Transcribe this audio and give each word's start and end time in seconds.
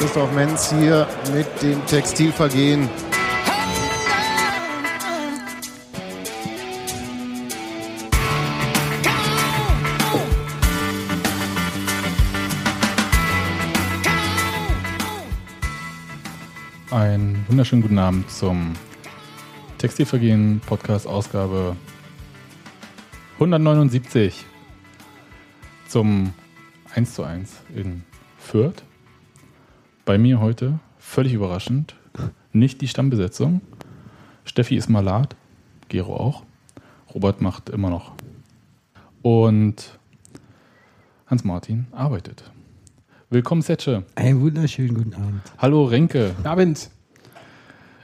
Christoph 0.00 0.32
Menz 0.32 0.72
hier 0.72 1.06
mit 1.32 1.46
dem 1.62 1.86
Textilvergehen. 1.86 2.88
Einen 16.90 17.44
wunderschönen 17.46 17.82
guten 17.82 17.98
Abend 17.98 18.28
zum 18.28 18.72
Textilvergehen 19.78 20.60
Podcast 20.66 21.06
Ausgabe 21.06 21.76
179 23.34 24.46
zum 25.88 26.34
1 26.94 27.14
zu 27.14 27.24
1 27.24 27.62
in 27.74 28.02
Fürth. 28.36 28.82
Bei 30.04 30.18
mir 30.18 30.38
heute, 30.38 30.80
völlig 30.98 31.32
überraschend, 31.32 31.96
nicht 32.52 32.82
die 32.82 32.88
Stammbesetzung. 32.88 33.62
Steffi 34.44 34.76
ist 34.76 34.88
malat, 34.88 35.34
Gero 35.88 36.16
auch. 36.16 36.42
Robert 37.14 37.40
macht 37.40 37.70
immer 37.70 37.88
noch. 37.88 38.12
Und 39.22 39.98
Hans-Martin 41.26 41.86
arbeitet. 41.92 42.50
Willkommen, 43.30 43.62
Setsche. 43.62 44.04
Einen 44.14 44.42
wunderschönen 44.42 44.94
guten 44.94 45.14
Abend. 45.14 45.40
Hallo, 45.56 45.84
Renke. 45.84 46.34
Abend. 46.44 46.90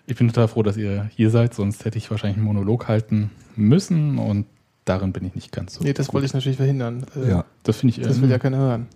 Ich 0.07 0.17
bin 0.17 0.29
total 0.29 0.49
froh, 0.49 0.63
dass 0.63 0.79
ihr 0.79 1.11
hier 1.15 1.29
seid, 1.29 1.55
sonst 1.55 1.85
hätte 1.85 1.99
ich 1.99 2.11
wahrscheinlich 2.11 2.39
einen 2.39 2.47
Monolog 2.47 2.89
halten 2.89 3.31
müssen 3.57 4.19
und 4.19 4.47
darin 4.85 5.13
bin 5.13 5.25
ich 5.25 5.35
nicht 5.35 5.53
ganz 5.53 5.75
so. 5.75 5.85
Nee, 5.85 5.93
das 5.93 6.07
gut. 6.09 6.15
wollte 6.15 6.27
ich 6.27 6.35
natürlich 6.35 6.57
verhindern. 6.59 7.07
Äh, 7.17 7.29
Ja. 7.31 7.45
Das 7.63 7.77
finde 7.79 7.95
ich. 7.99 8.01
Das 8.07 8.21
will 8.21 8.31
ja 8.31 8.39
keiner 8.39 8.59
hören. 8.59 8.87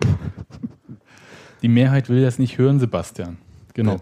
Die 1.62 1.68
Mehrheit 1.68 2.08
will 2.08 2.22
das 2.22 2.38
nicht 2.38 2.58
hören, 2.58 2.78
Sebastian. 2.80 3.38
Genau. 3.74 4.00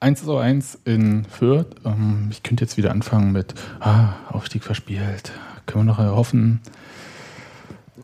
1 0.00 0.20
zu 0.24 0.36
1 0.36 0.78
in 0.84 1.24
Fürth. 1.24 1.66
Ähm, 1.84 2.28
ich 2.30 2.42
könnte 2.42 2.64
jetzt 2.64 2.76
wieder 2.76 2.90
anfangen 2.90 3.32
mit 3.32 3.54
ah, 3.80 4.14
Aufstieg 4.30 4.64
verspielt. 4.64 5.32
Können 5.66 5.86
wir 5.86 5.92
noch 5.92 5.98
erhoffen? 5.98 6.60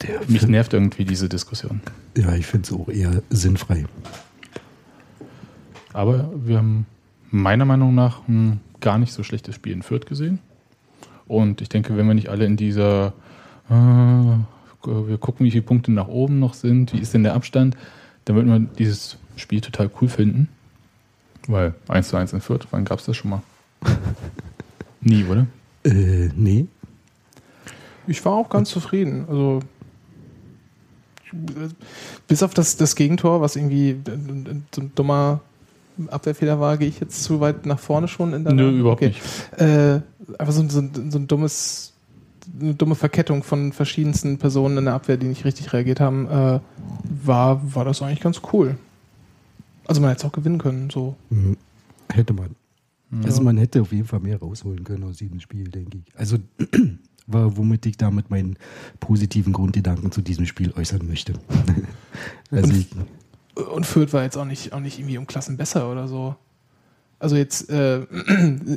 Der 0.03 0.21
Mich 0.29 0.41
find- 0.41 0.51
nervt 0.51 0.73
irgendwie 0.75 1.05
diese 1.05 1.29
Diskussion. 1.29 1.81
Ja, 2.17 2.33
ich 2.35 2.47
finde 2.47 2.67
es 2.69 2.73
auch 2.73 2.89
eher 2.89 3.23
sinnfrei. 3.31 3.85
Aber 5.93 6.31
wir 6.45 6.59
haben 6.59 6.87
meiner 7.31 7.65
Meinung 7.65 7.95
nach 7.95 8.27
ein 8.29 8.61
gar 8.81 8.98
nicht 8.98 9.13
so 9.13 9.23
schlechtes 9.23 9.55
Spiel 9.55 9.73
in 9.73 9.83
Fürth 9.83 10.07
gesehen. 10.07 10.39
Und 11.27 11.61
ich 11.61 11.69
denke, 11.69 11.97
wenn 11.97 12.06
wir 12.06 12.14
nicht 12.14 12.28
alle 12.28 12.44
in 12.44 12.56
dieser, 12.56 13.14
äh, 13.70 13.72
wir 13.72 15.19
gucken, 15.19 15.47
wie 15.47 15.50
viele 15.50 15.62
Punkte 15.62 15.92
nach 15.92 16.08
oben 16.08 16.39
noch 16.39 16.55
sind, 16.55 16.92
wie 16.92 16.98
ist 16.98 17.14
denn 17.14 17.22
der 17.22 17.34
Abstand, 17.34 17.77
dann 18.25 18.36
würden 18.36 18.53
wir 18.53 18.58
dieses 18.78 19.19
Spiel 19.36 19.61
total 19.61 19.91
cool 20.00 20.08
finden. 20.08 20.48
Weil 21.47 21.75
1 21.89 22.08
zu 22.08 22.17
1 22.17 22.33
in 22.33 22.41
Fürth, 22.41 22.67
wann 22.70 22.84
gab 22.84 22.98
es 22.98 23.06
das 23.06 23.17
schon 23.17 23.30
mal? 23.30 23.42
Nie, 25.00 25.25
oder? 25.25 25.47
Äh, 25.84 26.30
nee. 26.34 26.67
Ich 28.06 28.25
war 28.25 28.33
auch 28.33 28.48
ganz 28.48 28.70
zufrieden. 28.70 29.27
Also 29.28 29.61
äh, 31.33 31.69
bis 32.27 32.42
auf 32.42 32.55
das, 32.55 32.77
das 32.77 32.97
Gegentor, 32.97 33.41
was 33.41 33.56
irgendwie 33.56 33.91
äh, 33.91 33.97
so 34.75 34.80
ein 34.80 34.92
dummer 34.95 35.41
Abwehrfehler 36.09 36.59
war, 36.61 36.77
gehe 36.77 36.89
ich 36.89 37.00
jetzt 37.00 37.23
zu 37.25 37.41
weit 37.41 37.67
nach 37.67 37.78
vorne 37.78 38.09
schon 38.09 38.33
in 38.33 38.45
der 38.45 38.53
Nö, 38.53 38.70
überhaupt 38.78 39.03
nicht. 39.03 39.20
Äh, 39.56 40.01
einfach 40.39 40.53
so, 40.53 40.61
ein- 40.62 40.70
so, 40.70 40.83
so 41.11 41.19
ein 41.19 41.27
dummes, 41.27 41.92
eine 42.61 42.75
dumme 42.75 42.95
Verkettung 42.95 43.42
von 43.42 43.73
verschiedensten 43.73 44.39
Personen 44.39 44.78
in 44.78 44.84
der 44.86 44.95
Abwehr, 44.95 45.17
die 45.17 45.27
nicht 45.27 45.45
richtig 45.45 45.73
reagiert 45.73 46.01
haben, 46.01 46.27
äh, 46.28 46.61
war, 47.25 47.75
war 47.75 47.84
das 47.84 48.03
eigentlich 48.03 48.20
ganz 48.20 48.41
cool. 48.53 48.77
Also 49.86 50.01
man 50.01 50.11
hätte 50.11 50.20
es 50.20 50.25
auch 50.25 50.33
gewinnen 50.33 50.59
können, 50.59 50.91
so. 50.91 51.14
Hm, 51.31 51.56
Hätte 52.13 52.33
man. 52.33 52.51
Also 53.23 53.42
man 53.42 53.57
hätte 53.58 53.80
auf 53.80 53.92
jeden 53.92 54.07
Fall 54.08 54.19
mehr 54.20 54.39
rausholen 54.40 54.83
können 54.83 55.05
aus 55.05 55.19
diesem 55.19 55.39
Spiel, 55.39 55.69
denke 55.69 55.98
ich. 55.98 56.19
Also 56.19 56.39
war, 57.29 57.57
womit 57.57 57.86
ich 57.86 57.96
damit 57.96 58.29
meinen 58.30 58.57
positiven 58.98 59.52
Grundgedanken 59.52 60.11
zu 60.11 60.20
diesem 60.20 60.46
Spiel 60.46 60.73
äußern 60.77 61.07
möchte. 61.07 61.35
also 62.51 62.73
Und- 62.73 62.77
ich, 62.79 62.89
Und 63.55 63.87
Fürth 63.87 64.13
war 64.13 64.23
jetzt 64.25 64.37
auch 64.37 64.45
nicht, 64.45 64.73
auch 64.73 64.81
nicht 64.81 64.98
irgendwie 64.98 65.19
um 65.19 65.27
Klassen 65.27 65.57
besser 65.57 65.91
oder 65.91 66.09
so. 66.09 66.35
Also 67.19 67.37
jetzt, 67.37 67.70
äh, 67.70 68.01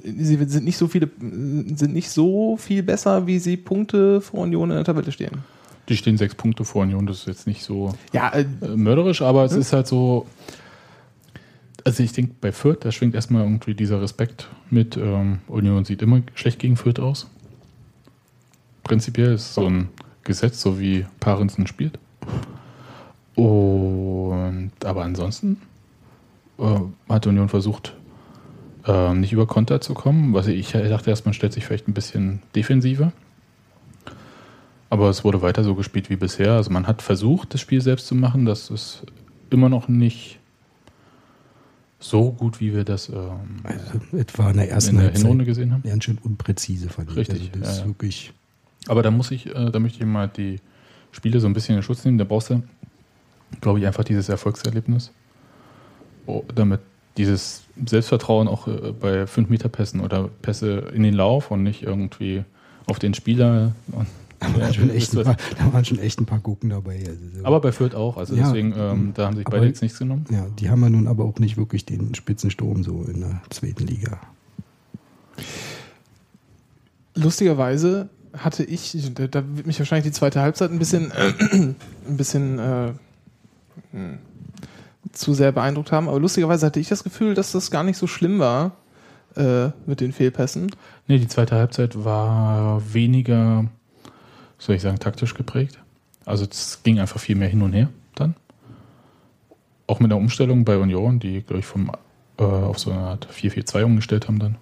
sie 0.03 0.35
sind 0.45 0.63
nicht 0.63 0.77
so 0.77 0.87
viele, 0.87 1.09
sind 1.19 1.93
nicht 1.93 2.09
so 2.09 2.57
viel 2.57 2.83
besser, 2.83 3.27
wie 3.27 3.39
sie 3.39 3.57
Punkte 3.57 4.21
vor 4.21 4.41
Union 4.41 4.69
in 4.69 4.75
der 4.77 4.85
Tabelle 4.85 5.11
stehen. 5.11 5.43
Die 5.89 5.97
stehen 5.97 6.17
sechs 6.17 6.35
Punkte 6.35 6.63
vor 6.63 6.83
Union, 6.83 7.05
das 7.05 7.19
ist 7.19 7.27
jetzt 7.27 7.47
nicht 7.47 7.63
so 7.63 7.93
Ja, 8.13 8.29
äh, 8.29 8.45
äh, 8.61 8.75
mörderisch, 8.75 9.21
aber 9.21 9.45
es 9.45 9.53
ist 9.53 9.73
halt 9.73 9.87
so. 9.87 10.27
Also 11.83 12.03
ich 12.03 12.11
denke, 12.11 12.35
bei 12.41 12.51
Fürth, 12.51 12.79
da 12.81 12.91
schwingt 12.91 13.15
erstmal 13.15 13.43
irgendwie 13.43 13.73
dieser 13.73 14.01
Respekt 14.01 14.49
mit. 14.69 14.97
Ähm, 14.97 15.39
Union 15.47 15.85
sieht 15.85 16.01
immer 16.01 16.21
schlecht 16.35 16.59
gegen 16.59 16.75
Fürth 16.75 16.99
aus. 16.99 17.27
Prinzipiell 18.83 19.33
ist 19.33 19.53
so 19.53 19.69
ein 19.69 19.89
Gesetz, 20.23 20.61
so 20.61 20.79
wie 20.79 21.05
Parensen 21.21 21.67
spielt. 21.67 21.97
Und 23.37 24.71
aber 24.83 25.03
ansonsten 25.03 25.61
äh, 26.57 26.79
hat 27.07 27.27
Union 27.27 27.49
versucht, 27.49 27.95
äh, 28.87 29.13
nicht 29.13 29.31
über 29.31 29.45
Konter 29.45 29.79
zu 29.79 29.93
kommen. 29.93 30.33
Was 30.33 30.47
ich, 30.47 30.73
ich 30.73 30.89
dachte 30.89 31.11
erst, 31.11 31.25
man 31.25 31.35
stellt 31.35 31.53
sich 31.53 31.63
vielleicht 31.63 31.87
ein 31.87 31.93
bisschen 31.93 32.41
defensiver. 32.55 33.11
Aber 34.89 35.09
es 35.09 35.23
wurde 35.23 35.43
weiter 35.43 35.63
so 35.63 35.75
gespielt 35.75 36.09
wie 36.09 36.15
bisher. 36.15 36.53
Also 36.53 36.71
man 36.71 36.87
hat 36.87 37.03
versucht, 37.03 37.53
das 37.53 37.61
Spiel 37.61 37.79
selbst 37.79 38.07
zu 38.07 38.15
machen. 38.15 38.45
Das 38.45 38.71
ist 38.71 39.03
immer 39.51 39.69
noch 39.69 39.87
nicht 39.87 40.39
so 41.99 42.31
gut, 42.31 42.59
wie 42.59 42.73
wir 42.73 42.85
das 42.85 43.09
ähm, 43.09 43.61
also 43.63 44.17
etwa 44.17 44.49
in 44.49 44.57
der 44.57 44.71
ersten 44.71 44.95
in 44.95 45.01
der 45.03 45.11
Hinrunde 45.11 45.45
gesehen 45.45 45.73
haben. 45.73 45.83
ganz 45.83 46.03
schön 46.05 46.17
unpräzise 46.23 46.87
ich. 46.87 47.15
Richtig, 47.15 47.39
Also 47.39 47.59
das 47.59 47.61
ja, 47.61 47.71
ist 47.71 47.79
ja. 47.81 47.85
wirklich 47.85 48.33
Aber 48.87 49.03
da 49.03 49.11
muss 49.11 49.29
ich, 49.29 49.45
äh, 49.47 49.69
da 49.69 49.77
möchte 49.77 49.99
ich 49.99 50.05
mal 50.05 50.27
die 50.27 50.59
Spiele 51.11 51.39
so 51.39 51.47
ein 51.47 51.53
bisschen 51.53 51.75
in 51.75 51.83
Schutz 51.83 52.03
nehmen. 52.03 52.17
Da 52.17 52.23
brauchst 52.23 52.49
du, 52.49 52.63
glaube 53.61 53.79
ich, 53.79 53.87
einfach 53.87 54.03
dieses 54.03 54.29
Erfolgserlebnis. 54.29 55.11
Oh, 56.25 56.43
damit 56.53 56.81
dieses 57.17 57.63
Selbstvertrauen 57.85 58.47
auch 58.47 58.67
äh, 58.67 58.91
bei 58.91 59.23
5-Meter-Pässen 59.23 60.01
oder 60.01 60.29
Pässe 60.41 60.91
in 60.93 61.03
den 61.03 61.13
Lauf 61.13 61.51
und 61.51 61.63
nicht 61.63 61.83
irgendwie 61.83 62.43
auf 62.85 62.99
den 62.99 63.13
Spieler. 63.13 63.73
Und, 63.91 64.07
da 64.39 64.53
waren, 64.55 64.73
schon 64.73 64.89
echt 64.91 65.15
ein 65.15 65.23
paar, 65.23 65.37
da 65.57 65.73
waren 65.73 65.83
schon 65.83 65.97
echt 65.97 66.19
ein 66.19 66.25
paar 66.25 66.39
Gucken 66.39 66.69
dabei. 66.69 66.99
Also 66.99 67.21
so. 67.39 67.45
aber 67.45 67.59
bei 67.59 67.71
Fürth 67.71 67.95
auch. 67.95 68.17
Also 68.17 68.35
Ja, 68.35 68.43
deswegen, 68.43 68.73
ähm, 68.77 69.11
da 69.15 69.25
haben 69.25 69.35
sich 69.35 69.45
beide 69.45 69.65
jetzt 69.65 69.81
nichts 69.81 69.97
genommen. 69.97 70.25
ja, 70.29 70.45
die 70.59 70.69
haben 70.69 70.81
ja 70.83 70.89
nun 70.89 71.07
aber 71.07 71.25
auch 71.25 71.39
nicht 71.39 71.57
wirklich 71.57 71.85
den 71.85 72.13
Spitzensturm 72.13 72.83
so 72.83 73.03
in 73.11 73.21
der 73.21 73.41
zweiten 73.49 73.87
Liga. 73.87 74.19
lustigerweise 77.15 78.09
hatte 78.33 78.63
ich, 78.63 78.95
da, 79.15 79.27
da 79.27 79.43
wird 79.55 79.65
mich 79.65 79.79
wahrscheinlich 79.79 80.05
die 80.05 80.11
zweite 80.11 80.41
Halbzeit 80.41 80.71
ein 80.71 80.77
bisschen, 80.77 81.11
ein 81.11 81.75
bisschen 82.05 82.59
äh, 82.59 82.91
hm, 83.97 84.19
zu 85.11 85.33
sehr 85.33 85.51
beeindruckt 85.51 85.91
haben, 85.91 86.07
aber 86.07 86.19
lustigerweise 86.19 86.65
hatte 86.65 86.79
ich 86.79 86.89
das 86.89 87.03
Gefühl, 87.03 87.33
dass 87.33 87.51
das 87.51 87.71
gar 87.71 87.83
nicht 87.83 87.97
so 87.97 88.07
schlimm 88.07 88.39
war 88.39 88.73
äh, 89.35 89.69
mit 89.85 90.01
den 90.01 90.11
Fehlpässen. 90.11 90.71
Nee, 91.07 91.19
die 91.19 91.27
zweite 91.27 91.55
Halbzeit 91.55 92.03
war 92.03 92.81
weniger, 92.93 93.65
soll 94.57 94.75
ich 94.75 94.81
sagen, 94.81 94.99
taktisch 94.99 95.33
geprägt. 95.33 95.79
Also 96.25 96.45
es 96.49 96.81
ging 96.83 96.99
einfach 96.99 97.19
viel 97.19 97.35
mehr 97.35 97.47
hin 97.47 97.61
und 97.61 97.73
her 97.73 97.89
dann. 98.15 98.35
Auch 99.87 99.99
mit 99.99 100.11
der 100.11 100.17
Umstellung 100.17 100.65
bei 100.65 100.77
Union, 100.77 101.19
die, 101.19 101.41
glaube 101.41 101.59
ich, 101.59 101.65
vom, 101.65 101.91
äh, 102.37 102.43
auf 102.43 102.77
so 102.77 102.91
eine 102.91 102.99
Art 102.99 103.27
4-4-2 103.31 103.83
umgestellt 103.83 104.27
haben 104.27 104.39
dann. 104.39 104.57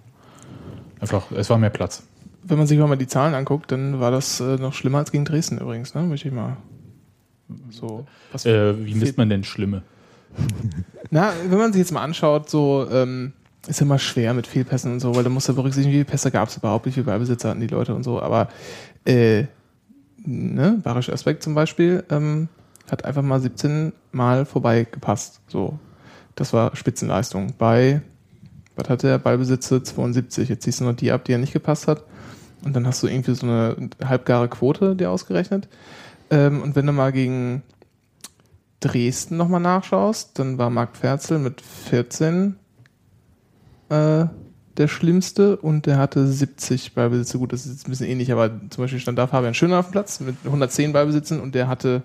Einfach, 0.99 1.31
es 1.31 1.49
war 1.49 1.57
mehr 1.57 1.71
Platz. 1.71 2.03
Wenn 2.43 2.59
man 2.59 2.67
sich 2.67 2.77
mal 2.77 2.95
die 2.95 3.07
Zahlen 3.07 3.33
anguckt, 3.33 3.71
dann 3.71 3.99
war 3.99 4.11
das 4.11 4.39
äh, 4.39 4.57
noch 4.57 4.73
schlimmer 4.73 4.99
als 4.99 5.11
gegen 5.11 5.25
Dresden 5.25 5.57
übrigens, 5.57 5.95
ne? 5.95 6.03
Möchte 6.03 6.27
ich 6.27 6.33
mal 6.33 6.57
so. 7.69 8.05
Äh, 8.43 8.73
wie 8.85 8.95
misst 8.95 9.17
man 9.17 9.29
denn 9.29 9.43
Schlimme? 9.43 9.83
Na, 11.11 11.31
wenn 11.47 11.57
man 11.57 11.73
sich 11.73 11.79
jetzt 11.79 11.91
mal 11.91 12.03
anschaut, 12.03 12.49
so 12.49 12.87
ähm, 12.91 13.33
ist 13.67 13.81
immer 13.81 13.99
schwer 13.99 14.33
mit 14.33 14.47
Fehlpässen 14.47 14.93
und 14.93 14.99
so, 14.99 15.15
weil 15.15 15.23
da 15.23 15.29
muss 15.29 15.47
ja 15.47 15.53
berücksichtigen, 15.53 15.91
wie 15.91 15.99
viele 15.99 16.05
Pässe 16.05 16.31
gab 16.31 16.49
es 16.49 16.57
überhaupt, 16.57 16.85
wie 16.85 16.91
viele 16.91 17.05
Ballbesitzer 17.05 17.49
hatten 17.49 17.61
die 17.61 17.67
Leute 17.67 17.95
und 17.95 18.03
so. 18.03 18.21
Aber 18.21 18.49
äh, 19.05 19.45
ne, 20.17 20.79
Barisch 20.83 21.09
Aspekt 21.09 21.43
zum 21.43 21.55
Beispiel 21.55 22.03
ähm, 22.09 22.47
hat 22.89 23.05
einfach 23.05 23.21
mal 23.21 23.39
17 23.39 23.93
Mal 24.11 24.45
vorbei 24.45 24.87
gepasst. 24.89 25.41
So, 25.47 25.79
das 26.35 26.53
war 26.53 26.75
Spitzenleistung. 26.75 27.53
Bei, 27.57 28.01
was 28.75 28.89
hat 28.89 29.03
der 29.03 29.17
Ballbesitzer 29.17 29.83
72? 29.83 30.49
Jetzt 30.49 30.63
ziehst 30.63 30.81
du 30.81 30.85
noch 30.85 30.95
die 30.95 31.11
ab, 31.11 31.25
die 31.25 31.33
er 31.33 31.39
nicht 31.39 31.53
gepasst 31.53 31.87
hat. 31.87 32.03
Und 32.63 32.75
dann 32.75 32.87
hast 32.87 33.03
du 33.03 33.07
irgendwie 33.07 33.35
so 33.35 33.45
eine 33.45 33.89
halbgare 34.03 34.47
Quote 34.47 34.95
dir 34.95 35.11
ausgerechnet. 35.11 35.67
Ähm, 36.35 36.61
und 36.61 36.75
wenn 36.75 36.85
du 36.85 36.91
mal 36.91 37.11
gegen 37.11 37.63
Dresden 38.81 39.37
nochmal 39.37 39.61
nachschaust, 39.61 40.37
dann 40.37 40.57
war 40.57 40.69
Marc 40.69 40.97
Ferzel 40.97 41.39
mit 41.39 41.61
14 41.61 42.55
äh, 43.89 44.25
der 44.77 44.87
schlimmste 44.89 45.55
und 45.57 45.85
der 45.85 45.97
hatte 45.97 46.27
70 46.27 46.93
Ballbesitze. 46.93 47.37
Gut, 47.39 47.53
das 47.53 47.65
ist 47.65 47.71
jetzt 47.71 47.87
ein 47.87 47.91
bisschen 47.91 48.07
ähnlich, 48.07 48.31
aber 48.31 48.49
zum 48.69 48.83
Beispiel 48.83 48.99
stand 48.99 49.17
da 49.17 49.27
Fabian 49.27 49.53
Schöner 49.53 49.79
auf 49.79 49.87
dem 49.87 49.91
Platz 49.93 50.19
mit 50.19 50.35
110 50.43 50.91
Ballbesitzen 50.91 51.39
und 51.39 51.55
der 51.55 51.67
hatte 51.69 52.03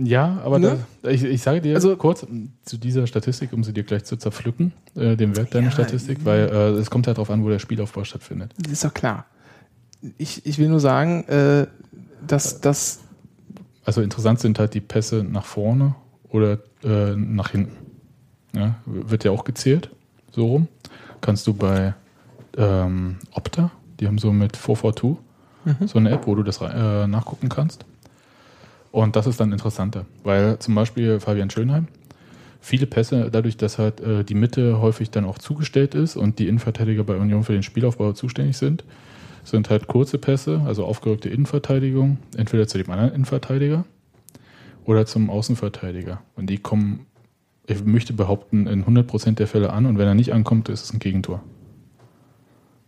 Ja, 0.00 0.40
aber 0.44 0.60
Ne? 0.60 0.78
da, 1.02 1.10
ich, 1.10 1.24
ich 1.24 1.42
sage 1.42 1.60
dir 1.60 1.74
Also- 1.74 1.96
kurz 1.96 2.24
zu 2.64 2.76
dieser 2.78 3.08
Statistik, 3.08 3.52
um 3.52 3.64
sie 3.64 3.72
dir 3.72 3.82
gleich 3.82 4.04
zu 4.04 4.16
zerpflücken, 4.16 4.72
äh, 4.94 5.16
den 5.16 5.36
Wert 5.36 5.52
deiner 5.52 5.66
Ja, 5.66 5.72
Statistik, 5.72 6.18
weil 6.24 6.48
äh, 6.48 6.68
es 6.78 6.88
kommt 6.90 7.08
halt 7.08 7.18
darauf 7.18 7.30
an, 7.30 7.42
wo 7.44 7.48
der 7.48 7.58
Spielaufbau 7.58 8.04
stattfindet. 8.04 8.54
Das 8.58 8.70
ist 8.72 8.84
doch 8.84 8.94
klar. 8.94 9.26
Ich, 10.16 10.46
ich 10.46 10.58
will 10.58 10.68
nur 10.68 10.78
sagen, 10.78 11.24
äh, 11.24 11.66
dass 12.26 12.60
das. 12.60 13.00
Also 13.84 14.02
interessant 14.02 14.38
sind 14.40 14.58
halt 14.58 14.74
die 14.74 14.80
Pässe 14.80 15.24
nach 15.24 15.46
vorne 15.46 15.94
oder 16.28 16.58
äh, 16.84 17.16
nach 17.16 17.50
hinten. 17.50 17.76
Ja, 18.54 18.76
wird 18.86 19.24
ja 19.24 19.30
auch 19.30 19.44
gezählt, 19.44 19.90
so 20.30 20.46
rum. 20.46 20.68
Kannst 21.20 21.46
du 21.46 21.54
bei 21.54 21.94
ähm, 22.56 23.16
Opta, 23.32 23.70
die 24.00 24.06
haben 24.06 24.18
so 24.18 24.32
mit 24.32 24.56
442 24.56 25.16
so 25.86 25.98
eine 25.98 26.10
App, 26.10 26.26
wo 26.26 26.34
du 26.34 26.42
das 26.42 26.60
äh, 26.60 27.06
nachgucken 27.06 27.48
kannst. 27.48 27.84
Und 28.90 29.16
das 29.16 29.26
ist 29.26 29.38
dann 29.38 29.52
interessanter, 29.52 30.06
weil 30.24 30.58
zum 30.58 30.74
Beispiel 30.74 31.20
Fabian 31.20 31.50
Schönheim, 31.50 31.88
viele 32.60 32.86
Pässe, 32.86 33.30
dadurch, 33.30 33.56
dass 33.56 33.78
halt 33.78 34.00
äh, 34.00 34.24
die 34.24 34.34
Mitte 34.34 34.80
häufig 34.80 35.10
dann 35.10 35.24
auch 35.24 35.38
zugestellt 35.38 35.94
ist 35.94 36.16
und 36.16 36.38
die 36.38 36.48
Innenverteidiger 36.48 37.04
bei 37.04 37.16
Union 37.16 37.44
für 37.44 37.52
den 37.52 37.62
Spielaufbau 37.62 38.12
zuständig 38.12 38.56
sind, 38.56 38.84
sind 39.44 39.70
halt 39.70 39.86
kurze 39.86 40.18
Pässe, 40.18 40.62
also 40.66 40.84
aufgerückte 40.84 41.28
Innenverteidigung, 41.28 42.18
entweder 42.36 42.66
zu 42.66 42.78
dem 42.78 42.90
anderen 42.90 43.12
Innenverteidiger 43.12 43.84
oder 44.84 45.06
zum 45.06 45.30
Außenverteidiger. 45.30 46.20
Und 46.36 46.48
die 46.48 46.58
kommen, 46.58 47.06
ich 47.66 47.84
möchte 47.84 48.12
behaupten, 48.12 48.66
in 48.66 48.84
100% 48.84 49.34
der 49.34 49.46
Fälle 49.46 49.72
an 49.72 49.86
und 49.86 49.98
wenn 49.98 50.08
er 50.08 50.14
nicht 50.14 50.32
ankommt, 50.32 50.68
ist 50.68 50.84
es 50.84 50.92
ein 50.92 50.98
Gegentor. 50.98 51.42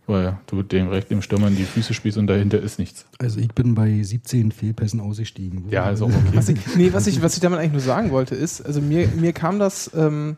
Weil 0.07 0.39
du 0.47 0.63
dem 0.63 0.87
direkt 0.87 1.11
dem 1.11 1.21
Stürmer 1.21 1.47
in 1.47 1.55
die 1.55 1.63
Füße 1.63 1.93
spielst 1.93 2.17
und 2.17 2.27
dahinter 2.27 2.59
ist 2.59 2.79
nichts. 2.79 3.05
Also 3.19 3.39
ich 3.39 3.53
bin 3.53 3.75
bei 3.75 4.01
17 4.01 4.51
Fehlpässen 4.51 4.99
ausgestiegen. 4.99 5.65
Ja, 5.69 5.91
ist 5.91 6.01
auch 6.01 6.07
okay. 6.27 6.31
Was 6.33 6.49
ich, 6.49 6.75
nee, 6.75 6.91
was 6.91 7.05
ich, 7.07 7.21
was 7.21 7.35
ich 7.35 7.39
damit 7.39 7.59
eigentlich 7.59 7.73
nur 7.73 7.81
sagen 7.81 8.11
wollte, 8.11 8.35
ist, 8.35 8.61
also 8.61 8.81
mir, 8.81 9.07
mir 9.09 9.31
kam 9.31 9.59
das, 9.59 9.91
ähm, 9.95 10.37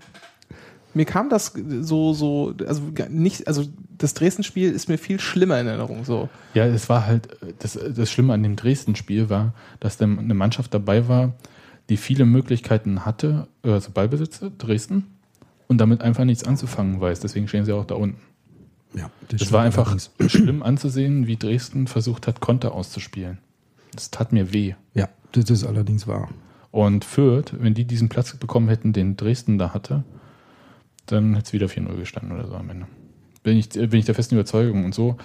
mir 0.94 1.06
kam 1.06 1.30
das 1.30 1.54
so, 1.82 2.14
so, 2.14 2.54
also 2.68 2.82
nicht, 3.10 3.48
also 3.48 3.66
das 3.98 4.14
Dresden-Spiel 4.14 4.72
ist 4.72 4.90
mir 4.90 4.98
viel 4.98 5.20
schlimmer 5.20 5.60
in 5.60 5.68
Erinnerung. 5.68 6.06
So. 6.06 6.30
Ja, 6.54 6.66
es 6.66 6.90
war 6.90 7.06
halt, 7.06 7.30
das, 7.60 7.74
das 7.96 8.12
Schlimme 8.12 8.34
an 8.34 8.44
dem 8.44 8.56
Dresden-Spiel 8.56 9.30
war, 9.30 9.54
dass 9.80 9.98
da 9.98 10.06
eine 10.06 10.34
Mannschaft 10.34 10.74
dabei 10.74 11.08
war, 11.08 11.34
die 11.90 11.98
viele 11.98 12.26
Möglichkeiten 12.26 13.06
hatte, 13.06 13.48
also 13.64 13.92
Ballbesitze, 13.92 14.52
Dresden, 14.58 15.08
und 15.68 15.80
damit 15.80 16.02
einfach 16.02 16.26
nichts 16.26 16.44
anzufangen 16.44 17.00
weiß. 17.02 17.20
Deswegen 17.22 17.48
stehen 17.48 17.66
sie 17.66 17.74
auch 17.74 17.86
da 17.86 17.96
unten. 17.96 18.22
Ja, 18.96 19.10
Es 19.30 19.36
stimmt 19.36 19.52
war 19.54 19.64
einfach 19.64 19.88
allerdings. 19.88 20.12
schlimm 20.28 20.62
anzusehen, 20.62 21.26
wie 21.26 21.38
Dresden 21.38 21.88
versucht 21.88 22.28
hat, 22.28 22.42
Konter 22.42 22.74
auszuspielen. 22.74 23.40
Das 23.94 24.12
tat 24.12 24.32
mir 24.34 24.54
weh. 24.54 24.76
Ja, 24.94 25.10
das 25.32 25.50
ist 25.50 25.64
allerdings 25.66 26.08
wahr. 26.08 26.30
Und 26.72 27.06
Fürth, 27.06 27.54
wenn 27.60 27.74
die 27.74 27.86
diesen 27.86 28.10
Platz 28.10 28.36
bekommen 28.36 28.68
hätten, 28.68 28.94
den 28.94 29.18
Dresden 29.18 29.58
da 29.58 29.74
hatte, 29.74 30.04
dann 31.06 31.34
hätte 31.36 31.48
es 31.48 31.54
wieder 31.54 31.68
4-0 31.68 31.96
gestanden 31.98 32.32
oder 32.32 32.48
so 32.48 32.56
am 32.56 32.70
Ende. 32.70 32.86
Bin 33.44 33.58
ich, 33.58 33.70
bin 33.70 33.94
ich 33.94 34.06
der 34.06 34.16
festen 34.16 34.36
Überzeugung. 34.36 34.86
Und 34.86 34.96
so 34.96 35.18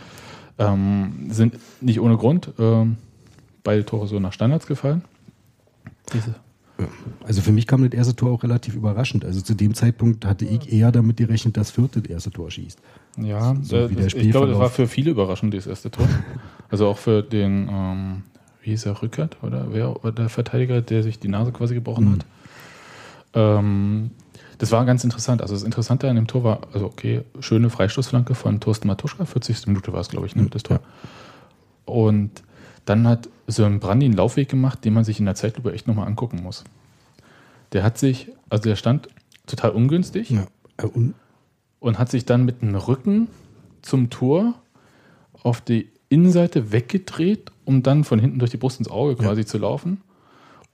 ähm, 0.58 1.28
sind 1.30 1.54
nicht 1.80 2.00
ohne 2.00 2.16
Grund 2.16 2.50
ähm, 2.58 2.96
beide 3.62 3.84
Tore 3.86 4.06
so 4.08 4.18
nach 4.18 4.32
Standards 4.32 4.66
gefallen. 4.66 5.02
Diese. 6.12 6.34
Also 7.24 7.40
für 7.42 7.50
mich 7.52 7.66
kam 7.66 7.82
das 7.82 7.92
erste 7.92 8.14
Tor 8.14 8.30
auch 8.32 8.42
relativ 8.44 8.74
überraschend. 8.76 9.24
Also 9.24 9.40
zu 9.40 9.54
dem 9.54 9.74
Zeitpunkt 9.74 10.24
hatte 10.24 10.44
ich 10.44 10.72
eher 10.72 10.92
damit 10.92 11.16
gerechnet, 11.16 11.56
dass 11.56 11.72
Fürth 11.72 11.90
das 11.96 12.04
erste 12.04 12.30
Tor 12.30 12.50
schießt. 12.50 12.78
Ja, 13.18 13.56
So 13.62 13.76
äh, 13.76 13.90
wie 13.90 13.96
der 13.96 14.04
das, 14.04 14.14
ich 14.14 14.30
glaube, 14.30 14.46
das 14.48 14.58
war 14.58 14.70
für 14.70 14.86
viele 14.86 15.10
überraschend, 15.10 15.54
das 15.54 15.66
erste 15.66 15.90
Tor. 15.90 16.08
also 16.70 16.86
auch 16.86 16.96
für 16.98 17.22
den, 17.22 17.68
ähm, 17.70 18.22
wie 18.62 18.70
hieß 18.70 18.86
er, 18.86 19.02
Rückert 19.02 19.36
oder 19.42 19.66
wer 19.72 19.92
war 20.02 20.12
der 20.12 20.28
Verteidiger, 20.28 20.80
der 20.80 21.02
sich 21.02 21.18
die 21.18 21.28
Nase 21.28 21.50
quasi 21.50 21.74
gebrochen 21.74 22.04
Mhm. 22.04 22.12
hat. 22.12 22.26
Ähm, 23.34 24.10
das 24.58 24.72
war 24.72 24.84
ganz 24.84 25.04
interessant. 25.04 25.42
Also 25.42 25.54
das 25.54 25.62
Interessante 25.62 26.08
an 26.08 26.16
dem 26.16 26.26
Tor 26.26 26.44
war, 26.44 26.60
also 26.72 26.86
okay, 26.86 27.22
schöne 27.40 27.70
Freistoßflanke 27.70 28.34
von 28.34 28.60
Thorsten 28.60 28.88
Matuschka, 28.88 29.24
40. 29.24 29.66
Minute 29.68 29.92
war 29.92 30.00
es, 30.00 30.08
glaube 30.08 30.26
ich, 30.26 30.34
ne, 30.34 30.46
das 30.50 30.62
Tor. 30.62 30.80
Und 31.84 32.42
dann 32.84 33.06
hat 33.06 33.28
so 33.46 33.64
ein 33.64 33.80
Brandi 33.80 34.06
einen 34.06 34.14
Laufweg 34.16 34.48
gemacht, 34.48 34.84
den 34.84 34.94
man 34.94 35.04
sich 35.04 35.20
in 35.20 35.26
der 35.26 35.34
Zeitlupe 35.34 35.72
echt 35.72 35.86
nochmal 35.86 36.06
angucken 36.06 36.42
muss. 36.42 36.64
Der 37.72 37.82
hat 37.82 37.98
sich, 37.98 38.30
also 38.50 38.62
der 38.64 38.76
stand 38.76 39.08
total 39.46 39.70
ungünstig 39.70 40.30
Ja. 40.30 40.46
Äh, 40.78 40.86
Und 40.86 41.14
und 41.80 41.98
hat 41.98 42.10
sich 42.10 42.24
dann 42.24 42.44
mit 42.44 42.62
dem 42.62 42.74
Rücken 42.74 43.28
zum 43.82 44.10
Tor 44.10 44.54
auf 45.42 45.60
die 45.60 45.90
Innenseite 46.08 46.72
weggedreht, 46.72 47.52
um 47.64 47.82
dann 47.82 48.04
von 48.04 48.18
hinten 48.18 48.38
durch 48.38 48.50
die 48.50 48.56
Brust 48.56 48.80
ins 48.80 48.90
Auge 48.90 49.16
quasi 49.16 49.44
zu 49.44 49.58
laufen. 49.58 50.00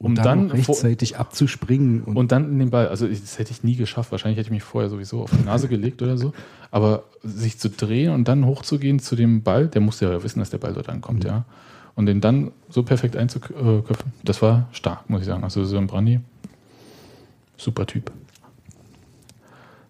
Um 0.04 0.14
dann, 0.14 0.24
dann, 0.24 0.50
rechtzeitig 0.50 1.16
abzuspringen. 1.16 2.02
Und, 2.02 2.16
und 2.16 2.32
dann 2.32 2.50
in 2.50 2.58
den 2.58 2.70
Ball, 2.70 2.88
also 2.88 3.08
das 3.08 3.38
hätte 3.38 3.52
ich 3.52 3.64
nie 3.64 3.76
geschafft, 3.76 4.12
wahrscheinlich 4.12 4.38
hätte 4.38 4.48
ich 4.48 4.52
mich 4.52 4.62
vorher 4.62 4.90
sowieso 4.90 5.22
auf 5.22 5.30
die 5.30 5.44
Nase 5.44 5.68
gelegt 5.68 6.02
oder 6.02 6.18
so, 6.18 6.32
aber 6.70 7.04
sich 7.22 7.58
zu 7.58 7.70
drehen 7.70 8.12
und 8.12 8.28
dann 8.28 8.44
hochzugehen 8.46 8.98
zu 8.98 9.16
dem 9.16 9.42
Ball, 9.42 9.68
der 9.68 9.80
musste 9.80 10.04
ja 10.06 10.22
wissen, 10.22 10.40
dass 10.40 10.50
der 10.50 10.58
Ball 10.58 10.74
dort 10.74 10.88
ankommt, 10.88 11.24
ja. 11.24 11.44
Und 11.96 12.06
den 12.06 12.20
dann 12.20 12.50
so 12.68 12.82
perfekt 12.82 13.16
einzuköpfen, 13.16 14.12
das 14.24 14.42
war 14.42 14.68
stark, 14.72 15.08
muss 15.08 15.20
ich 15.20 15.26
sagen. 15.26 15.44
Also 15.44 15.64
so 15.64 15.78
ein 15.78 15.86
Brandi, 15.86 16.20
super 17.56 17.86
Typ. 17.86 18.10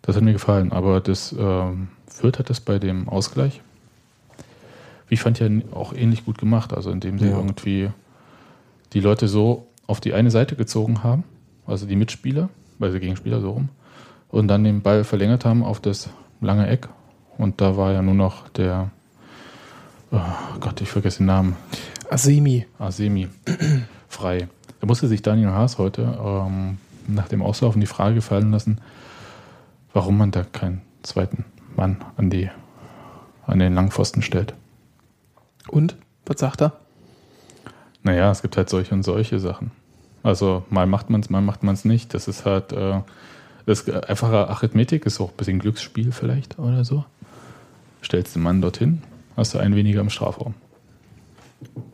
Das 0.03 0.15
hat 0.17 0.23
mir 0.23 0.35
gefallen, 0.35 0.71
aber 0.71 1.01
das 1.01 1.35
ähm, 1.37 1.89
Fürth 2.07 2.39
hat 2.39 2.51
das 2.51 2.61
bei 2.61 2.79
dem 2.79 3.09
Ausgleich, 3.09 3.63
wie 5.09 5.15
ich 5.15 5.21
fand 5.21 5.41
ja 5.41 5.49
auch 5.73 5.95
ähnlich 5.95 6.25
gut 6.27 6.39
gemacht, 6.39 6.75
also 6.75 6.91
indem 6.91 7.19
sie 7.19 7.27
Ja. 7.27 7.37
irgendwie 7.39 7.91
die 8.93 9.01
Leute 9.01 9.29
so 9.29 9.67
auf 9.87 10.01
die 10.01 10.15
eine 10.15 10.31
Seite 10.31 10.57
gezogen 10.57 11.03
haben, 11.03 11.25
also 11.67 11.87
die 11.87 11.97
Mitspieler, 11.97 12.49
weil 12.79 12.91
sie 12.91 13.01
Gegenspieler 13.01 13.41
so 13.41 13.51
rum, 13.51 13.69
und 14.29 14.49
dann 14.49 14.65
den 14.65 14.83
Ball 14.83 15.05
verlängert 15.05 15.45
haben 15.45 15.63
auf 15.63 15.81
das 15.81 16.09
lange 16.41 16.69
Eck. 16.69 16.89
Und 17.39 17.61
da 17.61 17.77
war 17.77 17.93
ja 17.93 18.03
nur 18.03 18.15
noch 18.15 18.49
der, 18.49 18.91
oh 20.11 20.21
Gott, 20.61 20.81
ich 20.81 20.89
vergesse 20.89 21.19
den 21.19 21.27
Namen, 21.27 21.57
Asemi. 22.11 22.67
Asemi, 22.79 23.29
frei. 24.09 24.49
Da 24.81 24.87
musste 24.87 25.09
sich 25.09 25.23
Daniel 25.23 25.51
Haas 25.51 25.79
heute 25.79 26.19
ähm, 26.23 26.79
nach 27.07 27.29
dem 27.29 27.43
Auslaufen 27.43 27.81
die 27.81 27.87
Frage 27.87 28.17
gefallen 28.17 28.51
lassen, 28.51 28.81
warum 29.93 30.19
man 30.19 30.31
da 30.31 30.43
keinen 30.45 30.83
zweiten 31.03 31.45
Mann 31.77 32.05
an, 32.17 32.31
die, 32.31 32.51
an 33.47 33.59
den 33.59 33.75
Langpfosten 33.75 34.23
stellt. 34.23 34.55
Und? 35.69 35.97
Was 36.27 36.41
sagt 36.41 36.63
er? 36.63 36.84
Naja, 38.05 38.31
es 38.31 38.43
gibt 38.43 38.57
halt 38.57 38.69
solche 38.69 38.95
und 38.95 39.03
solche 39.03 39.41
Sachen. 39.41 39.73
Also 40.23 40.63
mal 40.71 40.87
macht 40.87 41.11
man 41.11 41.21
es, 41.21 41.31
mal 41.31 41.41
macht 41.41 41.63
man 41.63 41.75
es 41.75 41.85
nicht. 41.85 42.15
Das 42.15 42.29
ist 42.29 42.45
halt 42.45 42.73
äh, 42.73 43.01
das 43.67 43.89
einfache 43.89 44.49
Arithmetik, 44.49 45.07
ist 45.07 45.21
auch 45.21 45.31
ein 45.31 45.37
bisschen 45.37 45.59
Glücksspiel 45.59 46.13
vielleicht 46.13 46.59
oder 46.59 46.85
so. 46.85 47.05
Stellst 48.03 48.37
den 48.37 48.43
Mann 48.43 48.61
dorthin, 48.61 49.03
hast 49.37 49.55
du 49.55 49.59
einen 49.59 49.75
weniger 49.75 50.01
im 50.03 50.11
Strafraum. 50.11 50.55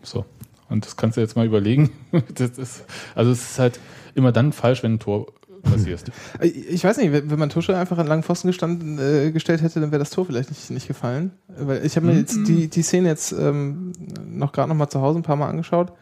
So. 0.02 0.26
Und 0.68 0.84
das 0.84 0.96
kannst 0.96 1.16
du 1.16 1.20
jetzt 1.20 1.36
mal 1.36 1.46
überlegen. 1.46 1.90
Das 2.34 2.58
ist, 2.58 2.84
also 3.14 3.30
es 3.30 3.42
ist 3.42 3.58
halt 3.58 3.78
immer 4.14 4.32
dann 4.32 4.52
falsch, 4.52 4.82
wenn 4.82 4.94
ein 4.94 4.98
Tor 4.98 5.26
passierst. 5.62 6.10
Äh, 6.40 6.46
Ich 6.48 6.84
weiß 6.84 6.96
nicht, 6.98 7.12
wenn 7.12 7.38
man 7.38 7.48
Tusche 7.50 7.76
einfach 7.76 7.98
an 7.98 8.06
langen 8.06 8.22
Pfosten 8.22 8.48
gestanden, 8.48 8.98
äh, 8.98 9.30
gestellt 9.32 9.62
hätte, 9.62 9.80
dann 9.80 9.90
wäre 9.90 9.98
das 9.98 10.10
Tor 10.10 10.26
vielleicht 10.26 10.50
nicht, 10.50 10.70
nicht 10.70 10.88
gefallen. 10.88 11.32
Weil 11.48 11.84
ich 11.84 11.96
habe 11.96 12.06
mir 12.06 12.14
jetzt 12.18 12.36
die, 12.46 12.68
die 12.68 12.82
Szene 12.82 13.08
jetzt 13.08 13.32
ähm, 13.32 13.92
noch 14.24 14.52
gerade 14.52 14.68
noch 14.68 14.76
mal 14.76 14.88
zu 14.88 15.00
Hause 15.00 15.18
ein 15.18 15.22
paar 15.22 15.36
Mal 15.36 15.48
angeschaut. 15.48 15.92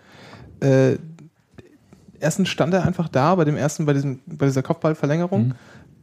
Äh, 0.61 0.97
erstens 2.21 2.49
stand 2.49 2.75
er 2.75 2.85
einfach 2.85 3.09
da 3.09 3.35
bei 3.35 3.45
dem 3.45 3.57
ersten, 3.57 3.87
bei 3.87 3.93
diesem, 3.93 4.21
bei 4.27 4.47
dieser 4.47 4.63
Kopfballverlängerung. 4.63 5.55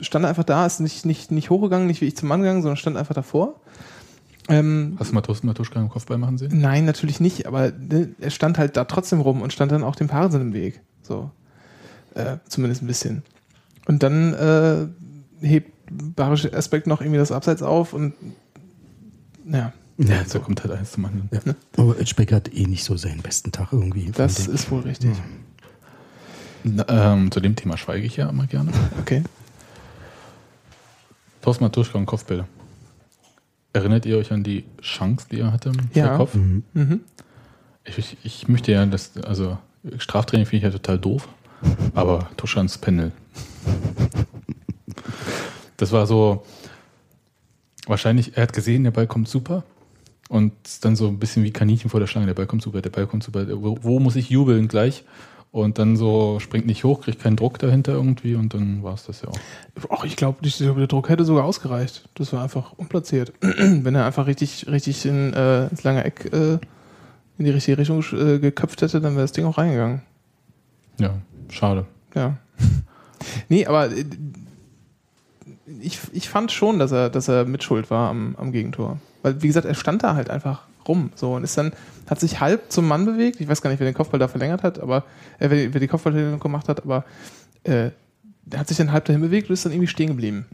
Stand 0.01 0.25
er 0.25 0.29
einfach 0.29 0.43
da, 0.43 0.65
ist 0.65 0.79
nicht, 0.79 1.05
nicht, 1.05 1.31
nicht 1.31 1.50
hochgegangen, 1.50 1.88
nicht 1.88 2.01
wie 2.01 2.05
ich 2.05 2.17
zum 2.17 2.29
Mann 2.29 2.41
gegangen, 2.41 2.62
sondern 2.62 2.77
stand 2.77 2.97
einfach 2.97 3.15
davor. 3.15 3.62
Ähm, 4.47 4.95
Hast 5.00 5.09
du 5.12 5.15
mal 5.15 5.21
Thorsten 5.21 5.47
Matuschka 5.47 5.79
im 5.79 5.89
Kopfball 5.89 6.17
machen 6.17 6.38
sehen? 6.38 6.51
Nein, 6.59 6.85
natürlich 6.85 7.19
nicht, 7.19 7.47
aber 7.47 7.71
ne, 7.71 8.09
er 8.19 8.29
stand 8.29 8.57
halt 8.57 8.77
da 8.77 8.85
trotzdem 8.85 9.21
rum 9.21 9.41
und 9.41 9.53
stand 9.53 9.71
dann 9.71 9.83
auch 9.83 9.95
dem 9.95 10.07
Paarensinn 10.07 10.41
im 10.41 10.53
Weg. 10.53 10.81
So. 11.01 11.31
Äh, 12.13 12.38
zumindest 12.47 12.83
ein 12.83 12.88
bisschen. 12.88 13.24
Und 13.86 14.04
dann 14.04 14.34
äh, 14.34 14.88
hebt 15.46 15.72
Barisch 16.15 16.51
Aspekt 16.54 16.88
noch 16.88 17.01
irgendwie 17.01 17.20
das 17.20 17.32
Abseits 17.32 17.62
auf 17.62 17.94
und 17.94 18.13
ja, 19.48 19.72
Ja, 19.98 20.24
da 20.32 20.39
kommt 20.39 20.63
halt 20.63 20.74
eins 20.74 20.94
zum 20.94 21.06
anderen. 21.06 21.30
ja. 21.32 21.54
Aber 21.77 22.00
Özbeck 22.00 22.32
hat 22.34 22.51
eh 22.54 22.65
nicht 22.65 22.84
so 22.84 22.98
seinen 22.98 23.22
besten 23.22 23.51
Tag 23.51 23.72
irgendwie. 23.72 24.12
das 24.12 24.48
ist 24.48 24.72
wohl 24.72 24.82
richtig. 24.82 25.12
Na, 26.63 26.84
ähm, 27.13 27.30
zu 27.32 27.39
dem 27.39 27.56
Thema 27.56 27.77
schweige 27.77 28.08
ich 28.08 28.18
ja 28.18 28.27
immer 28.30 28.48
gerne. 28.48 28.72
Okay. 29.00 29.22
Thorsten 31.44 31.63
Matuschka 31.63 31.98
und 32.00 32.08
Kopfbälle. 32.08 32.46
Erinnert 33.74 34.06
ihr 34.08 34.18
euch 34.18 34.32
an 34.32 34.44
die 34.44 34.63
Chance, 34.82 35.27
die 35.30 35.42
er 35.42 35.51
hatte 35.51 35.70
im 35.70 35.75
Ja. 35.94 36.18
Kopf? 36.18 36.34
Mhm. 36.34 36.63
Ich, 37.84 37.98
ich, 38.00 38.18
ich 38.24 38.48
möchte 38.48 38.72
ja, 38.72 38.84
das, 38.88 39.12
also 39.18 39.60
Straftraining 40.00 40.48
finde 40.48 40.58
ich 40.58 40.74
ja 40.74 40.80
total 40.80 40.98
doof, 40.98 41.27
aber 41.94 42.27
Tuschans 42.38 42.80
Pendel. 42.80 43.12
Das 45.77 45.91
war 45.91 46.07
so, 46.07 46.45
wahrscheinlich, 47.86 48.38
er 48.38 48.43
hat 48.43 48.53
gesehen, 48.53 48.84
der 48.84 48.91
Ball 48.91 49.07
kommt 49.07 49.27
super. 49.27 49.63
Und 50.29 50.53
dann 50.81 50.95
so 50.95 51.07
ein 51.07 51.19
bisschen 51.19 51.43
wie 51.43 51.51
Kaninchen 51.51 51.89
vor 51.89 52.00
der 52.00 52.07
Schlange. 52.07 52.27
Der 52.27 52.34
Ball 52.34 52.48
kommt 52.48 52.63
super, 52.63 52.81
der 52.81 52.89
Ball 52.89 53.05
kommt 53.05 53.24
super. 53.24 53.45
Wo, 53.62 53.77
wo 53.81 54.00
muss 54.00 54.15
ich 54.15 54.29
jubeln 54.29 54.67
gleich? 54.67 55.03
Und 55.51 55.79
dann 55.79 55.95
so 55.95 56.39
springt 56.41 56.65
nicht 56.65 56.84
hoch, 56.84 57.01
kriegt 57.01 57.22
keinen 57.22 57.38
Druck 57.38 57.60
dahinter 57.60 57.93
irgendwie 57.93 58.36
und 58.36 58.53
dann 58.53 58.84
war 58.84 58.93
es 58.93 59.05
das 59.05 59.22
ja 59.22 59.29
auch. 59.29 59.39
Ach, 59.89 60.03
ich 60.03 60.17
glaube, 60.17 60.39
der 60.41 60.88
Druck 60.88 61.07
hätte 61.07 61.24
sogar 61.24 61.45
ausgereicht. 61.45 62.10
Das 62.15 62.34
war 62.34 62.43
einfach 62.43 62.74
unplatziert. 62.74 63.31
Wenn 63.41 63.95
er 63.95 64.05
einfach 64.05 64.27
richtig, 64.27 64.67
richtig 64.67 65.05
in, 65.05 65.31
äh, 65.34 65.67
ins 65.67 65.84
lange 65.84 66.03
Eck 66.03 66.25
äh, 66.34 66.57
in 67.38 67.45
die 67.45 67.51
richtige 67.51 67.77
Richtung 67.77 68.03
äh, 68.13 68.39
geköpft 68.39 68.81
hätte, 68.81 69.00
dann 69.00 69.13
wäre 69.13 69.24
das 69.24 69.31
Ding 69.31 69.45
auch 69.45 69.57
reingegangen. 69.57 70.01
Ja, 71.00 71.13
schade. 71.50 71.86
Ja. 72.15 72.38
nee, 73.50 73.65
aber 73.65 73.91
äh, 73.91 74.05
ich, 75.82 76.00
ich 76.13 76.29
fand 76.29 76.51
schon, 76.51 76.79
dass 76.79 76.91
er, 76.91 77.10
dass 77.10 77.27
er 77.27 77.46
mitschuld 77.46 77.89
war 77.89 78.10
am, 78.10 78.36
am 78.38 78.51
Gegentor. 78.51 79.00
Weil, 79.22 79.41
wie 79.41 79.48
gesagt, 79.48 79.65
er 79.65 79.75
stand 79.75 80.03
da 80.03 80.15
halt 80.15 80.29
einfach 80.29 80.63
rum. 80.88 81.12
So 81.15 81.34
und 81.34 81.44
ist 81.44 81.58
dann, 81.58 81.74
hat 82.08 82.20
sich 82.20 82.39
halb 82.39 82.72
zum 82.72 82.88
Mann 82.88 83.05
bewegt. 83.05 83.41
Ich 83.41 83.48
weiß 83.48 83.62
gar 83.62 83.70
nicht, 83.70 83.79
wer 83.79 83.89
den 83.89 83.96
Kopfball 83.96 84.20
da 84.20 84.27
verlängert 84.27 84.63
hat, 84.63 84.79
aber 84.79 85.03
äh, 85.39 85.50
wer, 85.50 85.74
wer 85.74 85.79
die 85.79 85.88
Kopfballverlängerung 85.88 86.39
gemacht 86.39 86.70
hat, 86.70 86.84
aber 86.84 87.05
äh, 87.63 87.89
hat 88.55 88.67
sich 88.67 88.77
dann 88.77 88.91
halb 88.91 89.05
dahin 89.05 89.22
bewegt 89.22 89.50
und 89.50 89.53
ist 89.53 89.65
dann 89.65 89.72
irgendwie 89.72 89.88
stehen 89.88 90.08
geblieben. 90.08 90.46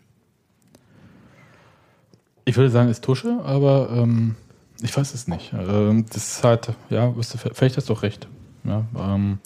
Ich 2.46 2.56
würde 2.58 2.70
sagen, 2.70 2.90
ist 2.90 3.04
Tusche, 3.04 3.40
aber 3.44 3.90
ähm, 3.92 4.36
ich 4.82 4.96
weiß 4.96 5.14
es 5.14 5.28
nicht. 5.28 5.54
Ähm, 5.54 6.06
das 6.12 6.38
ist 6.38 6.44
halt, 6.44 6.70
ja, 6.90 7.14
vielleicht 7.54 7.78
hast 7.78 7.90
du 7.90 7.94
doch 7.94 8.04
recht. 8.04 8.28
Ja, 8.64 8.86
ähm, 8.98 9.40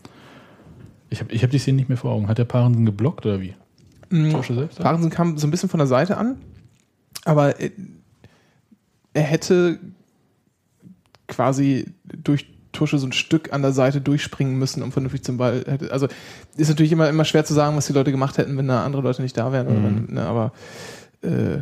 ich 1.10 1.20
habe 1.20 1.32
ich 1.34 1.44
hab 1.44 1.50
die 1.52 1.60
Szene 1.60 1.78
nicht 1.78 1.90
mehr 1.90 1.98
vor 1.98 2.12
Augen. 2.12 2.28
Hat 2.28 2.38
der 2.38 2.46
Parensen 2.46 2.86
geblockt 2.86 3.26
oder 3.26 3.42
wie? 3.42 3.54
Tusche 4.32 4.54
selbst? 4.54 4.80
Parensen 4.80 5.10
kam 5.10 5.38
so 5.38 5.48
ein 5.48 5.52
bisschen 5.52 5.70
von 5.70 5.78
der 5.78 5.88
Seite 5.88 6.18
an, 6.18 6.38
aber 7.24 7.60
äh, 7.60 7.72
er 9.14 9.24
hätte 9.24 9.80
quasi 11.28 11.86
durch 12.04 12.48
Tusche 12.72 13.00
so 13.00 13.08
ein 13.08 13.14
Stück 13.14 13.54
an 13.54 13.62
der 13.62 13.72
Seite 13.72 14.02
durchspringen 14.02 14.58
müssen, 14.58 14.84
um 14.84 14.92
vernünftig 14.92 15.24
zum 15.24 15.38
Ball. 15.38 15.64
Hätte, 15.66 15.92
also 15.92 16.08
ist 16.58 16.70
natürlich 16.70 16.92
immer, 16.92 17.10
immer 17.10 17.26
schwer 17.26 17.46
zu 17.46 17.54
sagen, 17.54 17.76
was 17.76 17.88
die 17.88 17.94
Leute 17.94 18.12
gemacht 18.12 18.38
hätten, 18.38 18.58
wenn 18.58 18.68
da 18.68 18.84
andere 18.84 19.02
Leute 19.02 19.22
nicht 19.22 19.38
da 19.38 19.52
wären. 19.52 19.68
Oder 19.68 19.84
wenn, 19.84 20.14
ne, 20.14 20.22
aber 20.24 20.52
äh, 21.22 21.62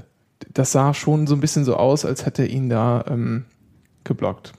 das 0.53 0.71
sah 0.71 0.93
schon 0.93 1.27
so 1.27 1.35
ein 1.35 1.39
bisschen 1.39 1.65
so 1.65 1.77
aus, 1.77 2.03
als 2.03 2.25
hätte 2.25 2.43
er 2.43 2.49
ihn 2.49 2.69
da 2.69 3.05
ähm, 3.07 3.45
geblockt. 4.03 4.53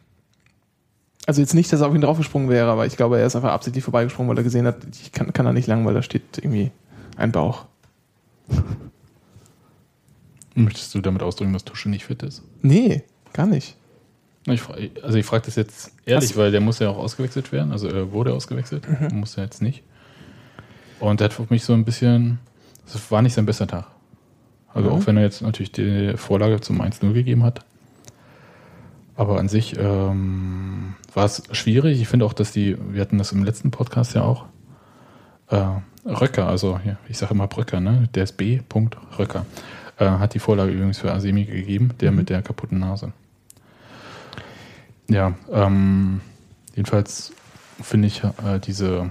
Also 1.26 1.40
jetzt 1.40 1.54
nicht, 1.54 1.72
dass 1.72 1.80
er 1.80 1.88
auf 1.88 1.94
ihn 1.94 2.00
draufgesprungen 2.02 2.48
wäre, 2.50 2.70
aber 2.70 2.86
ich 2.86 2.96
glaube, 2.96 3.18
er 3.18 3.26
ist 3.26 3.34
einfach 3.36 3.52
absichtlich 3.52 3.82
vorbeigesprungen, 3.84 4.28
weil 4.30 4.36
er 4.38 4.44
gesehen 4.44 4.66
hat, 4.66 4.76
ich 4.92 5.10
kann, 5.12 5.32
kann 5.32 5.46
da 5.46 5.52
nicht 5.52 5.66
lang, 5.66 5.84
weil 5.86 5.94
da 5.94 6.02
steht 6.02 6.22
irgendwie 6.38 6.70
ein 7.16 7.32
Bauch. 7.32 7.64
Möchtest 10.54 10.94
du 10.94 11.00
damit 11.00 11.22
ausdrücken, 11.22 11.52
dass 11.52 11.64
Tusche 11.64 11.88
nicht 11.88 12.04
fit 12.04 12.22
ist? 12.22 12.42
Nee, 12.62 13.02
gar 13.32 13.46
nicht. 13.46 13.76
Ich, 14.46 14.60
also 15.02 15.16
ich 15.18 15.24
frage 15.26 15.46
das 15.46 15.56
jetzt 15.56 15.90
ehrlich, 16.04 16.30
Hast- 16.30 16.36
weil 16.36 16.52
der 16.52 16.60
muss 16.60 16.78
ja 16.78 16.90
auch 16.90 16.98
ausgewechselt 16.98 17.50
werden. 17.50 17.72
Also 17.72 17.88
er 17.88 18.12
wurde 18.12 18.34
ausgewechselt, 18.34 18.86
muss 19.12 19.36
er 19.38 19.44
jetzt 19.44 19.62
nicht. 19.62 19.82
Und 21.00 21.20
der 21.20 21.26
hat 21.26 21.32
für 21.32 21.46
mich 21.48 21.64
so 21.64 21.72
ein 21.72 21.84
bisschen, 21.84 22.38
das 22.84 23.10
war 23.10 23.22
nicht 23.22 23.32
sein 23.34 23.46
bester 23.46 23.66
Tag. 23.66 23.86
Also 24.72 24.90
Mhm. 24.90 24.96
auch 24.96 25.06
wenn 25.06 25.16
er 25.16 25.22
jetzt 25.22 25.40
natürlich 25.42 25.72
die 25.72 26.12
Vorlage 26.16 26.60
zum 26.60 26.80
1-0 26.82 27.12
gegeben 27.14 27.42
hat. 27.42 27.64
Aber 29.16 29.38
an 29.38 29.48
sich 29.48 29.76
ähm, 29.78 30.94
war 31.12 31.24
es 31.24 31.42
schwierig. 31.52 32.00
Ich 32.00 32.08
finde 32.08 32.26
auch, 32.26 32.32
dass 32.32 32.52
die, 32.52 32.76
wir 32.92 33.00
hatten 33.00 33.18
das 33.18 33.32
im 33.32 33.44
letzten 33.44 33.70
Podcast 33.70 34.14
ja 34.14 34.22
auch, 34.22 34.46
äh, 35.48 35.66
Röcker, 36.06 36.46
also 36.48 36.78
hier, 36.80 36.98
ich 37.08 37.16
sage 37.16 37.32
immer 37.32 37.46
Bröcker, 37.46 37.80
ne? 37.80 38.08
Der 38.14 38.24
ist 38.24 38.36
B. 38.36 38.60
Röcker, 39.18 39.46
äh, 39.98 40.04
hat 40.04 40.34
die 40.34 40.38
Vorlage 40.38 40.72
übrigens 40.72 40.98
für 40.98 41.12
Asemi 41.12 41.44
gegeben, 41.44 41.92
der 42.00 42.12
mit 42.12 42.28
der 42.28 42.42
kaputten 42.42 42.78
Nase. 42.78 43.12
Ja, 45.08 45.34
ähm, 45.50 46.20
jedenfalls 46.74 47.32
finde 47.80 48.08
ich 48.08 48.22
äh, 48.22 48.58
diese 48.62 49.10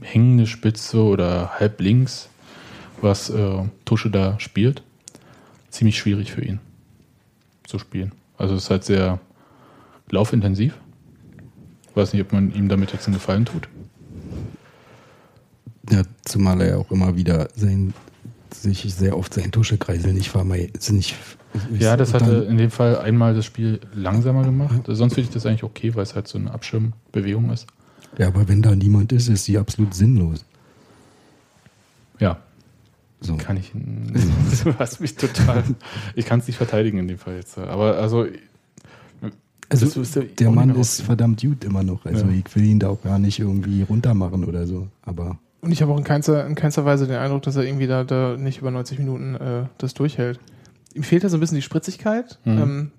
hängende 0.00 0.46
Spitze 0.46 1.02
oder 1.02 1.58
halb 1.58 1.80
links, 1.80 2.28
was 3.00 3.30
äh, 3.30 3.64
Tusche 3.84 4.10
da 4.10 4.38
spielt, 4.40 4.82
ziemlich 5.70 5.98
schwierig 5.98 6.32
für 6.32 6.42
ihn 6.42 6.60
zu 7.64 7.78
spielen. 7.78 8.12
Also 8.38 8.54
es 8.54 8.64
ist 8.64 8.70
halt 8.70 8.84
sehr 8.84 9.20
laufintensiv. 10.10 10.78
Weiß 11.94 12.12
nicht, 12.12 12.22
ob 12.22 12.32
man 12.32 12.54
ihm 12.54 12.68
damit 12.68 12.92
jetzt 12.92 13.06
einen 13.06 13.14
Gefallen 13.14 13.44
tut. 13.44 13.68
Ja, 15.90 16.02
zumal 16.24 16.60
er 16.60 16.68
ja 16.68 16.76
auch 16.76 16.90
immer 16.90 17.16
wieder 17.16 17.48
sein, 17.54 17.92
sich 18.54 18.94
sehr 18.94 19.16
oft 19.16 19.34
sein 19.34 19.50
Tuschekreisel 19.50 20.12
nicht 20.12 20.30
vermeiden. 20.30 20.72
Nicht, 20.90 21.16
Ja, 21.78 21.96
das 21.96 22.14
hatte 22.14 22.46
in 22.48 22.58
dem 22.58 22.70
Fall 22.70 22.98
einmal 22.98 23.34
das 23.34 23.44
Spiel 23.44 23.80
langsamer 23.94 24.44
gemacht. 24.44 24.82
Sonst 24.86 25.14
finde 25.14 25.28
ich 25.28 25.34
das 25.34 25.44
eigentlich 25.44 25.64
okay, 25.64 25.94
weil 25.94 26.02
es 26.02 26.14
halt 26.14 26.28
so 26.28 26.38
eine 26.38 26.52
Abschirmbewegung 26.52 27.50
ist. 27.50 27.66
Ja, 28.16 28.28
aber 28.28 28.48
wenn 28.48 28.62
da 28.62 28.74
niemand 28.74 29.12
ist, 29.12 29.28
ist 29.28 29.44
sie 29.44 29.58
absolut 29.58 29.94
sinnlos. 29.94 30.44
Ja, 32.20 32.38
So. 33.20 33.36
kann 33.36 33.56
ich. 33.56 33.72
Du 34.64 34.74
hast 34.78 35.00
mich 35.00 35.16
total. 35.16 35.64
Ich 36.14 36.26
kann 36.26 36.40
es 36.40 36.46
nicht 36.46 36.56
verteidigen 36.56 36.98
in 36.98 37.08
dem 37.08 37.18
Fall 37.18 37.36
jetzt. 37.36 37.58
Aber 37.58 37.96
also. 37.96 38.26
Also 39.70 40.02
der 40.38 40.50
Mann 40.50 40.74
ist 40.76 41.02
verdammt 41.02 41.42
gut 41.42 41.62
immer 41.62 41.82
noch. 41.82 42.06
Also 42.06 42.24
Ja. 42.24 42.32
ich 42.32 42.56
will 42.56 42.64
ihn 42.64 42.78
da 42.78 42.88
auch 42.88 43.02
gar 43.02 43.18
nicht 43.18 43.38
irgendwie 43.38 43.82
runtermachen 43.82 44.44
oder 44.44 44.66
so. 44.66 44.88
Aber 45.02 45.38
Und 45.60 45.72
ich 45.72 45.82
habe 45.82 45.92
auch 45.92 45.98
in 45.98 46.04
keinster, 46.04 46.46
in 46.46 46.54
keinster 46.54 46.86
Weise 46.86 47.06
den 47.06 47.16
Eindruck, 47.16 47.42
dass 47.42 47.56
er 47.56 47.64
irgendwie 47.64 47.86
da, 47.86 48.04
da 48.04 48.36
nicht 48.38 48.60
über 48.60 48.70
90 48.70 48.98
Minuten 48.98 49.34
äh, 49.34 49.64
das 49.76 49.92
durchhält. 49.92 50.40
Ihm 50.94 51.02
fehlt 51.02 51.22
ja 51.22 51.28
so 51.28 51.36
ein 51.36 51.40
bisschen 51.40 51.56
die 51.56 51.62
Spritzigkeit. 51.62 52.38
Mhm. 52.46 52.58
Ähm, 52.58 52.90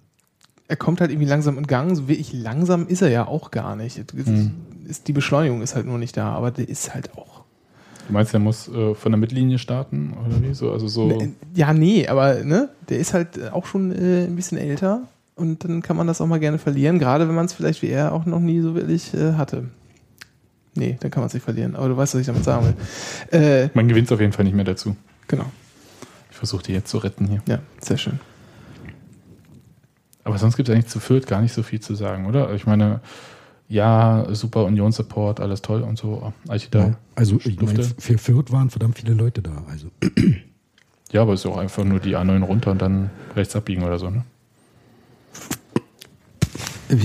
er 0.68 0.76
kommt 0.76 1.02
halt 1.02 1.10
irgendwie 1.10 1.28
langsam 1.28 1.58
in 1.58 1.66
Gang. 1.66 1.96
So 1.96 2.08
wirklich 2.08 2.34
langsam 2.34 2.86
ist 2.88 3.02
er 3.02 3.10
ja 3.10 3.28
auch 3.28 3.50
gar 3.50 3.76
nicht. 3.76 4.14
Mhm. 4.14 4.52
Ist, 4.88 5.08
die 5.08 5.14
Beschleunigung 5.14 5.64
ist 5.64 5.74
halt 5.74 5.88
nur 5.88 5.98
nicht 5.98 6.16
da, 6.18 6.34
aber 6.34 6.52
der 6.52 6.70
ist 6.70 6.94
halt 6.94 7.18
auch. 7.18 7.39
Du 8.10 8.14
meinst, 8.14 8.34
er 8.34 8.40
muss 8.40 8.68
äh, 8.68 8.96
von 8.96 9.12
der 9.12 9.20
Mittellinie 9.20 9.60
starten 9.60 10.16
oder 10.26 10.42
wie? 10.42 10.54
So, 10.56 10.72
also 10.72 10.88
so. 10.88 11.08
Ne, 11.08 11.32
Ja, 11.54 11.72
nee, 11.74 12.08
aber 12.08 12.44
ne, 12.44 12.70
der 12.90 12.98
ist 12.98 13.14
halt 13.14 13.52
auch 13.54 13.68
schon 13.68 13.92
äh, 13.92 14.26
ein 14.26 14.36
bisschen 14.36 14.58
älter 14.58 15.04
und 15.36 15.64
dann 15.64 15.84
kann 15.84 15.96
man 15.96 16.08
das 16.08 16.20
auch 16.20 16.26
mal 16.26 16.40
gerne 16.40 16.58
verlieren, 16.58 16.98
gerade 16.98 17.28
wenn 17.28 17.36
man 17.36 17.46
es 17.46 17.54
vielleicht 17.54 17.84
wie 17.84 17.90
er 17.90 18.12
auch 18.12 18.26
noch 18.26 18.40
nie 18.40 18.62
so 18.62 18.74
wirklich 18.74 19.14
äh, 19.14 19.34
hatte. 19.34 19.66
Nee, 20.74 20.98
dann 21.00 21.12
kann 21.12 21.22
man 21.22 21.28
es 21.28 21.36
nicht 21.36 21.44
verlieren, 21.44 21.76
aber 21.76 21.88
du 21.90 21.98
weißt, 21.98 22.16
was 22.16 22.22
ich 22.22 22.28
damit 22.28 22.44
sagen 22.44 22.66
will. 23.32 23.40
Äh, 23.40 23.70
Man 23.76 23.88
gewinnt 23.88 24.12
auf 24.12 24.20
jeden 24.20 24.34
Fall 24.34 24.46
nicht 24.46 24.56
mehr 24.56 24.66
dazu. 24.66 24.96
genau, 25.28 25.46
Ich 26.32 26.36
versuche 26.38 26.64
die 26.64 26.74
jetzt 26.74 26.90
zu 26.90 26.98
retten 26.98 27.28
hier. 27.28 27.42
ja, 27.48 27.60
sehr 27.80 27.98
schön. 27.98 28.20
Aber 30.24 30.38
sonst 30.40 30.58
gibt 30.58 30.68
es 30.70 30.74
eigentlich 30.74 30.88
zu 30.88 31.00
Fürth 31.00 31.28
gar 31.28 31.42
nicht 31.42 31.54
so 31.54 31.64
viel 31.64 31.80
zu 31.80 31.96
sagen, 31.96 32.26
oder? 32.26 32.54
Ich 32.54 32.66
meine, 32.66 33.02
ja, 33.70 34.26
super 34.34 34.66
Union-Support, 34.66 35.40
alles 35.40 35.62
toll 35.62 35.82
und 35.84 35.98
so. 35.98 36.34
Eichida. 36.48 36.80
ja, 36.80 36.94
also 37.16 37.38
ich 37.44 37.56
Dufte. 37.56 37.82
mein, 37.82 37.94
für 37.98 38.18
Fürth 38.18 38.52
waren 38.52 38.70
verdammt 38.70 38.98
viele 38.98 39.14
Leute 39.14 39.42
da. 39.42 39.64
Also 39.70 39.88
Ja, 41.12 41.22
aber 41.24 41.34
es 41.34 41.40
ist 41.40 41.46
auch 41.48 41.58
einfach 41.58 41.84
nur 41.86 42.00
die 42.00 42.16
A9 42.18 42.44
runter 42.44 42.70
und 42.72 42.82
dann 42.82 43.10
rechts 43.36 43.56
abbiegen 43.56 43.84
oder 43.84 43.98
so, 43.98 44.10
ne? 44.12 44.24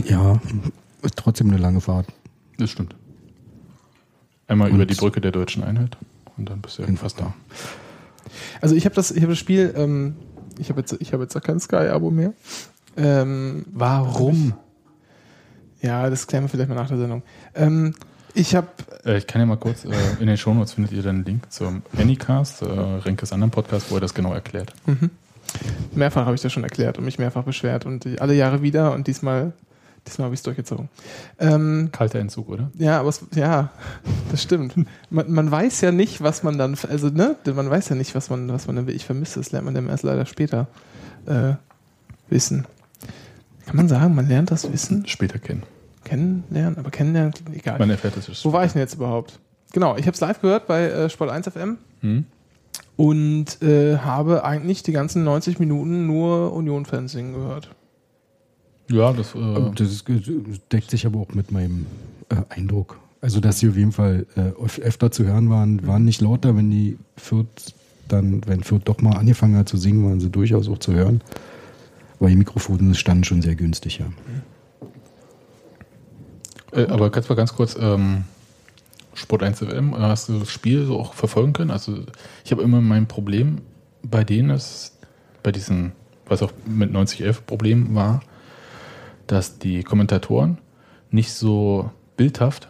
ja, 0.07 0.41
ist 1.03 1.17
trotzdem 1.17 1.49
eine 1.51 1.59
lange 1.59 1.81
Fahrt. 1.81 2.07
Das 2.59 2.71
stimmt. 2.71 2.95
Einmal 4.47 4.69
Und- 4.71 4.77
über 4.77 4.87
die 4.87 4.95
Brücke 4.95 5.21
der 5.21 5.33
deutschen 5.33 5.63
Einheit 5.65 5.97
und 6.37 6.49
dann 6.49 6.61
bist 6.61 6.79
du 6.79 6.83
ja 6.83 6.89
fast 6.97 7.21
da. 7.21 7.33
Also 8.61 8.75
ich 8.75 8.85
habe 8.85 8.95
das, 8.95 9.11
ich 9.11 9.23
habe 9.23 9.33
das 9.33 9.39
Spiel, 9.39 9.73
ähm, 9.77 10.17
ich 10.59 10.69
habe 10.71 10.81
jetzt, 10.81 10.97
ich 11.01 11.13
habe 11.13 11.23
jetzt 11.23 11.41
kein 11.43 11.61
Sky-Abo 11.61 12.11
mehr. 12.11 12.33
Ähm, 12.97 13.65
Warum? 13.73 14.55
Ja, 15.85 16.09
das 16.11 16.27
klären 16.27 16.45
wir 16.45 16.49
vielleicht 16.49 16.69
mal 16.69 16.75
nach 16.77 16.89
der 16.89 16.99
Sendung. 16.99 17.23
Ähm, 17.55 17.95
ich 18.35 18.55
habe 18.57 18.67
Äh, 19.05 19.19
ich 19.19 19.27
kann 19.27 19.41
ja 19.41 19.47
mal 19.47 19.57
kurz, 19.57 19.85
äh, 19.85 19.91
in 20.19 20.27
den 20.27 20.37
Shownotes 20.37 20.73
findet 20.73 20.93
ihr 20.93 21.03
dann 21.03 21.17
einen 21.17 21.25
Link 21.25 21.53
zum 21.53 21.83
Anycast, 21.97 22.63
äh, 22.63 22.65
Renkes 22.67 23.33
anderen 23.33 23.51
Podcast, 23.51 23.91
wo 23.91 23.97
er 23.97 24.01
das 24.01 24.15
genau 24.15 24.33
erklärt. 24.35 24.73
mehrfach 25.95 26.25
habe 26.27 26.35
ich 26.35 26.41
das 26.43 26.53
schon 26.53 26.65
erklärt 26.65 26.99
und 26.99 27.05
mich 27.05 27.19
mehrfach 27.19 27.45
beschwert 27.45 27.87
und 27.87 28.05
die- 28.05 28.21
alle 28.21 28.35
Jahre 28.35 28.63
wieder 28.63 28.93
und 28.93 29.07
diesmal, 29.07 29.53
diesmal 30.07 30.25
habe 30.27 30.35
ich 30.35 30.41
es 30.41 30.43
durchgezogen. 30.45 30.89
Ähm, 31.39 31.91
Kalter 31.93 32.19
Entzug, 32.19 32.49
oder? 32.49 32.71
ja, 32.77 32.99
aber 32.99 33.11
es, 33.11 33.25
ja, 33.35 33.71
das 34.33 34.43
stimmt. 34.43 34.75
Man, 35.11 35.31
man 35.31 35.51
weiß 35.51 35.81
ja 35.83 35.93
nicht, 35.93 36.23
was 36.23 36.43
man 36.43 36.59
dann, 36.59 36.77
also 36.89 37.09
ne, 37.11 37.37
man 37.55 37.71
weiß 37.71 37.91
ja 37.91 37.95
nicht, 37.95 38.15
was 38.17 38.31
man, 38.31 38.51
was 38.53 38.67
man 38.67 38.75
dann 38.77 38.87
will. 38.89 38.97
Ich 38.97 39.05
vermisse 39.07 39.39
das, 39.39 39.53
lernt 39.53 39.67
man 39.67 39.75
dann 39.75 39.89
erst 39.89 40.03
leider 40.03 40.27
später 40.27 40.67
äh, 41.27 41.53
wissen. 42.31 42.67
Kann 43.67 43.77
man 43.77 43.89
sagen, 43.89 44.15
man 44.15 44.29
lernt 44.29 44.51
das 44.51 44.71
Wissen? 44.73 45.07
Später 45.07 45.39
kennen. 45.39 45.63
Kennenlernen, 46.05 46.79
aber 46.79 46.91
kennenlernen, 46.91 47.33
egal. 47.55 47.79
Man 47.79 47.91
erfährt 47.91 48.17
es. 48.17 48.45
Wo 48.45 48.53
war 48.53 48.65
ich 48.65 48.73
denn 48.73 48.81
jetzt 48.81 48.95
überhaupt? 48.95 49.39
Genau, 49.73 49.97
ich 49.97 50.03
habe 50.07 50.15
es 50.15 50.21
live 50.21 50.41
gehört 50.41 50.67
bei 50.67 50.83
äh, 50.85 51.11
Sport 51.11 51.31
1 51.31 51.49
FM 51.49 51.79
Hm? 52.03 52.25
und 52.97 53.61
äh, 53.63 53.99
habe 53.99 54.45
eigentlich 54.45 54.83
die 54.83 54.93
ganzen 54.93 55.25
90 55.25 55.59
Minuten 55.59 56.07
nur 56.07 56.53
Union-Fans 56.53 57.13
singen 57.13 57.35
gehört. 57.35 57.71
Ja, 58.91 59.13
das. 59.13 59.35
Äh, 59.35 59.71
Das 59.75 59.91
ist, 59.91 60.05
deckt 60.71 60.91
sich 60.91 61.07
aber 61.07 61.19
auch 61.21 61.31
mit 61.35 61.51
meinem 61.51 61.87
äh, 62.29 62.37
Eindruck. 62.51 62.99
Also, 63.21 63.41
dass 63.41 63.59
sie 63.59 63.69
auf 63.71 63.77
jeden 63.77 63.93
Fall 63.93 64.27
äh, 64.37 64.41
öf- 64.63 64.81
öfter 64.81 65.11
zu 65.11 65.25
hören 65.25 65.49
waren, 65.49 65.87
waren 65.87 66.05
nicht 66.05 66.21
lauter, 66.21 66.57
wenn 66.57 66.71
die 66.71 66.99
Fürth 67.17 67.75
dann, 68.07 68.43
wenn 68.47 68.63
Fürth 68.63 68.83
doch 68.85 69.01
mal 69.01 69.17
angefangen 69.17 69.57
hat 69.57 69.69
zu 69.69 69.79
singen, 69.79 70.05
waren 70.05 70.21
sie 70.21 70.29
durchaus 70.29 70.69
auch 70.69 70.79
zu 70.79 70.93
hören. 70.93 71.23
Aber 72.21 72.29
die 72.29 72.37
Mikrofone 72.37 72.95
standen 72.95 73.25
schon 73.25 73.41
sehr 73.43 73.55
günstig, 73.55 73.99
ja. 73.99 74.07
Äh, 76.75 76.87
aber 76.87 77.11
ganz 77.11 77.29
mal 77.29 77.35
ganz 77.35 77.55
kurz, 77.55 77.77
ähm, 77.79 78.25
Sport 79.15 79.45
1 79.45 79.61
FM, 79.61 79.97
hast 79.97 80.29
du 80.29 80.41
das 80.41 80.51
Spiel 80.51 80.85
so 80.87 80.99
auch 80.99 81.15
verfolgen 81.15 81.53
können? 81.53 81.71
Also 81.71 81.99
ich 82.45 82.51
habe 82.51 82.63
immer 82.63 82.81
mein 82.81 83.07
Problem 83.07 83.61
bei 84.03 84.25
denen 84.25 84.51
ist, 84.51 84.99
bei 85.43 85.53
diesen, 85.53 85.93
was 86.27 86.43
auch 86.43 86.53
mit 86.67 86.93
9011 86.93 87.47
Problem 87.47 87.95
war, 87.95 88.21
dass 89.27 89.59
die 89.59 89.83
Kommentatoren 89.83 90.59
nicht 91.11 91.33
so 91.33 91.91
bildhaft 92.17 92.69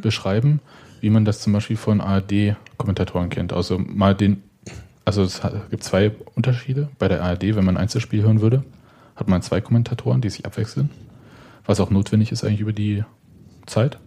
beschreiben, 0.00 0.60
wie 1.00 1.10
man 1.10 1.24
das 1.24 1.40
zum 1.40 1.52
Beispiel 1.52 1.76
von 1.76 2.00
ARD-Kommentatoren 2.00 3.28
kennt. 3.28 3.52
Also 3.52 3.78
mal 3.78 4.14
den, 4.14 4.42
also 5.04 5.22
es 5.22 5.40
gibt 5.70 5.84
zwei 5.84 6.12
Unterschiede. 6.34 6.88
Bei 6.98 7.08
der 7.08 7.22
ARD, 7.22 7.42
wenn 7.56 7.64
man 7.64 7.76
ein 7.76 7.82
Einzelspiel 7.82 8.22
hören 8.22 8.40
würde, 8.40 8.64
hat 9.16 9.28
man 9.28 9.42
zwei 9.42 9.60
Kommentatoren, 9.60 10.20
die 10.20 10.30
sich 10.30 10.46
abwechseln, 10.46 10.90
was 11.66 11.80
auch 11.80 11.90
notwendig 11.90 12.32
ist 12.32 12.44
eigentlich 12.44 12.60
über 12.60 12.72
die 12.72 13.04
Zeit. 13.70 13.98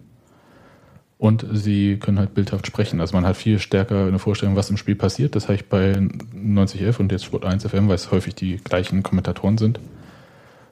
Und 1.16 1.46
sie 1.52 1.98
können 1.98 2.18
halt 2.18 2.34
bildhaft 2.34 2.66
sprechen. 2.66 3.00
Also 3.00 3.16
man 3.16 3.24
hat 3.24 3.36
viel 3.36 3.58
stärker 3.58 4.06
eine 4.06 4.18
Vorstellung, 4.18 4.56
was 4.56 4.68
im 4.70 4.76
Spiel 4.76 4.96
passiert. 4.96 5.34
Das 5.36 5.44
habe 5.44 5.54
ich 5.54 5.68
bei 5.68 5.96
9011 6.32 7.00
und 7.00 7.12
jetzt 7.12 7.24
Sport 7.24 7.44
1 7.44 7.66
FM, 7.66 7.88
weil 7.88 7.94
es 7.94 8.10
häufig 8.10 8.34
die 8.34 8.58
gleichen 8.58 9.02
Kommentatoren 9.02 9.56
sind, 9.56 9.80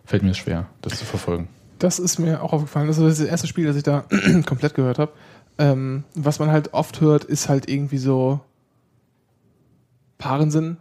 fällt 0.04 0.22
mir 0.22 0.34
schwer, 0.34 0.66
das 0.82 0.98
zu 0.98 1.04
verfolgen. 1.04 1.48
Das 1.78 1.98
ist 1.98 2.18
mir 2.18 2.42
auch 2.42 2.52
aufgefallen. 2.52 2.86
Das 2.86 2.98
ist 2.98 3.20
das 3.20 3.26
erste 3.26 3.46
Spiel, 3.46 3.66
das 3.66 3.76
ich 3.76 3.82
da 3.82 4.04
komplett 4.46 4.74
gehört 4.74 4.98
habe. 4.98 5.12
Ähm, 5.58 6.04
was 6.14 6.38
man 6.38 6.50
halt 6.50 6.74
oft 6.74 7.00
hört, 7.00 7.24
ist 7.24 7.48
halt 7.48 7.68
irgendwie 7.68 7.98
so 7.98 8.40
Paarensinn, 10.18 10.76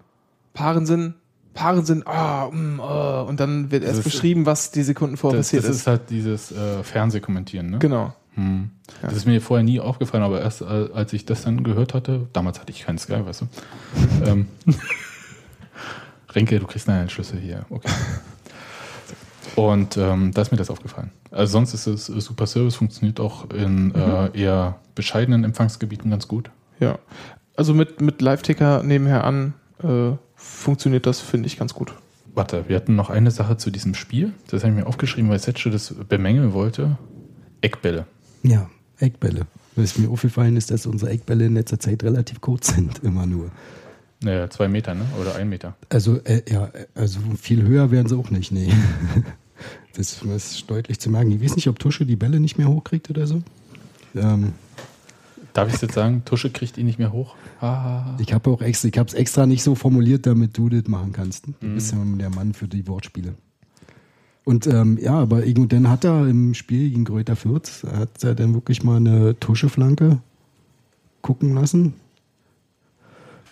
Paarensinn, 0.54 1.16
Paarensinn, 1.54 2.04
ah, 2.06 2.48
mm, 2.52 2.80
oh, 2.80 3.26
und 3.28 3.40
dann 3.40 3.72
wird 3.72 3.84
erst 3.84 4.00
Das 4.00 4.06
ist- 4.06 4.12
beschrieben, 4.14 4.46
was 4.46 4.72
die 4.72 4.84
Sekunden 4.84 5.18
vorher 5.18 5.38
Das, 5.40 5.48
passiert 5.48 5.64
das 5.64 5.72
ist. 5.72 5.78
ist 5.82 5.88
halt 5.88 6.10
dieses 6.10 6.52
äh, 6.52 6.84
Fernsehkommentieren. 6.84 7.70
Ne? 7.72 7.80
Genau. 7.80 8.14
Hm. 8.36 8.70
Ja. 9.02 9.10
Das 9.10 9.18
ist 9.18 9.26
mir 9.26 9.42
vorher 9.42 9.64
nie 9.64 9.80
aufgefallen, 9.82 10.24
aber 10.24 10.40
erst 10.42 10.62
äh, 10.62 10.66
als 10.94 11.12
ich 11.12 11.26
das 11.26 11.44
dann 11.44 11.64
gehört 11.66 11.94
hatte, 11.94 12.28
damals 12.32 12.60
hatte 12.62 12.72
ich 12.72 12.86
keinen 12.86 12.98
Sky, 12.98 13.26
weißt 13.26 13.42
du. 13.42 13.48
ähm, 14.26 14.48
Renke, 16.34 16.60
du 16.60 16.66
kriegst 16.68 16.88
einen 16.88 17.10
Schlüssel 17.10 17.40
hier. 17.40 17.66
Okay. 17.70 17.90
Und 19.56 19.98
ähm, 19.98 20.32
da 20.34 20.42
ist 20.44 20.52
mir 20.52 20.58
das 20.58 20.70
aufgefallen. 20.70 21.12
Also 21.30 21.52
sonst 21.54 21.74
ist 21.74 21.88
es 21.88 22.08
äh, 22.10 22.22
Super 22.22 22.48
Service, 22.48 22.76
funktioniert 22.76 23.20
auch 23.20 23.50
in 23.50 23.94
äh, 23.94 24.30
eher 24.40 24.80
bescheidenen 24.96 25.44
Empfangsgebieten 25.44 26.10
ganz 26.10 26.28
gut. 26.30 26.50
Ja. 26.80 27.00
Also 27.58 27.74
mit, 27.74 28.00
mit 28.00 28.22
Live-Ticker 28.22 28.82
nebenher 28.84 29.26
an 29.26 29.54
äh, 29.84 30.12
funktioniert 30.42 31.06
das, 31.06 31.20
finde 31.20 31.48
ich, 31.48 31.58
ganz 31.58 31.74
gut. 31.74 31.94
Warte, 32.34 32.66
wir 32.68 32.76
hatten 32.76 32.96
noch 32.96 33.10
eine 33.10 33.32
Sache 33.32 33.58
zu 33.58 33.72
diesem 33.72 33.94
Spiel. 33.94 34.34
Das 34.48 34.64
habe 34.64 34.74
ich 34.74 34.80
mir 34.80 34.88
aufgeschrieben, 34.88 35.30
weil 35.30 35.40
Setsche 35.40 35.70
das 35.70 35.94
bemängeln 35.94 36.54
wollte. 36.54 36.98
Eckbälle. 37.62 38.06
Ja, 38.44 38.70
Eckbälle. 39.00 39.48
Was 39.76 39.98
mir 39.98 40.10
aufgefallen 40.10 40.58
ist, 40.58 40.72
dass 40.72 40.86
unsere 40.86 41.12
Eckbälle 41.12 41.46
in 41.46 41.54
letzter 41.54 41.80
Zeit 41.80 42.04
relativ 42.04 42.42
kurz 42.42 42.68
sind, 42.76 43.00
immer 43.04 43.26
nur. 43.26 43.52
Naja, 44.24 44.50
zwei 44.50 44.68
Meter, 44.68 44.94
ne? 44.94 45.06
Oder 45.20 45.36
ein 45.36 45.50
Meter. 45.50 45.76
Also, 45.90 46.20
äh, 46.24 46.44
ja, 46.48 46.70
also 46.94 47.20
viel 47.40 47.64
höher 47.64 47.92
werden 47.92 48.08
sie 48.08 48.16
auch 48.16 48.30
nicht, 48.30 48.52
nee. 48.52 48.72
Das 49.94 50.24
ist 50.24 50.70
deutlich 50.70 51.00
zu 51.00 51.10
merken. 51.10 51.32
Ich 51.32 51.44
weiß 51.44 51.56
nicht, 51.56 51.68
ob 51.68 51.78
Tusche 51.78 52.06
die 52.06 52.16
Bälle 52.16 52.40
nicht 52.40 52.58
mehr 52.58 52.68
hochkriegt 52.68 53.10
oder 53.10 53.28
so. 53.28 53.44
Ähm, 54.16 54.54
Darf 55.54 55.68
ich 55.68 55.76
es 55.76 55.82
jetzt 55.82 55.94
sagen? 55.94 56.24
Tusche 56.26 56.50
kriegt 56.50 56.78
ihn 56.78 56.86
nicht 56.86 57.00
mehr 57.00 57.12
hoch. 57.12 57.36
Ah. 57.60 58.16
ich 58.20 58.34
habe 58.34 58.50
auch 58.50 58.62
extra, 58.62 58.88
ich 58.88 58.98
habe 58.98 59.08
es 59.08 59.14
extra 59.14 59.46
nicht 59.46 59.64
so 59.64 59.76
formuliert, 59.76 60.26
damit 60.26 60.58
du 60.58 60.70
das 60.70 60.88
machen 60.88 61.12
kannst. 61.12 61.48
Du 61.48 61.74
bist 61.74 61.92
ja 61.92 61.98
der 62.04 62.30
Mann 62.30 62.54
für 62.54 62.68
die 62.68 62.88
Wortspiele. 62.88 63.36
Und 64.44 64.66
ähm, 64.66 64.98
ja, 65.00 65.14
aber 65.14 65.46
irgendwann 65.46 65.90
hat 65.90 66.04
er 66.04 66.28
im 66.28 66.54
Spiel 66.54 66.90
gegen 66.90 67.06
Greuther 67.06 67.36
Fürth, 67.36 67.84
hat 67.84 68.24
er 68.24 68.34
dann 68.34 68.54
wirklich 68.54 68.84
mal 68.84 68.98
eine 68.98 69.40
Tuscheflanke 69.40 70.20
gucken 71.22 71.54
lassen. 71.54 71.94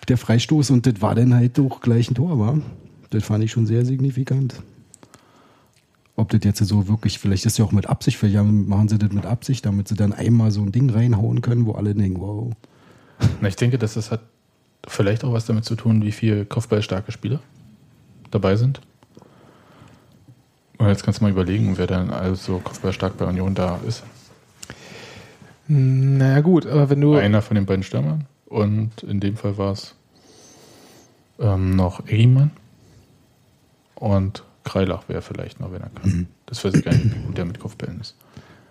Der 0.08 0.16
Freistoß 0.16 0.70
und 0.70 0.86
das 0.86 1.00
war 1.00 1.14
dann 1.14 1.34
halt 1.34 1.60
auch 1.60 1.80
gleich 1.80 2.10
ein 2.10 2.14
Tor, 2.14 2.38
war. 2.38 2.58
Das 3.10 3.24
fand 3.24 3.44
ich 3.44 3.52
schon 3.52 3.66
sehr 3.66 3.84
signifikant. 3.84 4.60
Ob 6.20 6.28
das 6.28 6.40
jetzt 6.44 6.58
so 6.58 6.86
wirklich, 6.86 7.18
vielleicht 7.18 7.46
ist 7.46 7.56
ja 7.56 7.64
auch 7.64 7.72
mit 7.72 7.86
Absicht, 7.86 8.18
vielleicht 8.18 8.44
machen 8.44 8.88
sie 8.88 8.98
das 8.98 9.10
mit 9.10 9.24
Absicht, 9.24 9.64
damit 9.64 9.88
sie 9.88 9.94
dann 9.94 10.12
einmal 10.12 10.50
so 10.50 10.60
ein 10.60 10.70
Ding 10.70 10.90
reinhauen 10.90 11.40
können, 11.40 11.64
wo 11.64 11.72
alle 11.72 11.94
denken, 11.94 12.20
wow. 12.20 12.52
Na, 13.40 13.48
ich 13.48 13.56
denke, 13.56 13.78
dass 13.78 13.94
das 13.94 14.10
hat 14.10 14.20
vielleicht 14.86 15.24
auch 15.24 15.32
was 15.32 15.46
damit 15.46 15.64
zu 15.64 15.76
tun, 15.76 16.02
wie 16.02 16.12
viele 16.12 16.44
kopfballstarke 16.44 17.10
Spieler 17.10 17.40
dabei 18.30 18.56
sind. 18.56 18.82
Und 20.76 20.88
jetzt 20.88 21.04
kannst 21.04 21.20
du 21.20 21.24
mal 21.24 21.30
überlegen, 21.30 21.78
wer 21.78 21.86
dann 21.86 22.10
also 22.10 22.58
kopfballstark 22.58 23.16
bei 23.16 23.24
Union 23.24 23.54
da 23.54 23.80
ist. 23.88 24.02
Naja, 25.68 26.40
gut, 26.42 26.66
aber 26.66 26.90
wenn 26.90 27.00
du. 27.00 27.14
Einer 27.14 27.40
von 27.40 27.54
den 27.54 27.64
beiden 27.64 27.82
Stürmern. 27.82 28.26
Und 28.44 29.04
in 29.04 29.20
dem 29.20 29.36
Fall 29.36 29.56
war 29.56 29.72
es 29.72 29.94
ähm, 31.38 31.76
noch 31.76 32.06
Egemann 32.08 32.50
und 33.94 34.42
Kreilach 34.70 35.08
wäre 35.08 35.22
vielleicht 35.22 35.60
noch, 35.60 35.72
wenn 35.72 35.82
er 35.82 35.90
kann. 35.90 36.26
Das 36.46 36.64
weiß 36.64 36.74
ich 36.74 36.84
gar 36.84 36.92
nicht, 36.92 37.04
wie 37.14 37.18
gut 37.26 37.36
der 37.38 37.44
mit 37.44 37.58
Kopfbällen 37.58 38.00
ist. 38.00 38.16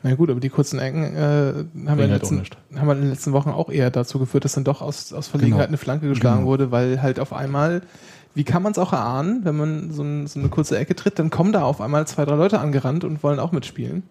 Na 0.01 0.15
gut, 0.15 0.29
aber 0.29 0.39
die 0.39 0.49
kurzen 0.49 0.79
Ecken 0.79 1.03
äh, 1.03 1.17
haben, 1.19 1.69
wir 1.73 1.89
in 1.91 1.97
den 1.97 2.11
halt 2.11 2.21
letzten, 2.21 2.41
haben 2.79 2.87
wir 2.87 2.93
in 2.95 3.01
den 3.01 3.09
letzten 3.09 3.33
Wochen 3.33 3.49
auch 3.49 3.69
eher 3.69 3.91
dazu 3.91 4.17
geführt, 4.17 4.45
dass 4.45 4.53
dann 4.53 4.63
doch 4.63 4.81
aus, 4.81 5.11
aus 5.11 5.27
Verlegenheit 5.27 5.59
Genau. 5.63 5.67
eine 5.71 5.77
Flanke 5.77 6.07
geschlagen 6.07 6.37
Genau. 6.39 6.47
wurde, 6.49 6.71
weil 6.71 7.01
halt 7.01 7.19
auf 7.19 7.33
einmal, 7.33 7.81
wie 8.33 8.45
kann 8.45 8.63
man 8.63 8.71
es 8.71 8.77
auch 8.77 8.93
erahnen, 8.93 9.41
wenn 9.43 9.57
man 9.57 9.91
so, 9.91 10.01
ein, 10.03 10.27
so 10.27 10.39
eine 10.39 10.47
kurze 10.47 10.77
Ecke 10.77 10.95
tritt, 10.95 11.19
dann 11.19 11.29
kommen 11.29 11.51
da 11.51 11.63
auf 11.63 11.81
einmal 11.81 12.07
zwei, 12.07 12.23
drei 12.23 12.35
Leute 12.35 12.59
angerannt 12.59 13.03
und 13.03 13.21
wollen 13.23 13.39
auch 13.39 13.51
mitspielen. 13.51 14.03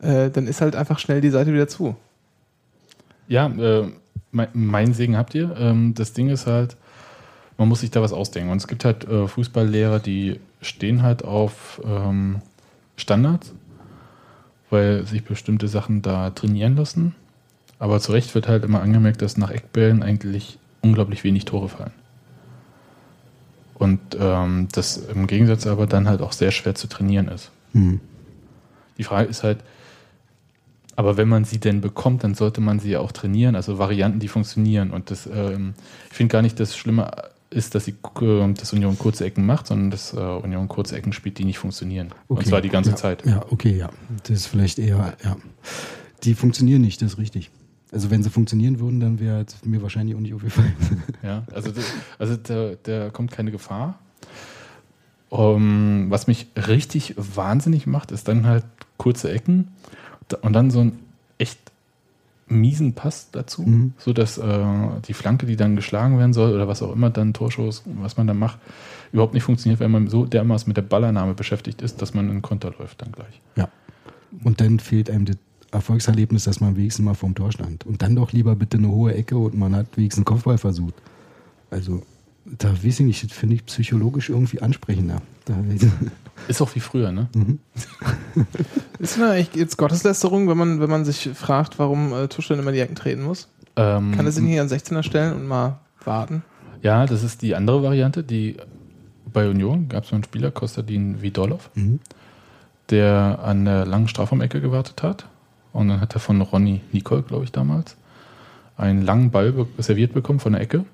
Äh, 0.00 0.30
dann 0.30 0.48
ist 0.48 0.60
halt 0.60 0.74
einfach 0.74 0.98
schnell 0.98 1.20
die 1.20 1.30
Seite 1.30 1.52
wieder 1.52 1.68
zu. 1.68 1.94
Ja, 3.28 3.46
äh, 3.46 3.88
mein, 4.32 4.48
mein 4.54 4.92
Segen 4.92 5.16
habt 5.16 5.34
ihr. 5.36 5.54
Ähm, 5.56 5.94
das 5.94 6.12
Ding 6.14 6.28
ist 6.30 6.46
halt, 6.46 6.76
man 7.58 7.68
muss 7.68 7.80
sich 7.80 7.90
da 7.90 8.02
was 8.02 8.12
ausdenken. 8.12 8.50
Und 8.50 8.58
es 8.58 8.68
gibt 8.68 8.84
halt 8.84 9.08
äh, 9.08 9.26
Fußballlehrer, 9.26 9.98
die 9.98 10.40
stehen 10.60 11.02
halt 11.02 11.24
auf 11.24 11.80
ähm, 11.84 12.42
Standards, 12.96 13.52
weil 14.70 15.06
sich 15.06 15.24
bestimmte 15.24 15.68
Sachen 15.68 16.02
da 16.02 16.30
trainieren 16.30 16.76
lassen. 16.76 17.14
Aber 17.78 18.00
zu 18.00 18.12
Recht 18.12 18.34
wird 18.34 18.48
halt 18.48 18.64
immer 18.64 18.80
angemerkt, 18.82 19.22
dass 19.22 19.36
nach 19.36 19.50
Eckbällen 19.50 20.02
eigentlich 20.02 20.58
unglaublich 20.82 21.24
wenig 21.24 21.44
Tore 21.44 21.68
fallen. 21.68 21.92
Und 23.74 24.00
ähm, 24.18 24.68
das 24.72 24.96
im 24.96 25.26
Gegensatz 25.26 25.66
aber 25.66 25.86
dann 25.86 26.08
halt 26.08 26.22
auch 26.22 26.32
sehr 26.32 26.50
schwer 26.50 26.74
zu 26.74 26.88
trainieren 26.88 27.28
ist. 27.28 27.50
Hm. 27.72 28.00
Die 28.96 29.04
Frage 29.04 29.28
ist 29.28 29.42
halt, 29.42 29.58
aber 30.96 31.18
wenn 31.18 31.28
man 31.28 31.44
sie 31.44 31.60
denn 31.60 31.82
bekommt, 31.82 32.24
dann 32.24 32.34
sollte 32.34 32.62
man 32.62 32.80
sie 32.80 32.92
ja 32.92 33.00
auch 33.00 33.12
trainieren, 33.12 33.54
also 33.54 33.76
Varianten, 33.76 34.18
die 34.18 34.28
funktionieren. 34.28 34.90
Und 34.90 35.10
das, 35.10 35.26
ähm, 35.26 35.74
ich 36.10 36.16
finde 36.16 36.32
gar 36.32 36.40
nicht, 36.40 36.58
das 36.58 36.74
Schlimme 36.74 37.10
ist, 37.50 37.74
dass, 37.74 37.84
sie, 37.84 37.94
äh, 38.20 38.52
dass 38.54 38.72
Union 38.72 38.98
kurze 38.98 39.24
Ecken 39.24 39.46
macht, 39.46 39.66
sondern 39.68 39.90
dass 39.90 40.12
äh, 40.12 40.16
Union 40.18 40.68
kurze 40.68 40.96
Ecken 40.96 41.12
spielt, 41.12 41.38
die 41.38 41.44
nicht 41.44 41.58
funktionieren. 41.58 42.08
Und 42.28 42.38
Okay. 42.38 42.48
zwar 42.48 42.60
die 42.60 42.68
ganze 42.68 42.90
ja, 42.90 42.96
Zeit. 42.96 43.24
Ja, 43.26 43.44
okay, 43.50 43.76
ja. 43.76 43.90
Das 44.24 44.30
ist 44.30 44.46
vielleicht 44.46 44.78
eher, 44.78 45.14
ja. 45.24 45.36
Die 46.24 46.34
funktionieren 46.34 46.80
nicht, 46.82 47.00
das 47.02 47.12
ist 47.14 47.18
richtig. 47.18 47.50
Also 47.92 48.10
wenn 48.10 48.22
sie 48.22 48.30
funktionieren 48.30 48.80
würden, 48.80 48.98
dann 49.00 49.20
wäre 49.20 49.42
es 49.46 49.64
mir 49.64 49.80
wahrscheinlich 49.80 50.16
auch 50.16 50.20
nicht 50.20 50.34
aufgefallen. 50.34 50.74
Ja, 51.22 51.44
also, 51.54 51.70
das- 51.70 51.92
also 52.18 52.36
da, 52.36 52.72
da 52.82 53.10
kommt 53.10 53.30
keine 53.30 53.50
Gefahr. 53.52 53.98
Um, 55.28 56.06
was 56.08 56.28
mich 56.28 56.46
richtig 56.56 57.14
wahnsinnig 57.16 57.86
macht, 57.86 58.12
ist 58.12 58.28
dann 58.28 58.46
halt 58.46 58.64
kurze 58.96 59.30
Ecken 59.30 59.68
und 60.40 60.52
dann 60.52 60.70
so 60.70 60.80
ein 60.80 60.98
miesen 62.48 62.92
Pass 62.94 63.30
dazu, 63.32 63.62
Mhm. 63.62 63.92
so 63.98 64.12
dass 64.12 64.38
äh, 64.38 64.64
die 65.08 65.14
Flanke, 65.14 65.46
die 65.46 65.56
dann 65.56 65.74
geschlagen 65.76 66.18
werden 66.18 66.32
soll 66.32 66.52
oder 66.54 66.68
was 66.68 66.82
auch 66.82 66.92
immer 66.92 67.10
dann 67.10 67.32
Torschuss, 67.32 67.82
was 68.00 68.16
man 68.16 68.26
dann 68.26 68.38
macht, 68.38 68.58
überhaupt 69.12 69.34
nicht 69.34 69.42
funktioniert, 69.42 69.80
weil 69.80 69.88
man 69.88 70.06
so 70.08 70.26
dermaßen 70.26 70.68
mit 70.68 70.76
der 70.76 70.82
Ballannahme 70.82 71.34
beschäftigt 71.34 71.82
ist, 71.82 72.00
dass 72.02 72.14
man 72.14 72.30
in 72.30 72.42
Konter 72.42 72.72
läuft 72.78 73.02
dann 73.02 73.12
gleich. 73.12 73.40
Ja. 73.56 73.68
Und 74.44 74.60
dann 74.60 74.78
fehlt 74.78 75.10
einem 75.10 75.24
das 75.24 75.36
Erfolgserlebnis, 75.72 76.44
dass 76.44 76.60
man 76.60 76.76
wenigstens 76.76 77.04
mal 77.04 77.14
vorm 77.14 77.34
Tor 77.34 77.50
stand. 77.52 77.84
Und 77.84 78.02
dann 78.02 78.14
doch 78.14 78.32
lieber 78.32 78.54
bitte 78.54 78.76
eine 78.78 78.88
hohe 78.88 79.14
Ecke 79.14 79.36
und 79.36 79.56
man 79.56 79.74
hat 79.74 79.96
wenigstens 79.96 80.20
einen 80.20 80.24
Kopfball 80.26 80.58
versucht. 80.58 80.94
Also, 81.70 82.02
da 82.44 82.70
weiß 82.72 83.00
ich 83.00 83.06
nicht, 83.06 83.24
das 83.24 83.32
finde 83.32 83.56
ich 83.56 83.66
psychologisch 83.66 84.28
irgendwie 84.30 84.62
ansprechender. 84.62 85.20
Da, 85.46 85.54
Ist 86.48 86.62
auch 86.62 86.72
wie 86.76 86.80
früher, 86.80 87.10
ne? 87.10 87.28
Ist 88.98 89.18
mir 89.18 89.30
eigentlich 89.30 89.54
jetzt 89.54 89.76
Gotteslästerung, 89.78 90.48
wenn 90.48 90.56
man, 90.56 90.80
wenn 90.80 90.90
man 90.90 91.04
sich 91.04 91.30
fragt, 91.34 91.78
warum 91.78 92.12
äh, 92.12 92.28
Tusch 92.28 92.48
dann 92.48 92.58
immer 92.58 92.72
die 92.72 92.80
Ecken 92.80 92.94
treten 92.96 93.22
muss? 93.22 93.48
Ähm, 93.76 94.12
Kann 94.14 94.26
er 94.26 94.32
sich 94.32 94.42
nicht 94.42 94.60
an 94.60 94.68
16er 94.68 95.02
stellen 95.02 95.34
und 95.34 95.46
mal 95.46 95.78
warten? 96.04 96.42
Ja, 96.82 97.06
das 97.06 97.22
ist 97.22 97.42
die 97.42 97.54
andere 97.54 97.82
Variante, 97.82 98.22
die 98.22 98.56
bei 99.32 99.48
Union 99.48 99.88
gab 99.88 100.04
es 100.04 100.12
einen 100.12 100.24
Spieler, 100.24 100.50
Kostadin 100.50 101.20
Vidolov, 101.22 101.70
Mhm. 101.74 102.00
der 102.90 103.40
an 103.42 103.64
der 103.64 103.84
langen 103.86 104.08
Strafraumecke 104.08 104.60
gewartet 104.60 105.02
hat. 105.02 105.26
Und 105.72 105.88
dann 105.88 106.00
hat 106.00 106.14
er 106.14 106.20
von 106.20 106.40
Ronny 106.40 106.80
Nicole, 106.92 107.22
glaube 107.22 107.44
ich, 107.44 107.52
damals, 107.52 107.96
einen 108.78 109.02
langen 109.02 109.30
Ball 109.30 109.52
be 109.52 109.66
serviert 109.78 110.14
bekommen 110.14 110.40
von 110.40 110.52
der 110.52 110.62
Ecke. 110.62 110.84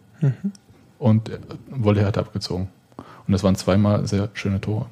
Und 0.99 1.29
äh, 1.29 1.39
Wolle 1.69 2.05
hat 2.05 2.19
abgezogen. 2.19 2.69
Und 3.27 3.33
das 3.33 3.43
waren 3.45 3.55
zweimal 3.57 4.07
sehr 4.09 4.31
schöne 4.35 4.61
Tore. 4.61 4.87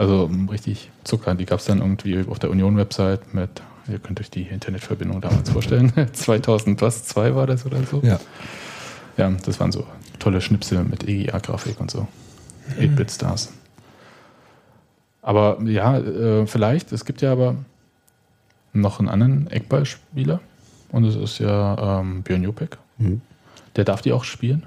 Also 0.00 0.24
um, 0.24 0.48
richtig 0.48 0.90
Zucker. 1.04 1.34
Die 1.34 1.44
gab 1.44 1.58
es 1.58 1.66
dann 1.66 1.80
irgendwie 1.80 2.24
auf 2.26 2.38
der 2.38 2.48
Union-Website 2.48 3.34
mit, 3.34 3.50
ihr 3.86 3.98
könnt 3.98 4.18
euch 4.18 4.30
die 4.30 4.44
Internetverbindung 4.44 5.20
damals 5.20 5.50
vorstellen, 5.50 5.92
2002 6.14 7.34
war 7.34 7.46
das 7.46 7.66
oder 7.66 7.82
so. 7.82 8.00
Ja. 8.02 8.18
Ja, 9.18 9.30
das 9.44 9.60
waren 9.60 9.72
so 9.72 9.86
tolle 10.18 10.40
Schnipsel 10.40 10.84
mit 10.84 11.06
EGA-Grafik 11.06 11.78
und 11.80 11.90
so. 11.90 12.08
8-Bit-Stars. 12.78 13.52
Aber 15.20 15.58
ja, 15.66 15.98
äh, 15.98 16.46
vielleicht, 16.46 16.92
es 16.92 17.04
gibt 17.04 17.20
ja 17.20 17.32
aber 17.32 17.56
noch 18.72 19.00
einen 19.00 19.10
anderen 19.10 19.50
Eckballspieler 19.50 20.40
und 20.92 21.02
das 21.02 21.14
ist 21.14 21.40
ja 21.40 22.00
ähm, 22.00 22.22
Björn 22.22 22.42
Jopek. 22.42 22.78
Mhm. 22.96 23.20
Der 23.76 23.84
darf 23.84 24.00
die 24.00 24.14
auch 24.14 24.24
spielen. 24.24 24.66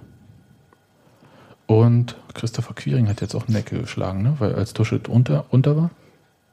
Und 1.79 2.15
Christopher 2.33 2.73
Quiring 2.73 3.07
hat 3.07 3.21
jetzt 3.21 3.35
auch 3.35 3.47
eine 3.47 3.59
Ecke 3.59 3.79
geschlagen, 3.79 4.21
ne? 4.23 4.35
weil 4.39 4.53
als 4.55 4.73
Tusche 4.73 4.99
unter, 5.07 5.45
unter 5.49 5.75
war. 5.75 5.89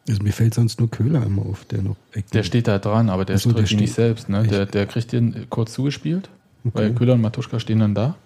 Also 0.08 0.22
mir 0.22 0.32
fällt 0.32 0.54
sonst 0.54 0.80
nur 0.80 0.90
Köhler 0.90 1.22
immer 1.24 1.42
auf, 1.46 1.64
der 1.66 1.82
noch 1.82 1.96
Ecken- 2.12 2.30
Der 2.32 2.42
steht 2.42 2.66
da 2.68 2.78
dran, 2.78 3.10
aber 3.10 3.24
der 3.24 3.38
so, 3.38 3.52
der 3.52 3.70
ihn 3.70 3.78
nicht 3.78 3.92
selbst. 3.94 4.28
Ne? 4.28 4.44
Der, 4.44 4.66
der 4.66 4.86
kriegt 4.86 5.12
den 5.12 5.46
kurz 5.50 5.72
zugespielt, 5.74 6.28
weil 6.64 6.86
Okay. 6.86 6.94
Köhler 6.98 7.14
und 7.14 7.20
Matuschka 7.20 7.60
stehen 7.60 7.80
dann 7.80 7.94
da. 7.94 8.16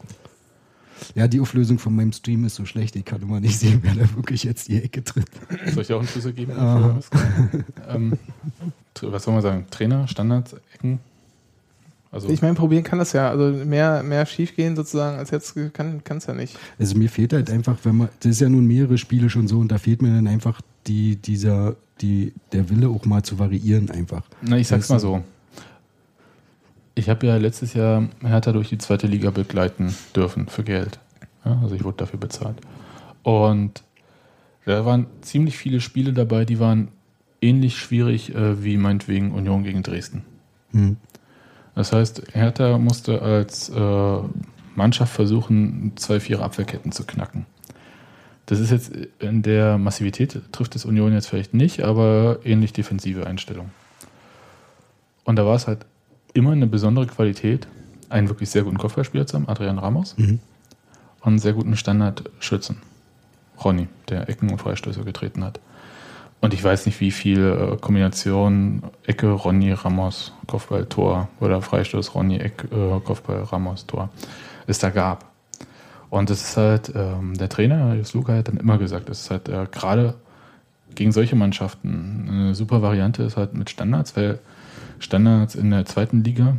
Ja, 1.15 1.27
die 1.29 1.41
Auflösung 1.41 1.79
von 1.79 1.95
meinem 1.95 2.13
Stream 2.13 2.45
ist 2.45 2.55
so 2.55 2.65
schlecht, 2.65 2.97
ich 2.97 3.05
kann 3.05 3.21
immer 3.21 3.41
nicht 3.41 3.59
sehen, 3.59 3.81
wer 3.83 3.95
da 3.95 4.15
wirklich 4.15 4.45
jetzt 4.45 4.69
die 4.69 4.81
Ecke 4.83 5.03
tritt. 5.05 5.27
Soll 5.73 5.83
ich 5.83 5.89
dir 5.89 5.97
auch 5.97 6.01
einen 6.01 6.09
Schlüssel 6.09 6.33
geben? 6.33 6.53
Ah. 6.57 6.99
ähm, 7.89 8.17
was 9.03 9.25
soll 9.25 9.35
man 9.35 9.43
sagen? 9.43 9.67
Trainer, 9.71 10.07
Standards, 10.09 10.55
Ecken? 10.75 11.01
Also, 12.15 12.29
Ich 12.29 12.43
meine, 12.43 12.55
probieren 12.55 12.85
kann 12.85 13.01
das 13.01 13.13
ja. 13.13 13.29
Also 13.29 13.51
mehr, 13.65 14.03
mehr 14.05 14.25
schief 14.25 14.55
gehen 14.55 14.77
sozusagen 14.77 15.19
als 15.19 15.31
jetzt 15.33 15.55
kann 15.73 16.01
es 16.09 16.27
ja 16.27 16.33
nicht. 16.35 16.57
Also 16.79 16.97
mir 16.97 17.09
fehlt 17.11 17.33
halt 17.33 17.51
einfach, 17.51 17.77
wenn 17.83 17.97
man, 17.97 18.09
das 18.21 18.31
ist 18.33 18.41
ja 18.41 18.49
nun 18.49 18.67
mehrere 18.67 18.99
Spiele 18.99 19.29
schon 19.29 19.49
so 19.49 19.59
und 19.59 19.73
da 19.73 19.79
fehlt 19.79 20.01
mir 20.01 20.15
dann 20.15 20.29
einfach 20.29 20.61
die, 20.87 21.17
dieser, 21.17 21.75
die, 22.01 22.33
der 22.53 22.71
Wille 22.71 22.89
auch 22.89 23.05
mal 23.05 23.25
zu 23.25 23.39
variieren 23.41 23.91
einfach. 23.91 24.23
na, 24.43 24.57
ich 24.59 24.69
sag's 24.69 24.83
das- 24.87 24.91
mal 24.91 25.01
so. 25.01 25.25
Ich 26.95 27.09
habe 27.09 27.27
ja 27.27 27.37
letztes 27.37 27.75
Jahr 27.75 28.09
Hertha 28.23 28.53
durch 28.53 28.69
die 28.69 28.79
zweite 28.79 29.09
Liga 29.09 29.31
begleiten 29.31 29.93
dürfen 30.15 30.47
für 30.47 30.63
Geld. 30.63 31.01
Ja, 31.45 31.59
also 31.61 31.75
ich 31.75 31.83
wurde 31.83 31.97
dafür 31.97 32.21
bezahlt. 32.21 32.57
Und 33.25 33.83
da 34.65 34.85
waren 34.85 35.07
ziemlich 35.21 35.59
viele 35.59 35.81
Spiele 35.81 36.13
dabei, 36.13 36.45
die 36.45 36.61
waren 36.61 36.89
ähnlich 37.43 37.77
schwierig 37.79 38.33
äh, 38.35 38.63
wie 38.63 38.77
meinetwegen 38.77 39.33
Union 39.33 39.65
gegen 39.65 39.83
Dresden. 39.83 40.23
Hm. 40.71 40.97
Das 41.75 41.93
heißt, 41.93 42.23
Hertha 42.33 42.79
musste 42.79 43.21
als 43.23 43.69
äh, 43.69 44.19
Mannschaft 44.77 45.13
versuchen, 45.13 45.93
zwei 45.97 46.21
Vierer 46.21 46.45
Abwehrketten 46.45 46.93
zu 46.93 47.05
knacken. 47.05 47.47
Das 48.47 48.61
ist 48.61 48.71
jetzt 48.71 48.93
in 49.21 49.43
der 49.43 49.79
Massivität, 49.79 50.39
trifft 50.53 50.77
es 50.77 50.85
Union 50.85 51.13
jetzt 51.13 51.29
vielleicht 51.29 51.55
nicht, 51.55 51.83
aber 51.83 52.39
ähnlich 52.45 52.73
defensive 52.73 53.27
Einstellung. 53.27 53.71
Und 55.25 55.37
da 55.37 55.47
war 55.47 55.55
es 55.57 55.67
halt 55.67 55.87
immer 56.35 56.53
eine 56.53 56.67
besondere 56.67 57.07
Qualität, 57.07 57.67
einen 58.11 58.29
wirklich 58.29 58.51
sehr 58.51 58.63
guten 58.63 58.77
Kopfballspieler 58.79 59.27
zu 59.27 59.37
haben, 59.37 59.49
Adrian 59.49 59.79
Ramos, 59.79 60.15
Mhm. 60.19 60.41
und 61.21 61.27
einen 61.29 61.39
sehr 61.39 61.55
guten 61.55 61.77
Standardschützen, 61.77 62.77
Ronny, 63.65 63.89
der 64.11 64.29
Ecken 64.29 64.51
und 64.51 64.59
Freistöße 64.59 65.03
getreten 65.05 65.43
hat. 65.43 65.59
Und 66.45 66.53
ich 66.53 66.63
weiß 66.63 66.85
nicht, 66.85 67.01
wie 67.01 67.11
viel 67.11 67.41
äh, 67.41 67.77
Kombination 67.79 68.83
Ecke, 69.07 69.31
Ronny, 69.31 69.73
Ramos, 69.73 70.35
Kopfball, 70.47 70.85
Tor 70.85 71.31
oder 71.41 71.63
Freistoß, 71.63 72.15
Ronny, 72.15 72.37
Eck, 72.37 72.65
äh, 72.71 73.01
Kopfball, 73.01 73.45
Ramos, 73.45 73.87
Tor 73.87 74.11
es 74.67 74.79
da 74.79 74.91
gab. 74.91 75.25
Und 76.11 76.29
es 76.29 76.43
ist 76.43 76.57
halt, 76.59 76.93
ähm, 76.95 77.33
der 77.33 77.49
Trainer, 77.49 77.95
Jus 77.95 78.13
Luca, 78.13 78.35
hat 78.35 78.49
dann 78.49 78.59
immer 78.59 78.77
gesagt, 78.77 79.09
es 79.09 79.23
ist 79.23 79.31
halt 79.31 79.49
äh, 79.49 79.67
gerade 79.73 80.17
gegen 80.95 81.13
solche 81.13 81.35
Mannschaften 81.35 82.29
eine 82.29 82.55
super 82.55 82.83
Variante 82.83 83.23
ist 83.23 83.39
halt 83.39 83.55
mit 83.55 83.71
Standards, 83.71 84.15
weil 84.15 84.39
Standards 84.99 85.55
in 85.55 85.71
der 85.71 85.87
zweiten 85.87 86.25
Liga 86.25 86.59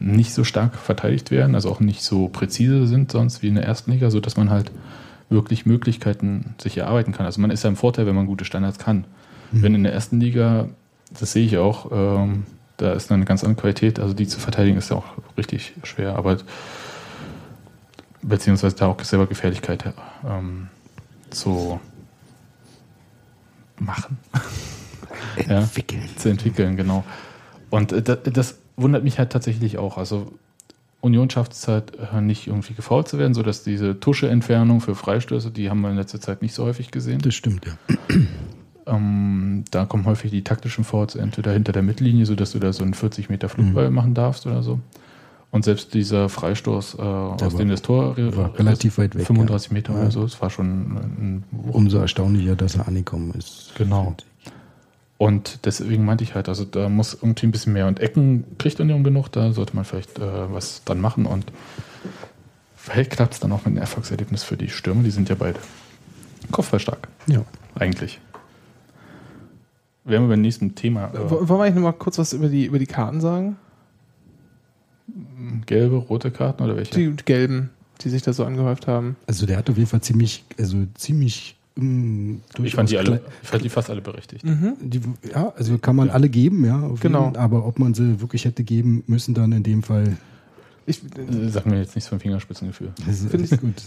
nicht 0.00 0.34
so 0.34 0.42
stark 0.42 0.74
verteidigt 0.74 1.30
werden, 1.30 1.54
also 1.54 1.70
auch 1.70 1.78
nicht 1.78 2.02
so 2.02 2.26
präzise 2.26 2.88
sind 2.88 3.12
sonst 3.12 3.40
wie 3.40 3.48
in 3.48 3.54
der 3.54 3.66
ersten 3.66 3.92
Liga, 3.92 4.10
sodass 4.10 4.36
man 4.36 4.50
halt 4.50 4.72
wirklich 5.30 5.64
Möglichkeiten 5.64 6.54
sich 6.60 6.76
erarbeiten 6.76 7.12
kann. 7.12 7.24
Also 7.24 7.40
man 7.40 7.50
ist 7.50 7.62
ja 7.62 7.70
im 7.70 7.76
Vorteil, 7.76 8.06
wenn 8.06 8.14
man 8.14 8.26
gute 8.26 8.44
Standards 8.44 8.78
kann. 8.78 9.04
Wenn 9.52 9.74
in 9.74 9.82
der 9.82 9.92
ersten 9.92 10.20
Liga, 10.20 10.68
das 11.18 11.32
sehe 11.32 11.44
ich 11.44 11.58
auch, 11.58 11.90
ähm, 11.92 12.44
da 12.76 12.92
ist 12.92 13.10
eine 13.10 13.24
ganz 13.24 13.42
andere 13.42 13.60
Qualität, 13.60 13.98
also 13.98 14.14
die 14.14 14.26
zu 14.26 14.38
verteidigen 14.38 14.78
ist 14.78 14.90
ja 14.90 14.96
auch 14.96 15.04
richtig 15.36 15.74
schwer, 15.82 16.16
aber 16.16 16.38
beziehungsweise 18.22 18.76
da 18.76 18.86
auch 18.86 19.00
selber 19.02 19.26
Gefährlichkeit 19.26 19.92
ähm, 20.24 20.68
zu 21.30 21.80
machen. 23.78 24.18
Ja 25.48 25.60
Entwickeln. 25.60 26.08
zu 26.16 26.28
entwickeln, 26.28 26.76
genau. 26.76 27.04
Und 27.70 27.92
äh, 27.92 28.02
das, 28.02 28.18
das 28.24 28.58
wundert 28.76 29.04
mich 29.04 29.18
halt 29.18 29.30
tatsächlich 29.30 29.78
auch. 29.78 29.98
Also 29.98 30.32
Union 31.02 31.30
schafft 31.30 31.52
es 31.52 31.66
halt 31.68 31.92
äh, 32.12 32.20
nicht 32.20 32.46
irgendwie 32.46 32.74
gefault 32.74 33.08
zu 33.08 33.18
werden, 33.18 33.32
sodass 33.34 33.62
diese 33.62 33.98
Tusche-Entfernung 34.00 34.80
für 34.80 34.94
Freistöße, 34.94 35.50
die 35.50 35.70
haben 35.70 35.80
wir 35.80 35.90
in 35.90 35.96
letzter 35.96 36.20
Zeit 36.20 36.42
nicht 36.42 36.54
so 36.54 36.64
häufig 36.64 36.90
gesehen. 36.90 37.20
Das 37.22 37.34
stimmt, 37.34 37.64
ja. 37.66 37.72
Ähm, 38.86 39.64
da 39.70 39.84
kommen 39.84 40.04
häufig 40.06 40.30
die 40.30 40.42
taktischen 40.42 40.84
Fouls 40.84 41.14
entweder 41.14 41.52
hinter 41.52 41.72
der 41.72 41.82
Mittellinie, 41.82 42.26
sodass 42.26 42.52
du 42.52 42.58
da 42.58 42.72
so 42.72 42.82
einen 42.82 42.94
40 42.94 43.28
Meter 43.30 43.48
Flugball 43.48 43.90
machen 43.90 44.14
darfst 44.14 44.46
oder 44.46 44.62
so. 44.62 44.80
Und 45.52 45.64
selbst 45.64 45.94
dieser 45.94 46.28
Freistoß, 46.28 46.94
äh, 46.94 47.02
aus 47.02 47.40
war- 47.40 47.50
dem 47.50 47.68
das 47.70 47.82
Tor 47.82 48.16
war 48.36 48.56
relativ 48.58 48.98
weit 48.98 49.16
weg, 49.16 49.26
35 49.26 49.72
Meter 49.72 49.92
Ja. 49.92 50.00
oder 50.02 50.10
so, 50.10 50.24
es 50.24 50.40
war 50.40 50.48
schon 50.50 50.66
ein 50.68 51.44
Umso 51.72 51.98
erstaunlicher, 51.98 52.56
dass 52.56 52.76
er 52.76 52.86
angekommen 52.86 53.32
ist. 53.36 53.72
Genau. 53.76 54.14
Und 55.20 55.66
deswegen 55.66 56.06
meinte 56.06 56.24
ich 56.24 56.34
halt, 56.34 56.48
also 56.48 56.64
da 56.64 56.88
muss 56.88 57.12
irgendwie 57.12 57.46
ein 57.46 57.50
bisschen 57.50 57.74
mehr. 57.74 57.86
Und 57.86 58.00
Ecken 58.00 58.56
kriegt 58.56 58.80
Union 58.80 59.04
genug, 59.04 59.28
da 59.30 59.52
sollte 59.52 59.76
man 59.76 59.84
vielleicht 59.84 60.18
äh, 60.18 60.50
was 60.50 60.82
dran 60.84 60.98
machen. 60.98 61.26
Und 61.26 61.44
vielleicht 62.74 63.10
klappt 63.10 63.34
es 63.34 63.40
dann 63.40 63.52
auch 63.52 63.58
mit 63.58 63.66
einem 63.66 63.76
Erfolgserlebnis 63.76 64.44
für 64.44 64.56
die 64.56 64.70
Stürmer. 64.70 65.02
Die 65.02 65.10
sind 65.10 65.28
ja 65.28 65.34
beide 65.34 65.58
kopfballstark, 66.50 67.06
Ja. 67.26 67.44
eigentlich. 67.74 68.18
Wären 70.04 70.22
wir 70.22 70.28
beim 70.30 70.40
nächsten 70.40 70.74
Thema. 70.74 71.12
Äh, 71.12 71.30
Wollen 71.30 71.48
wir 71.48 71.64
eigentlich 71.64 71.74
noch 71.74 71.82
mal 71.82 71.92
kurz 71.92 72.16
was 72.18 72.32
über 72.32 72.48
die, 72.48 72.64
über 72.64 72.78
die 72.78 72.86
Karten 72.86 73.20
sagen? 73.20 73.56
gelbe, 75.66 75.96
rote 75.96 76.30
Karten 76.30 76.62
oder 76.62 76.76
welche? 76.76 76.94
Die 76.94 77.14
gelben, 77.24 77.68
die 78.00 78.08
sich 78.08 78.22
da 78.22 78.32
so 78.32 78.46
angehäuft 78.46 78.86
haben. 78.86 79.16
Also 79.26 79.44
der 79.44 79.58
hat 79.58 79.68
auf 79.68 79.76
jeden 79.76 79.88
Fall 79.88 80.00
ziemlich, 80.00 80.44
also 80.58 80.78
ziemlich 80.94 81.56
mm, 81.80 82.42
ich 82.62 82.74
fand 82.74 82.90
die 82.90 82.98
alle, 82.98 83.20
ich 83.42 83.48
fand 83.48 83.64
die 83.64 83.68
fast 83.68 83.90
alle 83.90 84.00
berechtigt. 84.00 84.44
Die, 84.44 85.00
ja, 85.32 85.52
also 85.56 85.78
kann 85.78 85.96
man 85.96 86.10
alle 86.10 86.28
geben, 86.28 86.64
ja. 86.64 86.90
Genau. 87.00 87.26
Jeden, 87.26 87.36
aber 87.36 87.66
ob 87.66 87.78
man 87.78 87.94
sie 87.94 88.20
wirklich 88.20 88.44
hätte 88.44 88.62
geben 88.64 89.02
müssen, 89.06 89.34
dann 89.34 89.52
in 89.52 89.62
dem 89.62 89.82
Fall. 89.82 90.16
Ich, 90.86 91.02
Äh, 91.04 91.48
Sag 91.48 91.66
mir 91.66 91.78
jetzt 91.78 91.94
nichts 91.94 92.08
vom 92.08 92.18
Fingerspitzengefühl. 92.20 92.92
Das 93.06 93.20
ist 93.20 93.30
Find 93.30 93.34
alles 93.52 93.60
gut. 93.60 93.82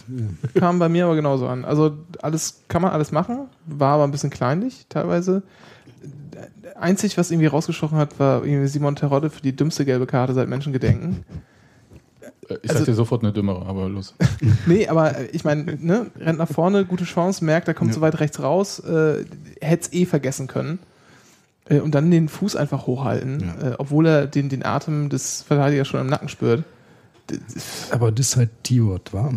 Ja. 0.53 0.59
kam 0.59 0.79
bei 0.79 0.89
mir 0.89 1.05
aber 1.05 1.15
genauso 1.15 1.47
an. 1.47 1.65
Also 1.65 1.97
alles 2.21 2.61
kann 2.67 2.81
man 2.81 2.91
alles 2.91 3.11
machen, 3.11 3.47
war 3.65 3.95
aber 3.95 4.03
ein 4.05 4.11
bisschen 4.11 4.29
kleinlich 4.29 4.85
teilweise. 4.89 5.43
Einzig, 6.75 7.17
was 7.17 7.31
irgendwie 7.31 7.47
rausgestochen 7.47 7.97
hat, 7.97 8.19
war 8.19 8.43
irgendwie 8.45 8.67
Simon 8.67 8.95
Terodde 8.95 9.29
für 9.29 9.41
die 9.41 9.55
dümmste 9.55 9.85
gelbe 9.85 10.05
Karte 10.05 10.33
seit 10.33 10.47
Menschengedenken. 10.49 11.23
Äh, 12.49 12.55
Ich 12.63 12.69
Also- 12.69 12.79
sag 12.79 12.85
dir 12.85 12.93
sofort 12.95 13.23
eine 13.23 13.31
dümmere, 13.33 13.65
aber 13.65 13.89
los. 13.89 14.13
Nee, 14.65 14.87
aber 14.87 15.17
äh, 15.17 15.25
ich 15.27 15.43
meine, 15.43 15.77
ne, 15.79 16.07
rennt 16.19 16.39
nach 16.39 16.49
vorne, 16.49 16.85
gute 16.85 17.03
Chance, 17.05 17.43
merkt, 17.45 17.67
er 17.67 17.73
kommt 17.73 17.91
Ja. 17.91 17.95
so 17.95 18.01
weit 18.01 18.19
rechts 18.19 18.41
raus, 18.41 18.79
äh, 18.79 19.25
hätte 19.61 19.81
es 19.83 19.93
eh 19.93 20.05
vergessen 20.05 20.47
können. 20.47 20.79
Äh, 21.69 21.79
und 21.79 21.95
dann 21.95 22.11
den 22.11 22.27
Fuß 22.29 22.55
einfach 22.55 22.87
hochhalten, 22.87 23.39
Ja. 23.61 23.69
äh, 23.71 23.75
obwohl 23.77 24.05
er 24.05 24.27
den, 24.27 24.49
den 24.49 24.65
Atem 24.65 25.09
des 25.09 25.43
Verteidigers 25.43 25.87
schon 25.87 26.01
im 26.01 26.07
Nacken 26.07 26.27
spürt. 26.29 26.63
Aber 27.91 28.11
das 28.11 28.27
ist 28.29 28.35
halt 28.37 28.49
T-Word, 28.63 29.13
war. 29.13 29.33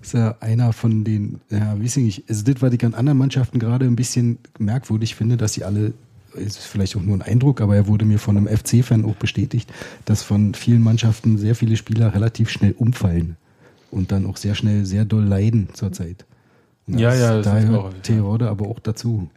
Ist 0.00 0.14
ja 0.14 0.36
einer 0.40 0.72
von 0.72 1.02
den, 1.04 1.40
ja, 1.50 1.78
weiß 1.80 1.96
ich 1.96 2.04
nicht, 2.04 2.24
also 2.28 2.44
das, 2.44 2.62
was 2.62 2.72
ich 2.72 2.84
an 2.84 2.94
anderen 2.94 3.18
Mannschaften 3.18 3.58
gerade 3.58 3.86
ein 3.86 3.96
bisschen 3.96 4.38
merkwürdig 4.58 5.16
finde, 5.16 5.36
dass 5.36 5.54
sie 5.54 5.64
alle, 5.64 5.94
ist 6.36 6.58
vielleicht 6.58 6.96
auch 6.96 7.02
nur 7.02 7.16
ein 7.16 7.22
Eindruck, 7.22 7.60
aber 7.60 7.76
er 7.76 7.86
wurde 7.86 8.04
mir 8.04 8.18
von 8.18 8.36
einem 8.36 8.48
FC-Fan 8.48 9.04
auch 9.04 9.16
bestätigt, 9.16 9.72
dass 10.04 10.22
von 10.22 10.54
vielen 10.54 10.82
Mannschaften 10.82 11.38
sehr 11.38 11.54
viele 11.54 11.76
Spieler 11.76 12.14
relativ 12.14 12.50
schnell 12.50 12.72
umfallen 12.72 13.36
und 13.90 14.12
dann 14.12 14.26
auch 14.26 14.36
sehr 14.36 14.54
schnell 14.54 14.84
sehr 14.84 15.04
doll 15.04 15.24
leiden 15.24 15.68
zurzeit. 15.72 16.24
Und 16.86 16.98
Ja, 16.98 17.14
ja, 17.14 17.36
das 17.36 17.46
da 17.46 17.58
ist 17.58 17.70
auch 17.70 17.92
Terodde 18.02 18.48
aber 18.48 18.68
auch 18.68 18.78
dazu. 18.78 19.28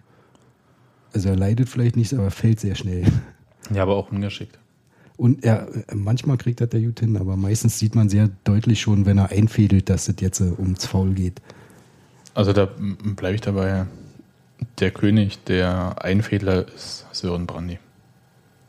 Also 1.13 1.29
er 1.29 1.35
leidet 1.35 1.69
vielleicht 1.69 1.95
nicht, 1.95 2.13
aber 2.13 2.31
fällt 2.31 2.59
sehr 2.59 2.75
schnell. 2.75 3.05
Ja, 3.71 3.83
aber 3.83 3.97
auch 3.97 4.11
ungeschickt. 4.11 4.57
Und 5.15 5.43
er, 5.43 5.67
manchmal 5.93 6.37
kriegt 6.37 6.59
er 6.59 6.65
der 6.65 6.81
gut 6.81 7.01
hin, 7.01 7.17
aber 7.17 7.35
meistens 7.35 7.77
sieht 7.77 7.93
man 7.93 8.09
sehr 8.09 8.29
deutlich 8.45 8.81
schon, 8.81 9.05
wenn 9.05 9.19
er 9.19 9.29
einfädelt, 9.29 9.89
dass 9.89 10.07
es 10.07 10.15
jetzt 10.21 10.39
äh, 10.39 10.53
ums 10.57 10.85
Foul 10.85 11.13
geht. 11.13 11.39
Also 12.33 12.53
da 12.53 12.69
bleibe 13.15 13.35
ich 13.35 13.41
dabei. 13.41 13.85
Der 14.79 14.91
König 14.91 15.43
der 15.45 16.03
Einfädler 16.03 16.65
ist 16.73 17.05
Sören 17.11 17.45
Brandy. 17.45 17.79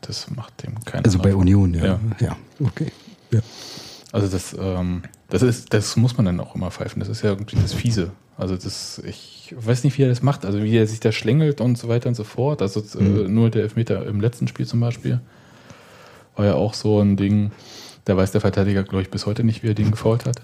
Das 0.01 0.29
macht 0.31 0.63
dem 0.63 0.83
keiner. 0.83 1.05
Also 1.05 1.19
bei. 1.19 1.35
Union, 1.35 1.73
ja. 1.73 1.85
Ja. 1.85 1.99
Ja, 2.19 2.37
okay. 2.59 2.91
Ja. 3.31 3.39
Also 4.11 4.27
das, 4.27 4.55
ähm, 4.59 5.03
Das 5.29 5.41
ist, 5.41 5.73
das 5.73 5.95
muss 5.95 6.17
man 6.17 6.25
dann 6.25 6.39
auch 6.39 6.55
immer 6.55 6.71
pfeifen. 6.71 6.99
Das 6.99 7.07
ist 7.07 7.21
ja 7.21 7.29
irgendwie 7.29 7.55
das 7.55 7.73
Fiese. 7.73 8.11
Also 8.37 8.55
das, 8.55 8.99
ich 9.05 9.53
weiß 9.57 9.83
nicht, 9.83 9.97
wie 9.97 10.03
er 10.03 10.09
das 10.09 10.21
macht. 10.21 10.45
Also 10.45 10.63
wie 10.63 10.75
er 10.75 10.87
sich 10.87 10.99
da 10.99 11.11
schlängelt 11.11 11.61
und 11.61 11.77
so 11.77 11.87
weiter 11.87 12.09
und 12.09 12.15
so 12.15 12.23
fort. 12.23 12.61
Also 12.61 12.83
äh, 12.99 13.03
nur 13.03 13.49
der 13.49 13.63
Elfmeter 13.63 14.05
im 14.05 14.19
letzten 14.19 14.47
Spiel 14.47 14.65
zum 14.65 14.79
Beispiel 14.79 15.21
war 16.35 16.45
ja 16.45 16.55
auch 16.55 16.73
so 16.73 16.99
ein 16.99 17.15
Ding. 17.17 17.51
Da 18.05 18.17
weiß 18.17 18.31
der 18.31 18.41
Verteidiger, 18.41 18.83
glaube 18.83 19.03
ich, 19.03 19.11
bis 19.11 19.25
heute 19.25 19.43
nicht, 19.43 19.63
wie 19.63 19.67
er 19.67 19.73
den 19.75 19.91
gefault 19.91 20.25
hat. 20.25 20.41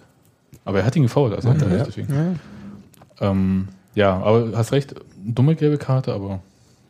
Aber 0.63 0.79
er 0.79 0.85
hat 0.85 0.95
ihn 0.95 1.03
gefault, 1.03 1.33
also 1.33 1.49
hat 1.49 1.61
er 1.61 1.75
ja. 1.75 1.83
deswegen. 1.83 2.13
Ja. 2.13 3.29
Ähm, 3.31 3.69
ja, 3.95 4.17
aber 4.17 4.55
hast 4.55 4.71
recht, 4.71 4.93
dumme 5.27 5.55
gelbe 5.55 5.77
Karte, 5.77 6.13
aber 6.13 6.41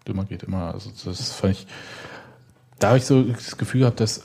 dümmer 0.07 0.25
geht 0.25 0.43
immer. 0.43 0.73
Also 0.73 0.91
das 1.05 1.33
fand 1.33 1.53
ich. 1.53 1.67
Da 2.79 2.89
habe 2.89 2.97
ich 2.99 3.05
so 3.05 3.23
das 3.23 3.57
Gefühl 3.57 3.81
gehabt, 3.81 3.99
dass 3.99 4.23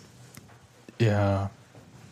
er 0.98 1.50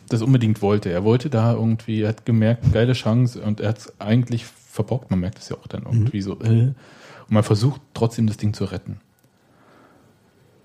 das 0.09 0.21
unbedingt 0.21 0.61
wollte. 0.61 0.89
Er 0.91 1.03
wollte 1.03 1.29
da 1.29 1.53
irgendwie, 1.53 2.01
er 2.01 2.09
hat 2.09 2.25
gemerkt, 2.25 2.73
geile 2.73 2.93
Chance 2.93 3.41
und 3.41 3.59
er 3.61 3.69
hat 3.69 3.77
es 3.77 3.93
eigentlich 3.99 4.45
verbockt. 4.45 5.09
Man 5.11 5.19
merkt 5.19 5.37
es 5.39 5.49
ja 5.49 5.55
auch 5.57 5.67
dann 5.67 5.83
irgendwie 5.83 6.21
so. 6.21 6.33
Äh, 6.41 6.73
und 6.73 6.75
man 7.29 7.43
versucht 7.43 7.79
trotzdem 7.93 8.27
das 8.27 8.37
Ding 8.37 8.53
zu 8.53 8.65
retten. 8.65 8.99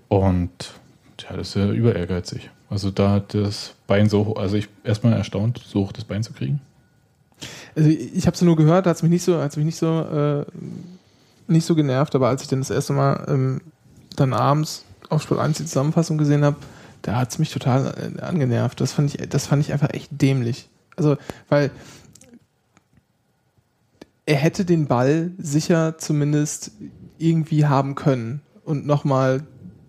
Und 0.08 0.72
ja, 1.20 1.36
das 1.36 1.48
ist 1.50 1.54
ja 1.56 1.70
über 1.70 1.94
ehrgeizig. 1.94 2.50
Also 2.70 2.90
da 2.90 3.10
hat 3.10 3.34
das 3.34 3.74
Bein 3.86 4.08
so, 4.08 4.26
hoch- 4.26 4.38
also 4.38 4.56
ich 4.56 4.68
erstmal 4.84 5.12
erstaunt, 5.12 5.60
so 5.64 5.80
hoch 5.80 5.92
das 5.92 6.04
Bein 6.04 6.22
zu 6.22 6.32
kriegen. 6.32 6.60
Also 7.76 7.88
ich, 7.90 8.14
ich 8.16 8.26
habe 8.26 8.34
es 8.34 8.42
nur 8.42 8.56
gehört, 8.56 8.86
hat 8.86 8.96
es 8.96 9.02
mich 9.02 9.10
nicht 9.10 9.22
so, 9.24 9.38
hat's 9.40 9.56
mich 9.56 9.66
nicht 9.66 9.76
so, 9.78 10.00
äh, 10.00 10.44
nicht 11.48 11.64
so 11.66 11.74
genervt, 11.74 12.14
aber 12.14 12.28
als 12.28 12.42
ich 12.42 12.48
dann 12.48 12.60
das 12.60 12.70
erste 12.70 12.92
Mal 12.92 13.24
ähm, 13.28 13.60
dann 14.16 14.32
abends 14.32 14.84
auf 15.08 15.22
Sport 15.22 15.40
1 15.40 15.58
die 15.58 15.64
Zusammenfassung 15.66 16.18
gesehen 16.18 16.44
habe, 16.44 16.56
da 17.02 17.16
hat 17.16 17.30
es 17.30 17.38
mich 17.38 17.52
total 17.52 17.94
äh, 18.16 18.20
angenervt. 18.20 18.80
Das 18.80 18.92
fand 18.92 19.14
ich, 19.14 19.28
das 19.28 19.46
fand 19.46 19.62
ich 19.62 19.72
einfach 19.72 19.90
echt 19.90 20.08
dämlich. 20.10 20.68
Also, 20.96 21.16
weil 21.48 21.70
er 24.24 24.36
hätte 24.36 24.64
den 24.64 24.86
Ball 24.86 25.30
sicher 25.38 25.98
zumindest 25.98 26.72
irgendwie 27.18 27.66
haben 27.66 27.94
können 27.94 28.40
und 28.64 28.86
nochmal 28.86 29.44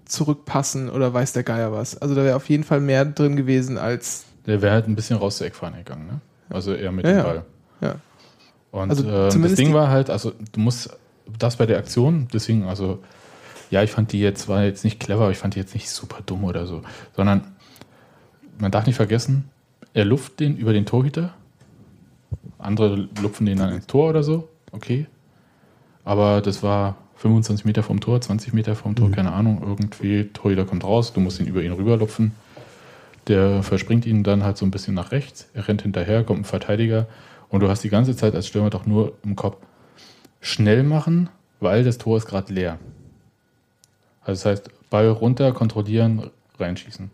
zurückpassen 0.05 0.89
oder 0.89 1.13
weiß 1.13 1.33
der 1.33 1.43
Geier 1.43 1.71
was. 1.73 1.97
Also 1.97 2.15
da 2.15 2.23
wäre 2.23 2.35
auf 2.35 2.47
jeden 2.49 2.63
Fall 2.63 2.79
mehr 2.79 3.03
drin 3.03 3.35
gewesen 3.35 3.77
als 3.77 4.25
Der 4.45 4.61
wäre 4.61 4.73
halt 4.73 4.87
ein 4.87 4.95
bisschen 4.95 5.17
raus 5.17 5.37
zur 5.37 5.47
Eckfahne 5.47 5.77
gegangen, 5.79 6.05
ne? 6.07 6.21
Also 6.49 6.73
eher 6.73 6.91
mit 6.91 7.05
Ja, 7.05 7.11
dem 7.11 7.17
ja. 7.17 7.23
Ball. 7.23 7.45
ja. 7.81 7.95
Und 8.71 8.89
Also 8.91 9.03
ähm, 9.09 9.41
das 9.41 9.55
Ding 9.55 9.73
war 9.73 9.89
halt, 9.89 10.09
also 10.09 10.33
du 10.51 10.59
musst 10.59 10.89
das 11.37 11.57
bei 11.57 11.65
der 11.65 11.77
Aktion, 11.77 12.27
deswegen, 12.33 12.65
also 12.65 12.99
ja, 13.69 13.83
ich 13.83 13.91
fand 13.91 14.11
die 14.11 14.19
jetzt, 14.19 14.47
war 14.47 14.63
jetzt 14.63 14.83
nicht 14.83 14.99
clever, 14.99 15.23
aber 15.23 15.31
ich 15.31 15.37
fand 15.37 15.55
die 15.55 15.59
jetzt 15.59 15.73
nicht 15.73 15.89
super 15.89 16.19
dumm 16.25 16.43
oder 16.43 16.65
so, 16.65 16.81
sondern 17.15 17.55
man 18.59 18.71
darf 18.71 18.85
nicht 18.85 18.95
vergessen, 18.95 19.49
er 19.93 20.05
luft 20.05 20.39
den 20.39 20.57
über 20.57 20.73
den 20.73 20.85
Torhüter, 20.85 21.33
andere 22.57 23.09
lupfen 23.21 23.45
den 23.45 23.57
dann 23.57 23.73
ins 23.73 23.87
Tor 23.87 24.09
oder 24.09 24.23
so, 24.23 24.47
okay, 24.71 25.07
aber 26.03 26.41
das 26.41 26.63
war 26.63 26.95
25 27.17 27.65
Meter 27.65 27.83
vom 27.83 27.99
Tor, 27.99 28.21
20 28.21 28.53
Meter 28.53 28.75
vom 28.75 28.95
Tor, 28.95 29.11
keine 29.11 29.33
Ahnung, 29.33 29.61
irgendwie, 29.65 30.25
Torhüter 30.33 30.65
kommt 30.65 30.83
raus, 30.83 31.13
du 31.13 31.19
musst 31.19 31.39
ihn 31.39 31.47
über 31.47 31.63
ihn 31.63 31.73
rüberlupfen, 31.73 32.31
der 33.27 33.63
verspringt 33.63 34.05
ihn 34.05 34.23
dann 34.23 34.43
halt 34.43 34.57
so 34.57 34.65
ein 34.65 34.71
bisschen 34.71 34.93
nach 34.93 35.11
rechts, 35.11 35.49
er 35.53 35.67
rennt 35.67 35.81
hinterher, 35.81 36.23
kommt 36.23 36.41
ein 36.41 36.45
Verteidiger. 36.45 37.07
Und 37.49 37.61
du 37.61 37.69
hast 37.69 37.83
die 37.83 37.89
ganze 37.89 38.15
Zeit 38.15 38.35
als 38.35 38.47
Stürmer 38.47 38.69
doch 38.69 38.85
nur 38.85 39.13
im 39.23 39.35
Kopf 39.35 39.57
schnell 40.47 40.83
machen, 40.83 41.29
weil 41.59 41.83
das 41.83 41.97
Tor 41.97 42.17
ist 42.17 42.25
gerade 42.25 42.53
leer. 42.53 42.79
Also 44.21 44.43
das 44.43 44.45
heißt, 44.45 44.89
Ball 44.89 45.09
runter, 45.09 45.51
kontrollieren, 45.53 46.29
reinschießen. 46.59 47.09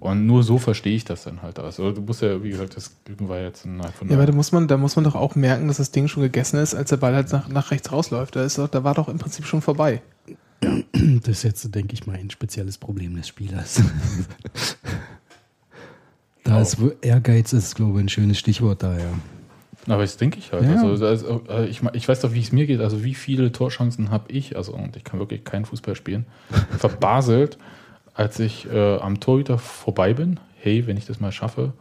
Und 0.00 0.26
nur 0.26 0.42
so 0.42 0.58
verstehe 0.58 0.94
ich 0.94 1.04
das 1.04 1.24
dann 1.24 1.40
halt. 1.42 1.58
Also 1.58 1.90
du 1.90 2.02
musst 2.02 2.20
ja, 2.20 2.42
wie 2.42 2.50
gesagt, 2.50 2.76
das 2.76 2.94
war 3.20 3.40
jetzt 3.40 3.64
ein 3.64 3.80
von 3.98 4.08
Ja, 4.08 4.16
aber 4.16 4.26
da 4.26 4.32
muss 4.32 4.52
man, 4.52 4.68
da 4.68 4.76
muss 4.76 4.96
man 4.96 5.04
doch 5.04 5.14
auch 5.14 5.34
merken, 5.34 5.68
dass 5.68 5.78
das 5.78 5.92
Ding 5.92 6.08
schon 6.08 6.22
gegessen 6.22 6.58
ist, 6.58 6.74
als 6.74 6.90
der 6.90 6.98
Ball 6.98 7.14
halt 7.14 7.32
nach, 7.32 7.48
nach 7.48 7.70
rechts 7.70 7.90
rausläuft. 7.90 8.36
Da, 8.36 8.44
ist 8.44 8.58
doch, 8.58 8.68
da 8.68 8.84
war 8.84 8.94
doch 8.94 9.08
im 9.08 9.18
Prinzip 9.18 9.46
schon 9.46 9.62
vorbei. 9.62 10.02
Das 10.60 11.28
ist 11.38 11.42
jetzt, 11.42 11.74
denke 11.74 11.94
ich 11.94 12.06
mal, 12.06 12.16
ein 12.16 12.30
spezielles 12.30 12.76
Problem 12.78 13.16
des 13.16 13.28
Spielers. 13.28 13.82
da 16.44 16.60
ist 16.60 16.80
wo- 16.80 16.92
Ehrgeiz 17.00 17.52
ist, 17.52 17.74
glaube 17.74 17.98
ich, 17.98 18.04
ein 18.04 18.08
schönes 18.08 18.38
Stichwort 18.38 18.82
da, 18.82 18.98
ja. 18.98 19.12
Aber 19.86 20.02
das 20.02 20.16
denke 20.16 20.38
ich 20.38 20.52
halt. 20.52 20.64
Ja. 20.64 20.82
Also, 20.82 21.06
also, 21.06 21.42
ich, 21.68 21.82
ich 21.92 22.08
weiß 22.08 22.20
doch, 22.20 22.32
wie 22.32 22.40
es 22.40 22.52
mir 22.52 22.66
geht. 22.66 22.80
Also 22.80 23.04
wie 23.04 23.14
viele 23.14 23.52
Torchancen 23.52 24.10
habe 24.10 24.32
ich, 24.32 24.56
also 24.56 24.72
und 24.72 24.96
ich 24.96 25.04
kann 25.04 25.20
wirklich 25.20 25.44
keinen 25.44 25.64
Fußball 25.64 25.94
spielen, 25.94 26.26
verbaselt, 26.78 27.58
als 28.14 28.38
ich 28.38 28.70
äh, 28.70 28.96
am 28.98 29.20
Torhüter 29.20 29.58
vorbei 29.58 30.14
bin. 30.14 30.40
Hey, 30.58 30.86
wenn 30.86 30.96
ich 30.96 31.06
das 31.06 31.20
mal 31.20 31.32
schaffe. 31.32 31.72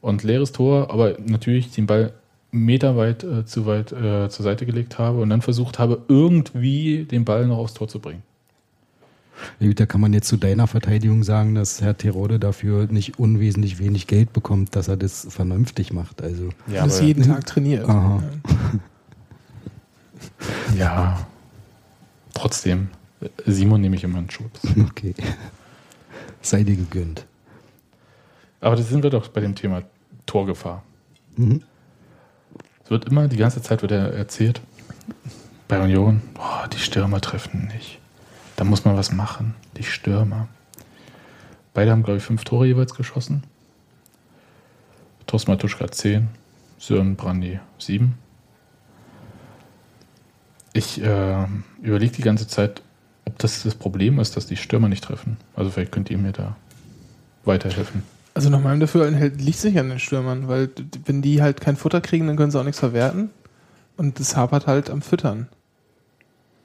Und 0.00 0.22
leeres 0.22 0.52
Tor, 0.52 0.90
aber 0.90 1.16
natürlich 1.24 1.70
den 1.70 1.86
Ball 1.86 2.12
meterweit 2.50 3.24
äh, 3.24 3.44
zu 3.44 3.66
weit 3.66 3.90
äh, 3.92 4.28
zur 4.28 4.44
Seite 4.44 4.64
gelegt 4.64 4.98
habe 4.98 5.20
und 5.20 5.28
dann 5.30 5.42
versucht 5.42 5.78
habe, 5.78 6.02
irgendwie 6.08 7.04
den 7.04 7.24
Ball 7.24 7.46
noch 7.46 7.58
aufs 7.58 7.74
Tor 7.74 7.88
zu 7.88 7.98
bringen. 8.00 8.22
Ja, 9.60 9.66
gut, 9.66 9.80
Da 9.80 9.86
kann 9.86 10.00
man 10.00 10.12
jetzt 10.12 10.28
zu 10.28 10.36
deiner 10.36 10.66
Verteidigung 10.66 11.22
sagen, 11.24 11.54
dass 11.54 11.80
Herr 11.80 11.96
Terode 11.96 12.38
dafür 12.38 12.86
nicht 12.86 13.18
unwesentlich 13.18 13.78
wenig 13.78 14.06
Geld 14.06 14.32
bekommt, 14.32 14.76
dass 14.76 14.88
er 14.88 14.96
das 14.96 15.26
vernünftig 15.30 15.92
macht. 15.92 16.22
Also, 16.22 16.50
Ja, 16.66 16.84
das 16.84 17.00
jeden 17.00 17.24
Tag 17.24 17.46
trainiert. 17.46 17.88
Aha. 17.88 18.22
ja. 20.78 21.26
Trotzdem, 22.34 22.88
Simon 23.46 23.80
nehme 23.80 23.96
ich 23.96 24.04
immer 24.04 24.18
in 24.18 24.30
Schutz. 24.30 24.60
okay. 24.90 25.14
Sei 26.42 26.62
dir 26.62 26.76
gegönnt. 26.76 27.26
Aber 28.60 28.76
das 28.76 28.88
sind 28.88 29.02
wir 29.02 29.10
doch 29.10 29.28
bei 29.28 29.40
dem 29.40 29.54
Thema 29.54 29.82
Torgefahr. 30.26 30.82
Mhm. 31.36 31.62
Es 32.84 32.90
wird 32.90 33.06
immer, 33.06 33.28
die 33.28 33.36
ganze 33.36 33.62
Zeit 33.62 33.82
wird 33.82 33.92
er 33.92 34.12
erzählt, 34.12 34.60
bei 35.68 35.80
Union, 35.82 36.20
boah, 36.34 36.68
die 36.72 36.78
Stürmer 36.78 37.20
treffen 37.20 37.70
nicht. 37.74 37.98
Da 38.56 38.64
muss 38.64 38.84
man 38.84 38.96
was 38.96 39.12
machen, 39.12 39.54
die 39.76 39.82
Stürmer. 39.82 40.48
Beide 41.72 41.90
haben, 41.90 42.04
glaube 42.04 42.18
ich, 42.18 42.24
fünf 42.24 42.44
Tore 42.44 42.66
jeweils 42.66 42.94
geschossen. 42.94 43.42
Thorsten 45.26 45.50
Matuschka 45.50 45.90
10, 45.90 46.28
Sören 46.78 47.16
Brandy 47.16 47.58
7. 47.78 48.14
Ich 50.72 51.02
äh, 51.02 51.46
überlege 51.82 52.12
die 52.12 52.22
ganze 52.22 52.46
Zeit, 52.46 52.82
ob 53.24 53.38
das 53.38 53.62
das 53.62 53.74
Problem 53.74 54.18
ist, 54.18 54.36
dass 54.36 54.46
die 54.46 54.56
Stürmer 54.56 54.88
nicht 54.88 55.04
treffen. 55.04 55.36
Also 55.56 55.70
vielleicht 55.70 55.92
könnt 55.92 56.10
ihr 56.10 56.18
mir 56.18 56.32
da 56.32 56.56
weiterhelfen. 57.44 58.02
Also 58.34 58.50
nach 58.50 58.60
meinem 58.60 58.80
Dafürhalten 58.80 59.38
liegt 59.38 59.58
sich 59.58 59.78
an 59.78 59.88
den 59.88 60.00
Stürmern, 60.00 60.48
weil 60.48 60.68
wenn 61.04 61.22
die 61.22 61.40
halt 61.40 61.60
kein 61.60 61.76
Futter 61.76 62.00
kriegen, 62.00 62.26
dann 62.26 62.36
können 62.36 62.50
sie 62.50 62.58
auch 62.58 62.64
nichts 62.64 62.80
verwerten. 62.80 63.30
Und 63.96 64.18
das 64.18 64.36
hapert 64.36 64.66
halt 64.66 64.90
am 64.90 65.02
Füttern. 65.02 65.48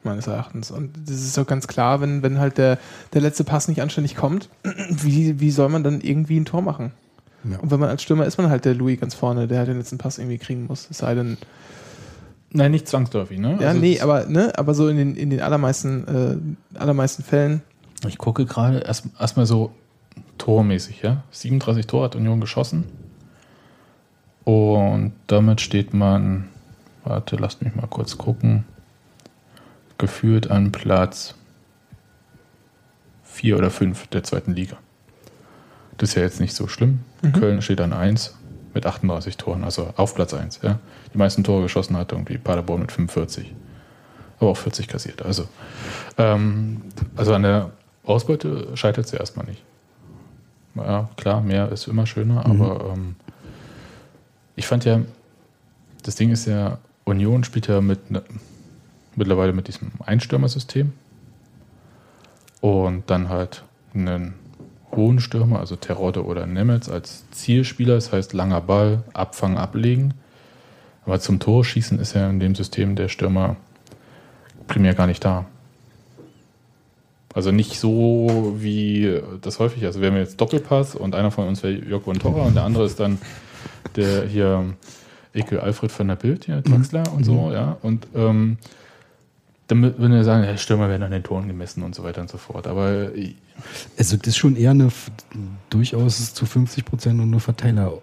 Meines 0.03 0.27
Erachtens. 0.27 0.71
Und 0.71 0.91
das 1.07 1.17
ist 1.17 1.37
doch 1.37 1.45
ganz 1.45 1.67
klar, 1.67 1.99
wenn, 1.99 2.23
wenn 2.23 2.39
halt 2.39 2.57
der, 2.57 2.77
der 3.13 3.21
letzte 3.21 3.43
Pass 3.43 3.67
nicht 3.67 3.81
anständig 3.81 4.15
kommt, 4.15 4.49
wie, 4.89 5.39
wie 5.39 5.51
soll 5.51 5.69
man 5.69 5.83
dann 5.83 5.99
irgendwie 6.01 6.39
ein 6.39 6.45
Tor 6.45 6.61
machen? 6.61 6.91
Ja. 7.43 7.59
Und 7.59 7.71
wenn 7.71 7.79
man 7.79 7.89
als 7.89 8.03
Stürmer 8.03 8.25
ist 8.25 8.37
man 8.37 8.49
halt 8.49 8.65
der 8.65 8.75
Louis 8.75 8.99
ganz 8.99 9.13
vorne, 9.13 9.47
der 9.47 9.59
halt 9.59 9.67
den 9.67 9.77
letzten 9.77 9.97
Pass 9.97 10.17
irgendwie 10.17 10.37
kriegen 10.37 10.67
muss. 10.67 10.87
Es 10.89 10.99
sei 10.99 11.15
denn, 11.15 11.37
Nein, 12.51 12.71
nicht 12.71 12.87
zwangsläufig, 12.87 13.39
ne? 13.39 13.57
ja, 13.59 13.69
Also 13.69 13.79
nee, 13.79 13.99
aber, 13.99 14.25
ne, 14.25 14.51
aber 14.57 14.73
so 14.73 14.87
in 14.87 14.97
den, 14.97 15.15
in 15.15 15.29
den 15.29 15.41
allermeisten, 15.41 16.07
äh, 16.75 16.79
allermeisten 16.79 17.23
Fällen. 17.23 17.61
Ich 18.07 18.17
gucke 18.17 18.45
gerade 18.45 18.79
erst 18.79 19.05
erstmal 19.19 19.45
so 19.45 19.71
tormäßig, 20.37 21.01
ja. 21.01 21.23
37 21.31 21.85
Tore 21.85 22.05
hat 22.05 22.15
Union 22.15 22.41
geschossen. 22.41 22.85
Und 24.45 25.13
damit 25.27 25.61
steht 25.61 25.93
man, 25.93 26.47
warte, 27.03 27.35
lasst 27.35 27.61
mich 27.61 27.75
mal 27.75 27.87
kurz 27.87 28.17
gucken, 28.17 28.65
geführt 29.99 30.49
an 30.49 30.71
Platz 30.71 31.35
4 33.23 33.57
oder 33.57 33.69
5 33.69 34.07
der 34.07 34.23
zweiten 34.23 34.53
Liga. 34.53 34.77
Das 35.97 36.09
ist 36.09 36.15
ja 36.15 36.23
jetzt 36.23 36.39
nicht 36.39 36.55
so 36.55 36.67
schlimm. 36.67 37.01
Köln 37.33 37.61
steht 37.61 37.81
an 37.81 37.93
1 37.93 38.35
mit 38.73 38.85
38 38.85 39.37
Toren, 39.37 39.63
also 39.63 39.93
auf 39.97 40.15
Platz 40.15 40.33
1. 40.33 40.61
Ja. 40.63 40.79
Die 41.13 41.17
meisten 41.17 41.43
Tore 41.43 41.63
geschossen 41.63 41.97
hat 41.97 42.11
irgendwie 42.11 42.37
Paderborn 42.37 42.81
mit 42.81 42.91
45. 42.91 43.53
Aber 44.39 44.51
auch 44.51 44.57
40 44.57 44.87
kassiert. 44.87 45.21
Also, 45.21 45.47
ähm, 46.17 46.81
also 47.15 47.33
an 47.33 47.43
der 47.43 47.71
Ausbeute 48.05 48.75
scheitert 48.75 49.05
es 49.05 49.11
ja 49.11 49.19
erstmal 49.19 49.45
nicht. 49.45 49.63
Ja, 50.75 51.09
klar, 51.17 51.41
mehr 51.41 51.71
ist 51.71 51.87
immer 51.87 52.05
schöner, 52.05 52.45
aber 52.45 52.93
ähm, 52.93 53.15
ich 54.55 54.65
fand 54.67 54.85
ja, 54.85 55.01
das 56.03 56.15
Ding 56.15 56.31
ist 56.31 56.45
ja, 56.45 56.77
Union 57.03 57.43
spielt 57.43 57.67
ja 57.67 57.81
mit 57.81 58.11
ne, 58.11 58.23
mittlerweile 59.19 59.53
mit 59.53 59.67
diesem 59.67 59.91
Einstürmersystem 60.03 60.93
und 62.61 63.03
dann 63.07 63.29
halt 63.29 63.63
einen 63.93 64.33
hohen 64.95 65.19
Stürmer, 65.19 65.59
also 65.59 65.75
Terodde 65.75 66.25
oder 66.25 66.45
Nemetz 66.45 66.89
als 66.89 67.29
Zielspieler, 67.31 67.95
das 67.95 68.11
heißt 68.11 68.33
langer 68.33 68.61
Ball, 68.61 69.03
abfangen, 69.13 69.57
ablegen. 69.57 70.15
Aber 71.05 71.19
zum 71.19 71.39
Torschießen 71.39 71.99
ist 71.99 72.13
ja 72.13 72.29
in 72.29 72.39
dem 72.39 72.55
System 72.55 72.95
der 72.95 73.07
Stürmer 73.07 73.55
primär 74.67 74.93
gar 74.93 75.07
nicht 75.07 75.23
da. 75.23 75.45
Also 77.33 77.51
nicht 77.51 77.79
so 77.79 78.55
wie 78.57 79.21
das 79.41 79.59
häufig. 79.59 79.85
Also 79.85 80.01
wir 80.01 80.09
haben 80.09 80.17
jetzt 80.17 80.41
Doppelpass 80.41 80.95
und 80.95 81.13
einer 81.13 81.31
von 81.31 81.47
uns 81.47 81.61
wäre 81.61 81.73
Joko 81.73 82.09
und 82.09 82.21
Torra 82.21 82.41
und 82.43 82.55
der 82.55 82.63
andere 82.63 82.85
ist 82.85 82.99
dann 82.99 83.19
der 83.95 84.25
hier 84.25 84.73
Ekel 85.33 85.59
Alfred 85.59 85.91
von 85.91 86.07
der 86.07 86.15
Bild, 86.15 86.45
hier, 86.45 86.61
Draxler 86.61 87.03
und 87.13 87.23
so, 87.23 87.51
ja. 87.51 87.77
Und 87.81 88.07
ähm, 88.15 88.57
dann 89.69 89.81
würden 89.81 90.11
wir 90.11 90.23
sagen, 90.25 90.57
Stürmer 90.57 90.89
werden 90.89 91.03
an 91.03 91.11
den 91.11 91.23
Toren 91.23 91.47
gemessen 91.47 91.83
und 91.83 91.95
so 91.95 92.03
weiter 92.03 92.19
und 92.21 92.29
so 92.29 92.37
fort. 92.37 92.67
Aber 92.67 93.13
ich- 93.15 93.35
Also 93.97 94.17
das 94.17 94.27
ist 94.27 94.37
schon 94.37 94.55
eher 94.57 94.71
eine 94.71 94.89
durchaus 95.69 96.33
zu 96.33 96.45
50 96.45 96.83
Prozent 96.85 97.21
eine 97.21 97.39
Verteiler, 97.39 97.93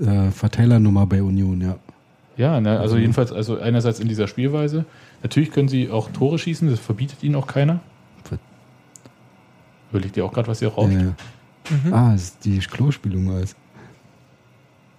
äh, 0.00 0.30
Verteilernummer 0.30 1.06
bei 1.06 1.22
Union, 1.22 1.60
ja. 1.62 1.76
ja, 2.36 2.60
ne, 2.60 2.78
also 2.78 2.96
jedenfalls, 2.98 3.32
also 3.32 3.58
einerseits 3.58 4.00
in 4.00 4.08
dieser 4.08 4.26
Spielweise. 4.28 4.84
Natürlich 5.22 5.50
können 5.50 5.68
sie 5.68 5.90
auch 5.90 6.10
Tore 6.10 6.38
schießen, 6.38 6.68
das 6.70 6.78
verbietet 6.80 7.22
ihnen 7.22 7.36
auch 7.36 7.46
keiner. 7.46 7.80
Überlegt 9.90 10.16
ihr 10.16 10.24
auch 10.24 10.32
gerade, 10.32 10.48
was 10.48 10.60
ihr 10.60 10.68
rauscht? 10.68 10.92
Äh, 10.92 11.12
Ah, 11.92 12.12
es 12.14 12.22
ist 12.24 12.44
die 12.44 12.58
Klospülung 12.58 13.30
als. 13.30 13.56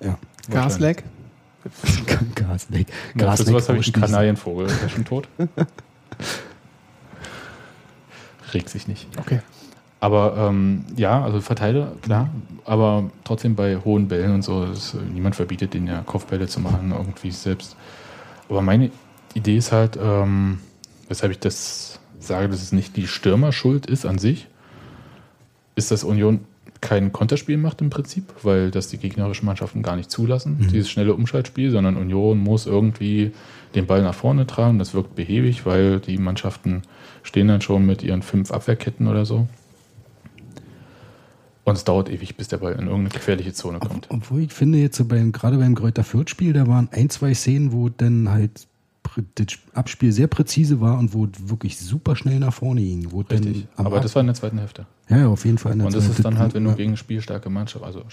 Ja. 0.02 0.18
Gasleck. 0.50 1.04
Gasleck. 2.36 2.88
Ja, 3.16 3.36
für 3.36 3.44
sowas 3.44 3.70
habe 3.70 3.80
ich 3.80 3.94
einen. 3.94 4.04
Kanarienvogel. 4.04 4.68
Ist 4.68 4.82
der 4.82 4.90
schon 4.90 5.06
tot? 5.06 5.28
Regt 8.54 8.70
sich 8.70 8.88
nicht. 8.88 9.08
Okay. 9.18 9.42
Aber 10.00 10.36
ähm, 10.38 10.86
ja, 10.96 11.24
also 11.24 11.42
Verteiler, 11.42 11.94
klar, 12.02 12.30
aber 12.66 13.10
trotzdem 13.24 13.56
bei 13.56 13.78
hohen 13.78 14.08
Bällen 14.08 14.36
und 14.36 14.44
so, 14.44 14.66
das, 14.66 14.96
niemand 15.12 15.36
verbietet 15.36 15.74
denen 15.74 15.88
ja 15.88 16.02
Kopfbälle 16.02 16.48
zu 16.48 16.60
machen, 16.60 16.94
irgendwie 16.96 17.32
selbst. 17.32 17.76
Aber 18.48 18.62
meine 18.62 18.92
Idee 19.34 19.58
ist 19.58 19.72
halt, 19.72 19.98
ähm, 20.02 20.60
weshalb 21.08 21.32
ich 21.32 21.40
das 21.40 22.00
sage, 22.20 22.50
dass 22.50 22.62
es 22.62 22.72
nicht 22.72 22.96
die 22.96 23.08
Stürmerschuld 23.08 23.88
ist 23.88 24.06
an 24.06 24.20
sich, 24.20 24.48
ist, 25.76 25.92
dass 25.92 26.04
Union 26.04 26.42
kein 26.80 27.12
Konterspiel 27.12 27.58
macht 27.58 27.82
im 27.82 27.90
Prinzip, 27.90 28.26
weil 28.44 28.70
das 28.70 28.90
die 28.90 28.98
gegnerischen 28.98 29.48
Mannschaften 29.48 29.82
gar 29.82 29.96
nicht 29.96 30.12
zulassen, 30.12 30.68
dieses 30.72 30.92
schnelle 30.92 31.16
Umschaltspiel, 31.16 31.72
sondern 31.72 31.98
Union 31.98 32.38
muss 32.38 32.68
irgendwie 32.68 33.32
den 33.76 33.86
Ball 33.86 34.02
nach 34.02 34.16
vorne 34.16 34.48
tragen. 34.48 34.80
Das 34.80 34.94
wirkt 34.94 35.16
behäbig, 35.16 35.66
weil 35.66 36.00
die 36.00 36.18
Mannschaften 36.18 36.84
stehen 37.24 37.48
dann 37.48 37.62
schon 37.62 37.86
mit 37.86 38.04
ihren 38.04 38.22
fünf 38.22 38.52
Abwehrketten 38.52 39.08
oder 39.08 39.26
so. 39.26 39.48
Und 41.64 41.76
es 41.76 41.84
dauert 41.84 42.10
ewig, 42.10 42.38
bis 42.38 42.48
der 42.48 42.58
Ball 42.58 42.74
in 42.74 42.88
irgendeine 42.88 43.10
gefährliche 43.10 43.52
Zone 43.52 43.80
kommt. 43.80 44.08
obwohl 44.10 44.44
ich 44.44 44.54
finde, 44.54 44.78
jetzt 44.78 45.06
beim, 45.10 45.34
gerade 45.34 45.58
beim 45.58 45.76
Kräuter 45.76 46.06
Fürth-Spiel, 46.06 46.54
da 46.54 46.66
waren 46.66 46.88
ein, 46.94 47.10
zwei 47.10 47.34
Szenen, 47.34 47.74
wo 47.74 47.90
dann 47.90 48.30
halt 48.30 48.68
das 49.36 49.48
Abspiel 49.74 50.12
sehr 50.12 50.28
präzise 50.28 50.82
war 50.82 50.98
und 50.98 51.14
wo 51.14 51.28
wirklich 51.46 51.78
super 51.78 52.16
schnell 52.16 52.40
nach 52.40 52.54
vorne 52.54 52.82
ging. 52.82 53.12
Wo 53.12 53.22
Richtig. 53.22 53.68
Aber 53.76 54.00
das 54.00 54.16
war 54.16 54.22
in 54.22 54.28
der 54.28 54.36
zweiten 54.36 54.58
Hälfte. 54.58 54.86
ja, 55.10 55.18
ja, 55.18 55.28
auf 55.28 55.46
jeden 55.46 55.58
Fall. 55.58 55.74
in 55.74 55.80
der 55.80 55.88
Und 55.88 55.96
das 55.96 56.06
Zeit- 56.06 56.18
ist 56.18 56.26
dann 56.26 56.38
halt, 56.38 56.54
wenn 56.54 56.64
du 56.64 56.72
ja. 56.72 56.76
gegen 56.76 56.98
spielstarke 56.98 57.50
Mannschaft, 57.50 57.84
also 57.84 58.04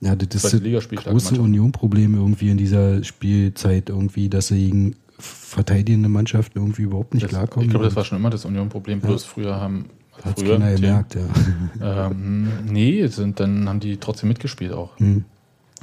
Ja, 0.00 0.14
das 0.16 0.44
ist 0.44 0.54
das 0.54 0.88
große. 1.04 1.40
Union-Problem 1.40 2.14
irgendwie 2.14 2.50
in 2.50 2.58
dieser 2.58 3.02
Spielzeit 3.04 3.88
irgendwie, 3.88 4.28
dass 4.28 4.48
sie 4.48 4.70
gegen 4.70 4.96
verteidigende 5.18 6.08
Mannschaften 6.08 6.58
irgendwie 6.58 6.82
überhaupt 6.82 7.14
nicht 7.14 7.24
das, 7.24 7.30
klarkommen. 7.30 7.66
ich 7.66 7.70
glaube, 7.70 7.86
das 7.86 7.96
war 7.96 8.04
schon 8.04 8.18
immer 8.18 8.30
das 8.30 8.44
Union-Problem. 8.44 9.00
Bloß 9.00 9.24
früher 9.24 9.60
haben 9.60 9.86
also 10.16 10.30
Hat 10.30 10.40
früher, 10.40 10.58
keiner 10.58 10.74
gemerkt, 10.74 11.14
ja. 11.14 11.26
Ähm, 12.08 12.48
nee, 12.66 13.06
sind, 13.06 13.38
dann 13.40 13.68
haben 13.68 13.80
die 13.80 13.98
trotzdem 13.98 14.28
mitgespielt 14.28 14.72
auch. 14.72 14.98
Hm. 14.98 15.24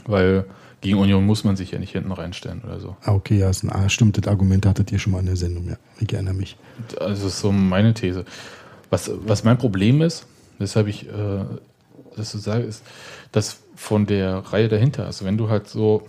Weil 0.05 0.45
gegen 0.83 0.99
Union 0.99 1.25
muss 1.25 1.45
man 1.45 1.55
sich 1.55 1.71
ja 1.71 1.79
nicht 1.79 1.93
hinten 1.93 2.11
reinstellen 2.11 2.61
oder 2.61 2.81
so. 2.81 2.97
Ah, 3.03 3.13
okay, 3.13 3.39
ja, 3.39 3.49
ist 3.49 3.63
ein, 3.63 3.71
ah, 3.71 3.87
stimmt, 3.87 4.17
das 4.17 4.27
Argument 4.27 4.65
hattet 4.65 4.91
ihr 4.91 4.99
schon 4.99 5.13
mal 5.13 5.19
in 5.19 5.27
der 5.27 5.37
Sendung, 5.37 5.69
ja. 5.69 5.77
Ich 6.01 6.11
erinnere 6.11 6.33
mich. 6.33 6.57
Also 6.99 7.23
das 7.23 7.35
ist 7.35 7.39
so 7.39 7.53
meine 7.53 7.93
These. 7.93 8.25
Was, 8.89 9.09
was 9.25 9.45
mein 9.45 9.57
Problem 9.57 10.01
ist, 10.01 10.25
weshalb 10.59 10.87
ich 10.87 11.07
äh, 11.07 11.45
das 12.17 12.33
so 12.33 12.37
sage, 12.37 12.65
ist, 12.65 12.83
dass 13.31 13.59
von 13.77 14.05
der 14.05 14.39
Reihe 14.39 14.67
dahinter, 14.67 15.05
also 15.05 15.23
wenn 15.23 15.37
du 15.37 15.49
halt 15.49 15.69
so 15.69 16.05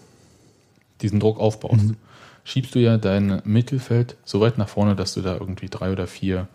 diesen 1.01 1.21
Druck 1.21 1.39
aufbaust, 1.39 1.95
schiebst 2.43 2.75
du 2.75 2.81
ja 2.81 2.99
dein 2.99 3.43
Mittelfeld 3.45 4.17
so 4.25 4.41
weit 4.41 4.59
nach 4.59 4.69
vorne, 4.69 4.97
dass 4.97 5.15
du 5.15 5.23
da 5.23 5.35
irgendwie 5.35 5.69
drei 5.69 5.93
oder 5.93 6.09
vier 6.09 6.49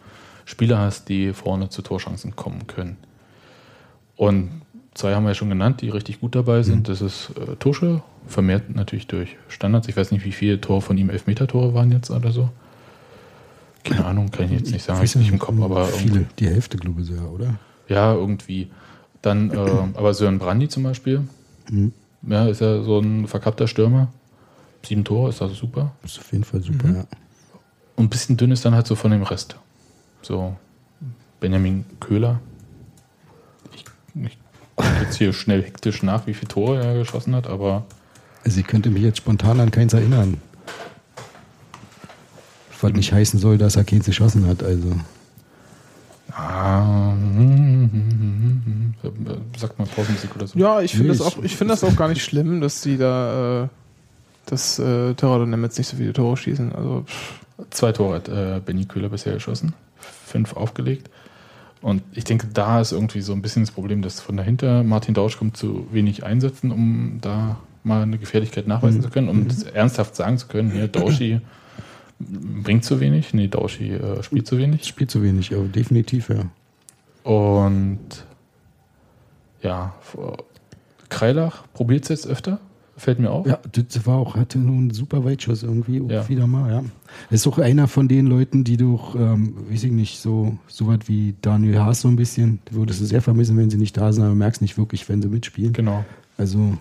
Spieler 0.44 0.80
hast, 0.80 1.08
die 1.08 1.32
vorne 1.32 1.70
zu 1.70 1.82
Torchancen 1.82 2.36
kommen 2.36 2.68
können. 2.68 2.98
Und 4.18 4.62
zwei 5.00 5.16
haben 5.16 5.24
wir 5.24 5.30
ja 5.30 5.36
schon 5.36 5.50
genannt, 5.50 5.82
die 5.82 5.90
richtig 5.90 6.20
gut 6.20 6.36
dabei 6.36 6.62
sind. 6.64 6.88
Das 6.90 7.02
ist 7.02 7.32
äh, 7.38 7.56
Tusche, 7.56 8.02
vermehrt 8.28 8.76
natürlich 8.76 9.08
durch 9.08 9.38
Standards. 9.48 9.88
Ich 9.88 9.98
weiß 9.98 10.12
nicht, 10.12 10.26
wie 10.26 10.32
viele 10.32 10.60
Tore 10.62 10.82
von 10.82 10.98
ihm 10.98 11.10
Elfmeter-Tore 11.10 11.74
waren 11.74 11.92
jetzt 11.92 12.12
oder 12.12 12.32
so. 12.32 12.50
Keine 13.84 14.06
Ahnung, 14.06 14.30
kann 14.30 14.46
ich 14.46 14.52
jetzt 14.52 14.72
nicht 14.72 14.84
sagen, 14.84 14.98
habe 14.98 15.06
ich 15.06 15.16
nicht 15.16 15.32
im 15.32 15.40
Kopf, 15.40 15.60
aber 15.62 15.86
viele, 15.86 16.26
die 16.38 16.48
Hälfte, 16.48 16.78
glaube 16.78 17.02
ich, 17.02 17.12
oder? 17.12 17.56
ja, 17.88 18.14
irgendwie. 18.14 18.70
Dann, 19.22 19.52
äh, 19.52 19.56
aber 19.96 20.14
Sören 20.14 20.38
Brandy 20.40 20.68
zum 20.70 20.84
Beispiel, 20.84 21.28
Mhm. 21.70 21.94
ja, 22.28 22.48
ist 22.48 22.62
ja 22.62 22.82
so 22.82 23.00
ein 23.00 23.28
verkappter 23.28 23.68
Stürmer. 23.68 24.12
Sieben 24.84 25.04
Tore, 25.04 25.30
ist 25.30 25.42
also 25.42 25.54
super. 25.54 25.92
Ist 26.04 26.20
auf 26.20 26.32
jeden 26.32 26.44
Fall 26.44 26.62
super, 26.62 26.88
Mhm. 26.88 26.96
ja. 26.96 27.04
Und 27.96 28.06
ein 28.06 28.10
bisschen 28.10 28.38
dünn 28.38 28.52
ist 28.52 28.64
dann 28.66 28.74
halt 28.76 28.88
so 28.88 28.96
von 28.96 29.12
dem 29.12 29.24
Rest. 29.24 29.56
So, 30.22 30.56
Benjamin 31.40 31.86
Köhler. 32.00 32.40
Ich, 33.74 33.86
ich 34.26 34.38
jetzt 35.02 35.18
hier 35.18 35.34
schnell 35.34 35.64
hektisch 35.64 36.04
nach, 36.04 36.28
wie 36.28 36.34
viele 36.34 36.48
Tore 36.50 36.84
er 36.84 36.98
geschossen 36.98 37.36
hat, 37.36 37.48
aber 37.48 37.86
Also 38.46 38.60
ich 38.60 38.68
könnte 38.68 38.90
mich 38.90 39.04
jetzt 39.04 39.18
spontan 39.18 39.60
an 39.60 39.72
keins 39.72 39.94
erinnern. 39.94 40.40
Was 42.82 42.94
nicht 42.94 43.12
heißen 43.12 43.40
soll, 43.40 43.58
dass 43.58 43.76
er 43.76 43.84
keins 43.84 44.06
geschossen 44.06 44.48
hat, 44.48 44.64
also. 44.64 44.96
ah, 46.32 47.12
hm, 47.12 47.90
hm, 47.92 47.92
hm, 47.92 48.62
hm, 48.66 49.26
hm. 49.26 49.42
sagt 49.58 49.78
mal 49.80 49.86
Pausenmusik 49.88 50.34
oder 50.36 50.48
so. 50.48 50.58
Ja, 50.58 50.80
ich 50.80 50.92
finde 50.92 51.12
Nee, 51.12 51.18
das, 51.18 51.28
auch- 51.28 51.44
ich 51.44 51.58
find 51.58 51.70
das 51.70 51.84
auch 51.84 51.96
gar 51.98 52.08
nicht 52.08 52.24
schlimm, 52.24 52.62
dass 52.62 52.80
die 52.82 52.98
da, 52.98 53.64
äh, 53.64 53.68
dass 54.46 54.80
äh, 54.80 55.14
Terror 55.16 55.42
und 55.42 55.50
Nemetz 55.50 55.78
nicht 55.78 55.88
so 55.88 55.98
viele 55.98 56.14
Tore 56.14 56.38
schießen. 56.38 56.74
Also, 56.74 57.04
pff, 57.06 57.34
Zwei 57.72 57.92
Tore 57.92 58.16
hat 58.16 58.30
äh, 58.30 58.62
Benny 58.66 58.86
Köhler 58.86 59.10
bisher 59.10 59.34
geschossen, 59.34 59.74
fünf 60.26 60.54
aufgelegt. 60.54 61.10
Und 61.82 62.04
ich 62.14 62.26
denke, 62.26 62.48
da 62.54 62.82
ist 62.82 62.92
irgendwie 62.92 63.22
so 63.22 63.34
ein 63.34 63.42
bisschen 63.42 63.64
das 63.64 63.72
Problem, 63.72 64.02
dass 64.02 64.20
von 64.20 64.36
dahinter 64.36 64.84
Martin 64.84 65.14
Dausch 65.14 65.38
kommt 65.38 65.56
zu 65.56 65.88
wenig 65.92 66.24
einsetzen, 66.26 66.72
um 66.72 67.20
da 67.22 67.58
mal 67.84 68.02
eine 68.04 68.18
Gefährlichkeit 68.18 68.68
nachweisen 68.68 69.02
zu 69.02 69.10
können, 69.10 69.30
um 69.30 69.48
das 69.48 69.64
ernsthaft 69.64 70.16
sagen 70.16 70.38
zu 70.38 70.48
können, 70.48 70.72
hier, 70.72 70.88
Dauschi 70.88 71.40
bringt 72.20 72.84
zu 72.84 73.00
wenig, 73.00 73.34
nee, 73.34 73.48
Dauschi 73.48 73.94
äh, 73.94 74.22
spielt 74.24 74.46
zu 74.46 74.58
wenig. 74.58 74.86
Spielt 74.86 75.10
zu 75.10 75.24
wenig, 75.24 75.54
aber 75.54 75.66
definitiv, 75.66 76.30
ja. 76.30 76.44
Und 77.24 78.26
ja, 79.62 79.94
Kreilach 81.10 81.64
probiert 81.74 82.04
es 82.04 82.10
jetzt 82.10 82.28
öfter, 82.28 82.60
fällt 83.00 83.20
mir 83.20 83.32
auf. 83.32 83.48
Ja, 83.48 83.60
das 83.72 84.06
war 84.06 84.18
auch, 84.18 84.36
hatte 84.36 84.60
nur 84.60 84.76
einen 84.78 84.92
super 84.92 85.24
Weitschuss 85.26 85.64
irgendwie 85.64 85.98
Ja. 86.08 86.28
wieder 86.30 86.46
mal, 86.48 86.72
ja. 86.72 86.84
Ist 87.30 87.48
auch 87.48 87.58
einer 87.58 87.88
von 87.88 88.08
den 88.08 88.28
Leuten, 88.28 88.64
die 88.64 88.78
doch, 88.78 89.16
ähm, 89.16 89.56
weiß 89.70 89.86
ich 89.86 89.92
nicht, 89.92 90.20
so, 90.20 90.58
so 90.68 90.88
was 90.88 91.00
wie 91.08 91.36
Daniel 91.42 91.80
Haas 91.80 92.02
so 92.02 92.08
ein 92.08 92.16
bisschen, 92.16 92.60
würdest 92.72 93.02
du 93.02 93.06
sehr 93.06 93.22
vermissen, 93.22 93.58
wenn 93.58 93.70
sie 93.70 93.78
nicht 93.78 93.98
da 93.98 94.12
sind, 94.14 94.24
aber 94.24 94.36
merkst 94.36 94.62
nicht 94.62 94.78
wirklich, 94.78 95.08
wenn 95.10 95.22
sie 95.22 95.28
mitspielen. 95.30 95.74
Genau. 95.74 96.06
Also, 96.38 96.78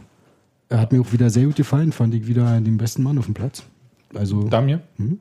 er 0.69 0.81
hat 0.81 0.93
mir 0.93 1.01
auch 1.01 1.13
wieder 1.13 1.31
sehr 1.31 1.47
gut 1.47 1.57
gefallen, 1.57 1.93
fand 1.93 2.15
ich 2.15 2.27
wieder 2.27 2.61
den 2.61 2.77
besten 2.77 3.03
Mann 3.03 3.19
auf 3.19 3.25
dem 3.25 3.35
Platz. 3.35 3.63
Also, 4.15 4.43
Damir? 4.49 4.81
Mhm. 4.99 5.19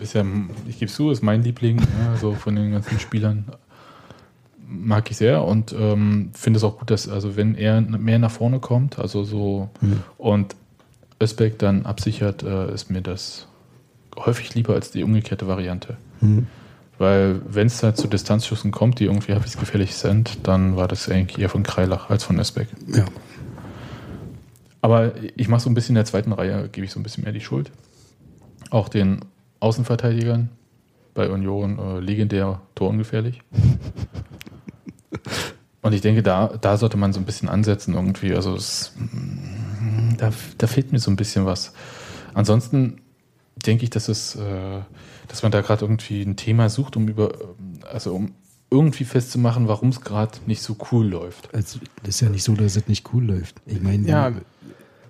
Ist 0.00 0.14
ja, 0.14 0.24
ich 0.68 0.78
gebe 0.78 0.90
zu, 0.92 1.10
ist 1.10 1.22
mein 1.22 1.42
Liebling, 1.42 1.78
ja, 1.80 2.16
so 2.16 2.32
von 2.34 2.54
den 2.54 2.70
ganzen 2.70 3.00
Spielern. 3.00 3.46
Mag 4.68 5.10
ich 5.10 5.16
sehr 5.16 5.44
und 5.44 5.72
ähm, 5.78 6.30
finde 6.34 6.56
es 6.58 6.64
auch 6.64 6.78
gut, 6.78 6.90
dass, 6.90 7.08
also 7.08 7.36
wenn 7.36 7.54
er 7.54 7.80
mehr 7.80 8.18
nach 8.18 8.30
vorne 8.32 8.58
kommt, 8.58 8.98
also 8.98 9.22
so 9.24 9.68
Mhm. 9.80 10.02
und 10.18 10.56
Özbek 11.22 11.58
dann 11.58 11.86
absichert, 11.86 12.42
äh, 12.42 12.72
ist 12.74 12.90
mir 12.90 13.00
das 13.00 13.46
häufig 14.16 14.54
lieber 14.54 14.74
als 14.74 14.90
die 14.90 15.02
umgekehrte 15.04 15.46
Variante. 15.46 15.96
Mhm. 16.20 16.46
Weil 16.98 17.40
wenn 17.46 17.66
es 17.68 17.82
halt 17.82 17.96
zu 17.96 18.08
Distanzschüssen 18.08 18.70
kommt, 18.72 18.98
die 19.00 19.04
irgendwie 19.04 19.32
halbwegs 19.32 19.56
gefährlich 19.58 19.94
sind, 19.94 20.38
dann 20.48 20.76
war 20.76 20.88
das 20.88 21.08
eigentlich 21.08 21.38
eher 21.38 21.50
von 21.50 21.62
Kreilach 21.62 22.10
als 22.10 22.24
von 22.24 22.38
Özbek. 22.40 22.68
ja. 22.92 23.04
Aber 24.82 25.12
ich 25.36 25.48
mache 25.48 25.60
so 25.62 25.70
ein 25.70 25.74
bisschen 25.74 25.90
in 25.90 25.96
der 25.96 26.04
zweiten 26.04 26.32
Reihe, 26.32 26.68
gebe 26.70 26.84
ich 26.84 26.92
so 26.92 27.00
ein 27.00 27.02
bisschen 27.02 27.24
mehr 27.24 27.32
die 27.32 27.40
Schuld. 27.40 27.70
Auch 28.70 28.88
den 28.88 29.20
Außenverteidigern 29.60 30.48
bei 31.14 31.28
Union 31.30 31.78
äh, 31.78 32.00
legendär 32.00 32.60
torungefährlich. 32.74 33.42
Und 35.86 35.92
ich 35.92 36.00
denke, 36.00 36.24
da, 36.24 36.48
da 36.60 36.76
sollte 36.76 36.96
man 36.96 37.12
so 37.12 37.20
ein 37.20 37.24
bisschen 37.24 37.48
ansetzen 37.48 37.94
irgendwie. 37.94 38.34
Also 38.34 38.56
es, 38.56 38.92
mm, 38.96 40.16
da, 40.18 40.32
da 40.58 40.66
fehlt 40.66 40.90
mir 40.90 40.98
so 40.98 41.12
ein 41.12 41.16
bisschen 41.16 41.46
was. 41.46 41.72
Ansonsten 42.34 43.02
denke 43.54 43.84
ich, 43.84 43.90
dass 43.90 44.08
es, 44.08 44.34
äh, 44.34 44.80
dass 45.28 45.44
man 45.44 45.52
da 45.52 45.60
gerade 45.60 45.84
irgendwie 45.84 46.22
ein 46.22 46.34
Thema 46.34 46.70
sucht, 46.70 46.96
um 46.96 47.06
über, 47.06 47.32
also 47.88 48.14
um 48.16 48.32
irgendwie 48.68 49.04
festzumachen, 49.04 49.68
warum 49.68 49.90
es 49.90 50.00
gerade 50.00 50.32
nicht 50.46 50.60
so 50.60 50.76
cool 50.90 51.06
läuft. 51.06 51.54
Also, 51.54 51.78
das 52.02 52.16
ist 52.16 52.20
ja 52.20 52.30
nicht 52.30 52.42
so, 52.42 52.54
dass 52.54 52.74
es 52.74 52.88
nicht 52.88 53.14
cool 53.14 53.24
läuft. 53.24 53.54
Ich 53.64 53.80
meine, 53.80 54.08
ja, 54.08 54.32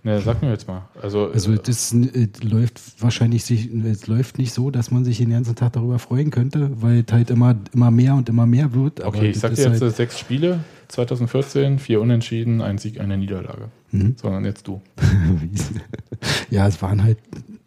Na, 0.06 0.20
sag 0.20 0.40
mir 0.40 0.50
jetzt 0.50 0.68
mal. 0.68 0.84
Also, 1.02 1.32
Also 1.32 1.52
äh, 1.52 1.58
das 1.60 1.92
äh, 1.92 2.28
läuft 2.40 2.80
wahrscheinlich 3.00 3.44
sich, 3.44 3.68
es 3.74 4.06
läuft 4.06 4.38
nicht 4.38 4.52
so, 4.52 4.70
dass 4.70 4.92
man 4.92 5.04
sich 5.04 5.18
den 5.18 5.30
ganzen 5.30 5.56
Tag 5.56 5.72
darüber 5.72 5.98
freuen 5.98 6.30
könnte, 6.30 6.70
weil 6.80 7.02
es 7.04 7.12
halt 7.12 7.28
immer, 7.28 7.56
immer 7.74 7.90
mehr 7.90 8.14
und 8.14 8.28
immer 8.28 8.46
mehr 8.46 8.72
wird. 8.72 9.00
aber 9.00 9.16
Okay, 9.16 9.30
ich 9.30 9.40
sag 9.40 9.56
dir 9.56 9.62
jetzt 9.62 9.80
halt, 9.80 9.82
äh, 9.82 9.90
sechs 9.90 10.16
Spiele. 10.20 10.60
2014, 10.86 11.80
vier 11.80 12.00
Unentschieden, 12.00 12.60
ein 12.60 12.78
Sieg, 12.78 13.00
eine 13.00 13.18
Niederlage. 13.18 13.68
Sondern 13.90 14.44
jetzt 14.44 14.68
du. 14.68 14.80
ja, 16.50 16.68
es 16.68 16.80
waren 16.80 17.02
halt 17.02 17.18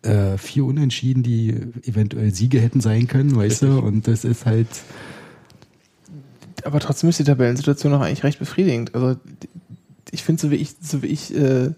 äh, 0.03 0.37
vier 0.37 0.63
Unentschieden, 0.63 1.23
die 1.23 1.49
eventuell 1.83 2.33
Siege 2.33 2.61
hätten 2.61 2.79
sein 2.79 3.07
können, 3.07 3.35
weißt 3.35 3.63
du? 3.63 3.79
Und 3.79 4.07
das 4.07 4.23
ist 4.23 4.45
halt. 4.45 4.69
Aber 6.63 6.79
trotzdem 6.79 7.09
ist 7.09 7.19
die 7.19 7.25
Tabellensituation 7.25 7.91
noch 7.91 7.99
eigentlich 7.99 8.23
recht 8.23 8.39
befriedigend. 8.39 8.95
Also 8.95 9.19
ich 10.11 10.23
finde, 10.23 10.41
so 10.41 10.51
wie 10.51 10.55
ich, 10.55 10.75
so 10.81 11.03
wie 11.03 11.07
ich, 11.07 11.35
äh, 11.35 11.71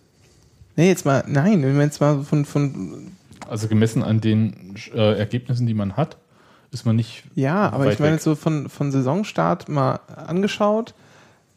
nee, 0.81 0.89
jetzt 0.89 1.05
mal, 1.05 1.23
nein, 1.27 1.61
wenn 1.61 1.75
wir 1.75 1.83
jetzt 1.83 2.01
mal 2.01 2.23
von, 2.23 2.43
von 2.43 3.11
Also 3.47 3.67
gemessen 3.67 4.01
an 4.01 4.19
den 4.19 4.75
äh, 4.93 5.17
Ergebnissen, 5.17 5.67
die 5.67 5.75
man 5.75 5.95
hat, 5.95 6.17
ist 6.71 6.85
man 6.85 6.95
nicht. 6.95 7.23
Ja, 7.35 7.69
aber 7.69 7.85
weit 7.85 7.93
ich 7.93 7.99
meine 7.99 8.13
jetzt 8.13 8.23
so 8.23 8.33
von, 8.35 8.67
von 8.67 8.91
Saisonstart 8.91 9.69
mal 9.69 9.99
angeschaut, 10.15 10.95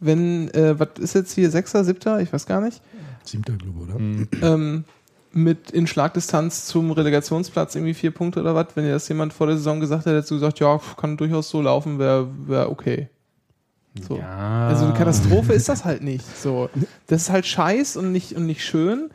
wenn, 0.00 0.52
äh, 0.52 0.78
was 0.78 0.98
ist 0.98 1.14
jetzt 1.14 1.32
hier, 1.32 1.50
Sechster, 1.50 1.84
Siebter, 1.84 2.20
ich 2.20 2.32
weiß 2.32 2.44
gar 2.44 2.60
nicht, 2.60 2.82
Siebter, 3.24 3.54
glaube 3.54 3.78
ich, 3.80 3.88
oder? 3.88 3.98
Mhm. 3.98 4.28
ähm, 4.42 4.84
mit 5.32 5.70
in 5.70 5.86
Schlagdistanz 5.86 6.66
zum 6.66 6.90
Relegationsplatz 6.90 7.74
irgendwie 7.74 7.94
vier 7.94 8.10
Punkte 8.10 8.40
oder 8.40 8.54
was, 8.54 8.68
wenn 8.74 8.84
dir 8.84 8.92
das 8.92 9.08
jemand 9.08 9.32
vor 9.32 9.46
der 9.46 9.56
Saison 9.56 9.80
gesagt 9.80 10.04
hätte, 10.04 10.16
hättest 10.16 10.30
du 10.30 10.34
gesagt, 10.36 10.60
ja, 10.60 10.78
kann 10.98 11.16
durchaus 11.16 11.48
so 11.48 11.62
laufen, 11.62 11.98
wäre 11.98 12.28
wär 12.46 12.70
okay. 12.70 13.08
So. 14.06 14.18
Ja. 14.18 14.68
Also 14.68 14.86
eine 14.86 14.94
Katastrophe 14.94 15.52
ist 15.52 15.68
das 15.68 15.84
halt 15.84 16.02
nicht. 16.02 16.24
So. 16.36 16.68
Das 17.06 17.22
ist 17.22 17.30
halt 17.30 17.46
scheiß 17.46 17.96
und 17.96 18.12
nicht, 18.12 18.32
und 18.34 18.46
nicht 18.46 18.64
schön. 18.64 19.10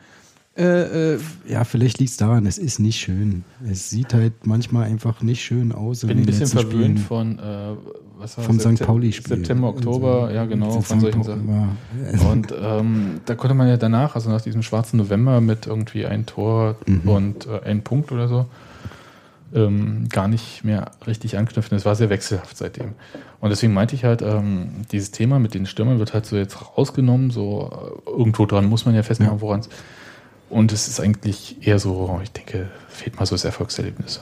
Äh, 0.56 1.14
äh, 1.14 1.18
Ja, 1.46 1.64
vielleicht 1.64 1.98
liegt 1.98 2.10
es 2.10 2.16
daran, 2.16 2.46
es 2.46 2.58
ist 2.58 2.80
nicht 2.80 2.98
schön. 2.98 3.44
Es 3.70 3.90
sieht 3.90 4.14
halt 4.14 4.46
manchmal 4.46 4.84
einfach 4.86 5.22
nicht 5.22 5.42
schön 5.44 5.72
aus. 5.72 6.02
Ich 6.02 6.08
bin 6.08 6.18
ein 6.18 6.26
bisschen 6.26 6.46
verwöhnt 6.46 6.98
von 7.00 7.38
äh, 7.38 7.72
was 8.18 8.36
war 8.36 8.44
Vom 8.44 8.60
St. 8.60 8.80
Pauli-Spiel. 8.84 9.36
September, 9.38 9.68
Oktober, 9.68 10.30
ja 10.32 10.44
genau, 10.44 10.80
von 10.82 10.98
St. 10.98 11.00
solchen 11.00 11.22
Sachen. 11.22 11.76
Und 12.30 12.52
ähm, 12.60 13.20
da 13.24 13.34
konnte 13.34 13.54
man 13.54 13.68
ja 13.68 13.76
danach, 13.78 14.14
also 14.14 14.28
nach 14.28 14.42
diesem 14.42 14.62
schwarzen 14.62 14.98
November 14.98 15.40
mit 15.40 15.66
irgendwie 15.66 16.04
ein 16.04 16.26
Tor 16.26 16.76
Mhm. 16.86 17.08
und 17.08 17.46
äh, 17.46 17.60
ein 17.64 17.82
Punkt 17.82 18.12
oder 18.12 18.28
so, 18.28 18.46
ähm, 19.54 20.08
gar 20.08 20.28
nicht 20.28 20.64
mehr 20.64 20.90
richtig 21.06 21.36
anknüpfen. 21.36 21.76
Es 21.76 21.84
war 21.84 21.94
sehr 21.96 22.10
wechselhaft 22.10 22.56
seitdem. 22.56 22.92
Und 23.40 23.50
deswegen 23.50 23.72
meinte 23.72 23.94
ich 23.94 24.04
halt, 24.04 24.22
ähm, 24.22 24.68
dieses 24.92 25.10
Thema 25.10 25.38
mit 25.38 25.54
den 25.54 25.66
Stürmern 25.66 25.98
wird 25.98 26.14
halt 26.14 26.26
so 26.26 26.36
jetzt 26.36 26.56
rausgenommen, 26.76 27.30
so 27.30 27.70
äh, 28.06 28.10
irgendwo 28.10 28.46
dran 28.46 28.66
muss 28.66 28.84
man 28.86 28.94
ja 28.94 29.02
festmachen, 29.02 29.34
Ja. 29.36 29.40
woran 29.40 29.60
es. 29.60 29.68
Und 30.48 30.72
es 30.72 30.88
ist 30.88 31.00
eigentlich 31.00 31.66
eher 31.66 31.78
so, 31.78 32.20
ich 32.22 32.32
denke, 32.32 32.68
fehlt 32.88 33.16
mal 33.18 33.26
so 33.26 33.34
das 33.34 33.44
Erfolgserlebnis. 33.44 34.20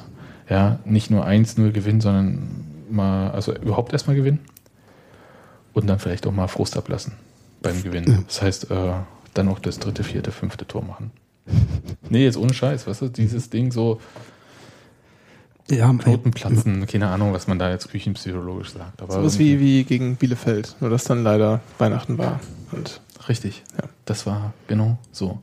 Ja, 0.49 0.79
nicht 0.85 1.11
nur 1.11 1.27
1-0 1.27 1.73
gewinnen, 1.73 2.01
sondern 2.01 2.65
mal, 2.91 3.31
also 3.31 3.55
überhaupt 3.55 3.93
erstmal 3.93 4.17
gewinnen 4.17 4.41
und 5.75 5.87
dann 5.89 5.99
vielleicht 5.99 6.27
auch 6.27 6.33
mal 6.33 6.49
Frust 6.49 6.77
ablassen 6.77 7.13
beim 7.61 7.83
Gewinnen. 7.83 8.25
Das 8.27 8.41
heißt, 8.43 8.71
äh, 8.71 8.93
dann 9.35 9.49
auch 9.49 9.59
das 9.59 9.79
dritte, 9.79 10.05
vierte, 10.05 10.31
fünfte 10.33 10.67
Tor 10.67 10.83
machen. 10.85 11.11
Nee, 12.09 12.25
jetzt 12.25 12.37
ohne 12.37 12.53
Scheiß, 12.55 12.87
weißt 12.87 13.03
du, 13.03 13.09
dieses 13.09 13.51
Ding 13.51 13.73
so 13.73 14.01
Ja, 15.71 15.93
Knoten 15.93 16.31
platzen, 16.31 16.87
keine 16.87 17.09
Ahnung, 17.09 17.33
was 17.35 17.47
man 17.47 17.59
da 17.59 17.71
jetzt 17.71 17.91
küchenpsychologisch 17.91 18.71
sagt. 18.71 19.03
Aber 19.03 19.13
sowas 19.13 19.39
wie, 19.39 19.61
wie 19.61 19.85
gegen 19.85 20.17
Bielefeld, 20.17 20.77
nur 20.81 20.89
dass 20.89 21.05
dann 21.05 21.23
leider 21.23 21.61
Weihnachten 21.79 22.17
war. 22.19 22.41
Und 22.73 23.01
Richtig, 23.29 23.63
Ja. 23.77 23.89
das 24.07 24.25
war 24.27 24.55
genau 24.69 24.97
so. 25.13 25.39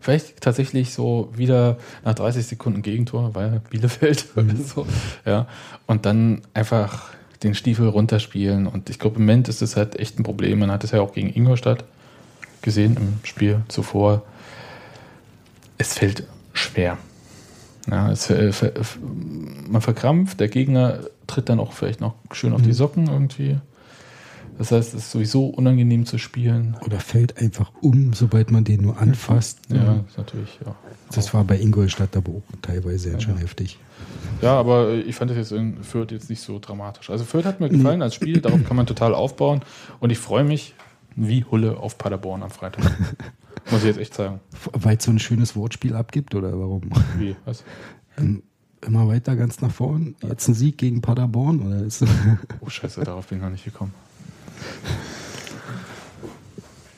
Vielleicht 0.00 0.40
tatsächlich 0.40 0.92
so 0.92 1.30
wieder 1.36 1.78
nach 2.04 2.14
30 2.14 2.44
Sekunden 2.44 2.82
Gegentor, 2.82 3.36
weil 3.36 3.60
Bielefeld 3.70 4.26
oder 4.34 4.56
so. 4.56 4.84
Ja. 5.24 5.46
Und 5.86 6.04
dann 6.06 6.42
einfach 6.54 7.10
den 7.44 7.54
Stiefel 7.54 7.86
runterspielen. 7.88 8.66
Und 8.66 8.90
ich 8.90 8.98
glaube, 8.98 9.16
im 9.16 9.22
Moment 9.22 9.48
ist 9.48 9.62
das 9.62 9.76
halt 9.76 9.94
echt 9.96 10.18
ein 10.18 10.24
Problem. 10.24 10.58
Man 10.58 10.72
hat 10.72 10.82
es 10.82 10.90
ja 10.90 11.00
auch 11.00 11.12
gegen 11.12 11.32
Ingolstadt 11.32 11.84
gesehen 12.62 12.96
im 12.96 13.18
Spiel 13.22 13.60
zuvor. 13.68 14.22
Es 15.78 15.94
fällt 15.94 16.24
schwer. 16.52 16.98
Ja, 17.90 18.10
es, 18.10 18.30
äh, 18.30 18.52
ver- 18.52 18.72
man 19.68 19.80
verkrampft, 19.82 20.38
der 20.40 20.48
Gegner 20.48 21.00
tritt 21.26 21.48
dann 21.48 21.58
auch 21.60 21.72
vielleicht 21.72 22.00
noch 22.00 22.14
schön 22.32 22.52
auf 22.52 22.62
die 22.62 22.72
Socken 22.72 23.08
irgendwie. 23.08 23.56
Das 24.58 24.70
heißt, 24.70 24.94
es 24.94 25.04
ist 25.04 25.10
sowieso 25.10 25.46
unangenehm 25.46 26.04
zu 26.06 26.18
spielen. 26.18 26.76
oder 26.84 27.00
fällt 27.00 27.38
einfach 27.38 27.72
um, 27.80 28.12
sobald 28.12 28.50
man 28.52 28.64
den 28.64 28.82
nur 28.82 28.98
anfasst. 29.00 29.58
Ja, 29.70 30.04
ist 30.06 30.18
natürlich, 30.18 30.60
ja. 30.64 30.74
Das 31.12 31.32
war 31.34 31.42
bei 31.44 31.58
Ingolstadt 31.58 32.16
aber 32.16 32.32
auch 32.32 32.42
teilweise 32.60 33.10
jetzt 33.10 33.22
schon 33.24 33.38
heftig. 33.38 33.78
Ja, 34.42 34.58
aber 34.58 34.92
ich 34.92 35.16
fand 35.16 35.30
das 35.30 35.38
jetzt 35.38 35.52
in 35.52 35.82
Fürth 35.82 36.12
jetzt 36.12 36.28
nicht 36.30 36.42
so 36.42 36.58
dramatisch. 36.60 37.10
Also 37.10 37.24
Fürth 37.24 37.46
hat 37.46 37.60
mir 37.60 37.68
gefallen 37.70 38.02
als 38.02 38.14
Spiel, 38.14 38.40
darauf 38.40 38.62
kann 38.64 38.76
man 38.76 38.86
total 38.86 39.14
aufbauen. 39.14 39.62
Und 40.00 40.10
ich 40.10 40.18
freue 40.18 40.44
mich 40.44 40.74
wie 41.16 41.44
Hulle 41.44 41.78
auf 41.78 41.98
Paderborn 41.98 42.42
am 42.42 42.50
Freitag. 42.50 42.84
Muss 43.70 43.80
ich 43.80 43.86
jetzt 43.86 43.98
echt 43.98 44.14
sagen. 44.14 44.40
Weil 44.72 44.96
es 44.96 45.04
so 45.04 45.10
ein 45.10 45.18
schönes 45.18 45.56
Wortspiel 45.56 45.94
abgibt 45.94 46.34
oder 46.34 46.58
warum? 46.58 46.90
Wie? 47.18 47.36
Was? 47.44 47.64
Ähm, 48.18 48.42
Immer 48.84 49.06
weiter 49.06 49.36
ganz 49.36 49.60
nach 49.60 49.70
vorn. 49.70 50.16
Jetzt 50.22 50.48
ein 50.48 50.54
Sieg 50.54 50.76
gegen 50.76 51.00
Paderborn 51.00 51.60
oder 51.62 51.84
ist 51.84 52.04
Oh 52.60 52.68
Scheiße, 52.68 53.04
darauf 53.04 53.28
bin 53.28 53.38
ich 53.38 53.44
noch 53.44 53.50
nicht 53.50 53.64
gekommen. 53.64 53.94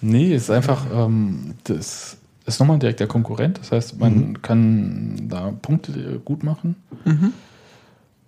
Nee, 0.01 0.35
es 0.35 0.45
ist 0.45 0.51
einfach, 0.51 0.87
ähm, 0.93 1.55
das 1.65 2.17
ist 2.47 2.59
nochmal 2.59 2.77
ein 2.77 2.81
direkter 2.81 3.07
Konkurrent. 3.07 3.59
Das 3.59 3.71
heißt, 3.71 3.99
man 3.99 4.41
kann 4.41 5.29
da 5.29 5.51
Punkte 5.51 6.21
gut 6.25 6.43
machen. 6.43 6.77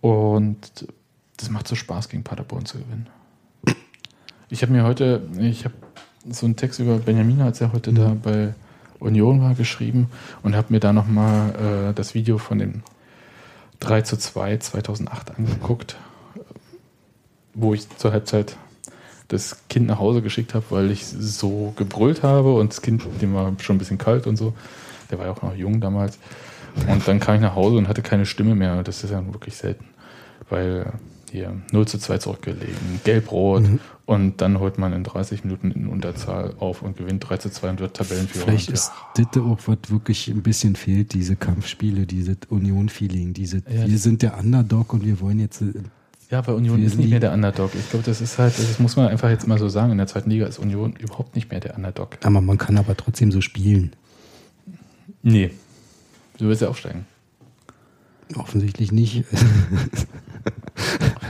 Und 0.03 0.87
das 1.39 1.51
macht 1.51 1.69
so 1.69 1.75
Spaß, 1.75 2.09
gegen 2.11 2.25
Paderborn 2.25 2.67
zu 2.67 2.79
gewinnen. 2.79 3.09
Ich 4.49 4.63
habe 4.63 4.73
mir 4.73 4.85
heute, 4.85 5.27
ich 5.39 5.65
habe 5.65 5.75
so 6.31 6.47
einen 6.47 6.57
Text 6.57 6.81
über 6.81 6.99
Benjamin, 6.99 7.41
als 7.41 7.61
er 7.61 7.73
heute 7.73 7.93
da 7.93 8.17
bei 8.21 8.55
Union 8.99 9.41
war, 9.41 9.55
geschrieben 9.55 10.09
und 10.43 10.57
habe 10.57 10.73
mir 10.73 10.81
da 10.81 10.93
nochmal 10.93 11.91
äh, 11.91 11.95
das 11.95 12.15
Video 12.15 12.39
von 12.39 12.59
dem 12.59 12.83
3 13.81 14.03
zu 14.03 14.17
2 14.17 14.59
2008 14.59 15.39
angeguckt, 15.39 15.97
wo 17.55 17.75
ich 17.75 17.89
zur 17.97 18.13
Halbzeit 18.13 18.57
das 19.29 19.69
Kind 19.69 19.87
nach 19.87 19.99
Hause 19.99 20.23
geschickt 20.23 20.55
habe, 20.55 20.65
weil 20.71 20.91
ich 20.91 21.05
so 21.07 21.73
gebrüllt 21.77 22.23
habe 22.23 22.55
und 22.55 22.73
das 22.73 22.81
Kind, 22.81 23.03
dem 23.21 23.35
war 23.35 23.53
schon 23.61 23.77
ein 23.77 23.79
bisschen 23.79 23.99
kalt 23.99 24.27
und 24.27 24.37
so. 24.37 24.55
Der 25.11 25.19
war 25.19 25.27
ja 25.27 25.33
auch 25.33 25.43
noch 25.43 25.55
jung 25.55 25.81
damals. 25.81 26.19
Und 26.89 27.07
dann 27.09 27.21
kam 27.21 27.37
ich 27.37 27.41
nach 27.41 27.55
Hause 27.55 27.77
und 27.77 27.89
hatte 27.89 28.03
keine 28.03 28.27
Stimme 28.27 28.55
mehr. 28.55 28.83
Das 28.83 29.03
ist 29.03 29.11
ja 29.11 29.25
wirklich 29.33 29.57
selten. 29.57 29.87
Weil 30.49 30.93
hier 31.31 31.55
0 31.73 31.87
zu 31.89 31.99
2 31.99 32.19
zurückgelegen, 32.19 33.01
gelb-rot 33.05 33.65
und 34.07 34.41
dann 34.41 34.61
holt 34.61 34.79
man 34.79 34.93
in 34.93 35.03
30 35.05 35.45
Minuten 35.45 35.71
in 35.73 35.87
Unterzahl 35.89 36.55
auf 36.61 36.83
und 36.83 36.97
gewinnt 36.97 37.29
3 37.29 37.37
zu 37.39 37.51
2 37.51 37.71
und 37.71 37.81
wird 37.81 37.97
Tabellenführer. 37.97 38.45
Vielleicht 38.47 38.71
ist 38.71 38.93
das 39.17 39.27
auch, 39.43 39.59
was 39.67 39.79
wirklich 39.89 40.29
ein 40.29 40.43
bisschen 40.43 40.77
fehlt, 40.77 41.13
diese 41.15 41.35
Kampfspiele, 41.37 42.07
dieses 42.07 42.37
Union-Feeling, 42.49 43.33
diese, 43.35 43.59
Ja. 43.69 43.87
wir 43.87 43.99
sind 43.99 44.23
der 44.23 44.39
Underdog 44.39 44.93
und 44.93 45.05
wir 45.05 45.21
wollen 45.21 45.41
jetzt, 45.41 45.63
äh, 45.63 45.73
Ja, 46.31 46.41
bei 46.41 46.53
Union 46.53 46.81
Wir 46.81 46.87
ist 46.87 46.97
nicht 46.99 47.11
mehr 47.11 47.21
der 47.21 47.33
Underdog. 47.33 47.73
Ich 47.75 47.89
glaube, 47.91 48.05
das 48.05 48.21
ist 48.21 48.39
halt, 48.39 48.57
das 48.59 48.79
muss 48.79 48.97
man 48.97 49.09
einfach 49.09 49.29
jetzt 49.31 49.47
mal 49.47 49.59
so 49.59 49.69
sagen. 49.69 49.93
In 49.93 49.99
der 49.99 50.07
zweiten 50.09 50.31
Liga 50.31 50.47
ist 50.47 50.59
Union 50.59 50.95
überhaupt 50.97 51.35
nicht 51.37 51.51
mehr 51.51 51.61
der 51.61 51.77
Underdog. 51.77 52.19
aber 52.23 52.41
man 52.41 52.59
kann 52.59 52.77
aber 52.79 52.97
trotzdem 52.97 53.31
so 53.33 53.41
spielen. 53.41 53.93
Nee. 55.23 55.51
Du 56.39 56.47
willst 56.47 56.63
ja 56.63 56.69
aufsteigen. 56.69 57.07
Offensichtlich 58.35 58.91
nicht. 58.91 59.25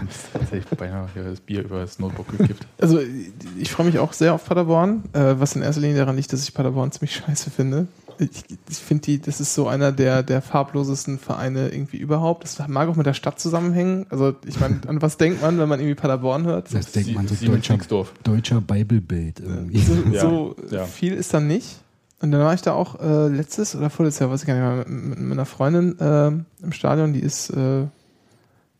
Jetzt 0.08 0.52
hätte 0.52 0.56
ich 0.58 0.78
beinahe 0.78 1.08
das 1.14 1.40
Bier 1.40 1.64
über 1.64 1.80
das 1.80 1.98
Notebook 1.98 2.28
gekippt. 2.36 2.66
Also 2.80 3.00
ich 3.58 3.70
freue 3.70 3.86
mich 3.86 3.98
auch 3.98 4.12
sehr 4.12 4.34
auf 4.34 4.44
Paderborn, 4.46 5.04
äh, 5.12 5.34
was 5.38 5.56
in 5.56 5.62
erster 5.62 5.80
Linie 5.80 5.98
daran 5.98 6.16
liegt, 6.16 6.32
dass 6.32 6.42
ich 6.42 6.54
Paderborn 6.54 6.92
ziemlich 6.92 7.14
scheiße 7.16 7.50
finde. 7.50 7.86
Ich, 8.18 8.44
ich 8.70 8.78
finde 8.78 9.02
die, 9.02 9.20
das 9.20 9.40
ist 9.40 9.54
so 9.54 9.68
einer 9.68 9.92
der, 9.92 10.22
der 10.22 10.40
farblosesten 10.40 11.18
Vereine 11.18 11.68
irgendwie 11.68 11.98
überhaupt. 11.98 12.44
Das 12.44 12.66
mag 12.68 12.88
auch 12.88 12.96
mit 12.96 13.06
der 13.06 13.14
Stadt 13.14 13.38
zusammenhängen. 13.38 14.06
Also 14.08 14.34
ich 14.46 14.58
meine, 14.58 14.80
an 14.86 15.02
was 15.02 15.18
denkt 15.18 15.42
man, 15.42 15.58
wenn 15.58 15.68
man 15.68 15.80
irgendwie 15.80 15.96
Paderborn 15.96 16.44
hört? 16.46 16.72
Das 16.72 16.92
denkt 16.92 17.14
man 17.14 17.28
so 17.28 17.34
deutscher, 17.44 17.78
deutscher 18.24 18.60
Bibelbild 18.60 19.40
irgendwie. 19.40 19.78
So, 19.80 19.94
Ja, 20.12 20.20
so 20.20 20.56
ja. 20.70 20.84
viel 20.84 21.12
ist 21.12 21.34
dann 21.34 21.46
nicht. 21.46 21.80
Und 22.20 22.32
dann 22.32 22.40
war 22.40 22.54
ich 22.54 22.62
da 22.62 22.72
auch 22.72 22.98
äh, 23.00 23.28
letztes 23.28 23.76
oder 23.76 23.90
vorletztes 23.90 24.20
Jahr, 24.20 24.30
weiß 24.30 24.40
ich 24.40 24.46
gar 24.46 24.54
nicht 24.54 24.88
mehr, 24.88 24.96
mit, 24.96 25.18
mit 25.18 25.28
meiner 25.28 25.44
Freundin 25.44 25.98
äh, 25.98 26.28
im 26.64 26.72
Stadion, 26.72 27.12
die 27.12 27.20
ist, 27.20 27.50
äh, 27.50 27.84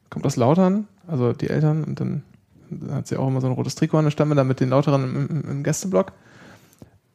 kommt 0.09 0.25
aus 0.25 0.37
Lautern, 0.37 0.89
also 1.07 1.33
die 1.33 1.49
Eltern, 1.51 1.85
und 1.85 2.01
dann, 2.01 2.23
hat 2.91 3.07
sie 3.07 3.17
auch 3.17 3.29
immer 3.29 3.41
so 3.41 3.47
ein 3.47 3.53
rotes 3.53 3.75
Trikot 3.75 3.99
an, 3.99 4.11
standen 4.11 4.33
wir 4.33 4.37
da 4.37 4.45
mit 4.45 4.61
den 4.61 4.71
Lauterern 4.71 5.05
im, 5.05 5.29
im, 5.45 5.51
im 5.51 5.63
Gästeblock. 5.63 6.13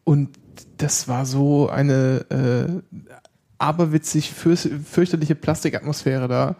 Und 0.04 0.30
das 0.78 1.08
war 1.08 1.26
so 1.26 1.70
eine 1.70 2.26
äh, 2.30 3.00
aberwitzig 3.58 4.32
fürch- 4.32 4.70
fürchterliche 4.84 5.36
Plastikatmosphäre 5.36 6.28
da. 6.28 6.56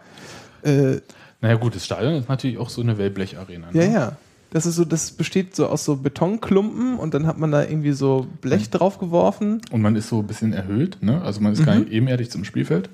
Äh, 0.62 1.00
Naja, 1.40 1.56
gut, 1.56 1.74
das 1.74 1.84
Stadion 1.84 2.14
ist 2.14 2.28
natürlich 2.28 2.58
auch 2.58 2.68
so 2.70 2.80
eine 2.82 2.98
Wellblecharena. 2.98 3.68
ja, 3.72 3.86
Ne? 3.86 3.92
ja. 3.92 4.16
Das 4.50 4.66
ist 4.66 4.76
so, 4.76 4.84
das 4.84 5.12
besteht 5.12 5.56
so 5.56 5.66
aus 5.66 5.82
so 5.86 5.96
Betonklumpen 5.96 6.98
und 6.98 7.14
dann 7.14 7.26
hat 7.26 7.38
man 7.38 7.50
da 7.50 7.62
irgendwie 7.62 7.92
so 7.92 8.26
Blech 8.42 8.68
draufgeworfen. 8.68 9.62
Und 9.70 9.80
man 9.80 9.96
ist 9.96 10.10
so 10.10 10.18
ein 10.18 10.26
bisschen 10.26 10.52
erhöht, 10.52 10.98
ne? 11.00 11.22
Also 11.22 11.40
man 11.40 11.54
ist 11.54 11.64
gar 11.64 11.76
nicht 11.76 11.90
ebenerdig 11.90 12.30
zum 12.30 12.44
Spielfeld. 12.44 12.90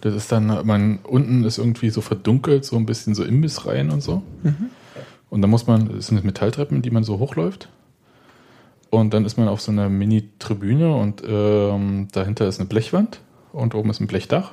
Das 0.00 0.14
ist 0.14 0.32
dann, 0.32 0.66
man 0.66 0.98
unten 1.04 1.44
ist 1.44 1.58
irgendwie 1.58 1.90
so 1.90 2.00
verdunkelt, 2.00 2.64
so 2.64 2.76
ein 2.76 2.86
bisschen 2.86 3.14
so 3.14 3.24
Imbissreihen 3.24 3.90
und 3.90 4.02
so. 4.02 4.22
Und 5.30 5.42
dann 5.42 5.50
muss 5.50 5.66
man, 5.66 5.98
es 5.98 6.08
sind 6.08 6.24
Metalltreppen, 6.24 6.82
die 6.82 6.90
man 6.90 7.04
so 7.04 7.18
hochläuft. 7.18 7.68
Und 8.90 9.14
dann 9.14 9.24
ist 9.24 9.38
man 9.38 9.48
auf 9.48 9.62
so 9.62 9.72
einer 9.72 9.88
Mini-Tribüne 9.88 10.94
und 10.94 11.22
ähm, 11.26 12.08
dahinter 12.12 12.46
ist 12.46 12.60
eine 12.60 12.68
Blechwand 12.68 13.20
und 13.52 13.74
oben 13.74 13.88
ist 13.88 14.00
ein 14.00 14.06
Blechdach. 14.06 14.52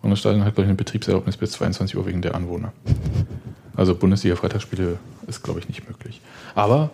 Und 0.00 0.10
das 0.10 0.20
Stadion 0.20 0.44
hat, 0.44 0.54
glaube 0.54 0.62
ich, 0.64 0.68
eine 0.68 0.76
Betriebserlaubnis 0.76 1.36
bis 1.36 1.52
22 1.52 1.96
Uhr 1.96 2.06
wegen 2.06 2.22
der 2.22 2.34
Anwohner. 2.34 2.72
Also 3.76 3.94
Bundesliga-Freitagsspiele 3.94 4.98
ist, 5.26 5.42
glaube 5.42 5.60
ich, 5.60 5.68
nicht 5.68 5.86
möglich. 5.88 6.20
Aber 6.54 6.90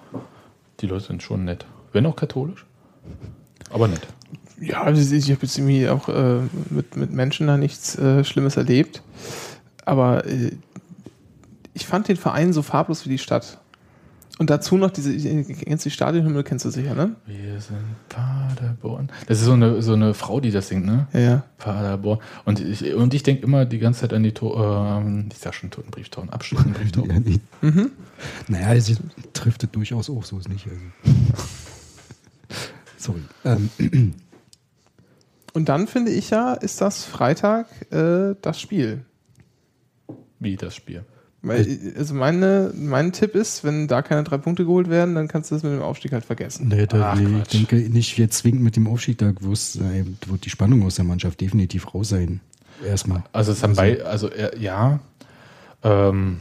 die 0.81 0.87
Leute 0.87 1.07
sind 1.07 1.23
schon 1.23 1.45
nett. 1.45 1.65
Wenn 1.93 2.07
auch 2.07 2.17
katholisch. 2.17 2.67
Aber 3.71 3.89
nett. 3.89 4.07
Ja, 4.61 4.83
also 4.83 5.15
ich 5.15 5.31
habe 5.31 5.43
jetzt 5.43 5.59
irgendwie 5.59 5.89
auch 5.89 6.09
äh, 6.09 6.41
mit, 6.71 6.97
mit 6.97 7.13
Menschen 7.13 7.47
da 7.47 7.57
nichts 7.57 7.97
äh, 7.99 8.25
Schlimmes 8.25 8.57
erlebt. 8.57 9.03
Aber 9.85 10.27
äh, 10.27 10.53
ich 11.75 11.87
fand 11.87 12.09
den 12.09 12.17
Verein 12.17 12.53
so 12.53 12.63
farblos 12.63 13.05
wie 13.05 13.11
die 13.11 13.19
Stadt. 13.19 13.59
Und 14.39 14.51
dazu 14.51 14.77
noch 14.77 14.91
diese, 14.91 15.17
kennst 15.17 15.85
du 15.85 15.89
die 15.89 15.95
Stadionhymne, 15.95 16.45
kennst 16.45 16.65
du 16.65 16.71
sicher, 16.71 16.95
ne? 16.95 17.17
Wir 17.27 17.61
sind 17.61 17.79
Paderborn. 18.09 19.11
Das 19.27 19.41
ist 19.41 19.47
so 19.47 19.53
eine, 19.53 19.83
so 19.83 19.95
eine 19.95 20.15
Frau, 20.15 20.39
die 20.39 20.53
das 20.53 20.69
singt, 20.69 20.87
ne? 20.87 21.09
Ja, 21.13 21.21
ja. 21.21 21.43
Paderborn. 21.59 22.21
Und 22.45 22.61
ich, 22.61 22.95
und 22.95 23.15
ich 23.15 23.25
denke 23.25 23.43
immer 23.43 23.65
die 23.65 23.81
ganze 23.81 24.03
Zeit 24.03 24.13
an 24.13 24.23
die, 24.23 24.33
to 24.33 24.55
ähm, 24.55 25.29
ich 25.33 25.39
sag 25.39 25.55
schon 25.55 25.71
Totenbrieftauben, 25.71 26.31
Abschließenden 26.31 27.11
Ja, 27.11 27.19
nee. 27.19 27.41
Naja, 28.47 28.75
es 28.75 28.97
trifft 29.33 29.65
es 29.65 29.71
durchaus 29.73 30.09
auch, 30.09 30.25
so 30.25 30.39
ist 30.39 30.49
nicht. 30.49 30.67
Also. 30.69 31.17
Sorry. 32.97 33.23
Ähm, 33.45 34.15
Und 35.55 35.69
dann 35.69 35.87
finde 35.87 36.13
ich 36.13 36.31
ja, 36.31 36.55
ist 36.55 36.81
das 36.81 37.05
Freitag 37.05 37.67
äh, 37.91 38.35
das 38.41 38.61
Spiel. 38.61 39.05
Wie 40.39 40.57
das 40.57 40.75
Spiel. 40.75 41.05
Weil, 41.41 41.95
also 41.97 42.15
meine, 42.15 42.73
mein 42.75 43.13
Tipp 43.13 43.37
ist, 43.37 43.63
wenn 43.63 43.87
da 43.87 44.03
keine 44.03 44.25
drei 44.25 44.39
Punkte 44.39 44.65
geholt 44.65 44.91
werden, 44.91 45.15
dann 45.15 45.29
kannst 45.29 45.51
du 45.51 45.55
das 45.55 45.63
mit 45.63 45.73
dem 45.73 45.83
Aufstieg 45.83 46.13
halt 46.13 46.25
vergessen. 46.25 46.69
nee, 46.69 46.87
da, 46.87 47.13
Ach, 47.13 47.21
ich 47.21 47.29
Quatsch. 47.29 47.53
denke 47.53 47.77
nicht 47.77 48.19
jetzt 48.19 48.39
zwingend 48.39 48.63
mit 48.63 48.75
dem 48.75 48.89
Aufstieg, 48.89 49.19
da 49.19 49.29
äh, 49.29 49.35
wird 49.35 50.45
die 50.45 50.51
Spannung 50.51 50.85
aus 50.85 50.97
der 50.97 51.05
Mannschaft 51.05 51.41
definitiv 51.41 51.95
raus 51.95 52.09
sein. 52.09 52.41
Erstmal. 52.85 53.23
Also 53.33 53.53
es 53.53 53.63
haben 53.63 53.75
bei, 53.75 54.05
also 54.05 54.29
er, 54.29 54.59
ja, 54.59 55.01
ähm, 55.85 56.39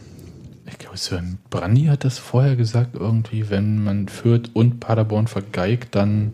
ich 0.65 0.77
glaube, 0.79 0.97
Sören 0.97 1.37
Brandy 1.49 1.85
hat 1.85 2.03
das 2.03 2.17
vorher 2.17 2.55
gesagt, 2.55 2.95
irgendwie, 2.95 3.49
wenn 3.49 3.83
man 3.83 4.07
Fürth 4.09 4.49
und 4.53 4.79
Paderborn 4.79 5.27
vergeigt, 5.27 5.95
dann 5.95 6.33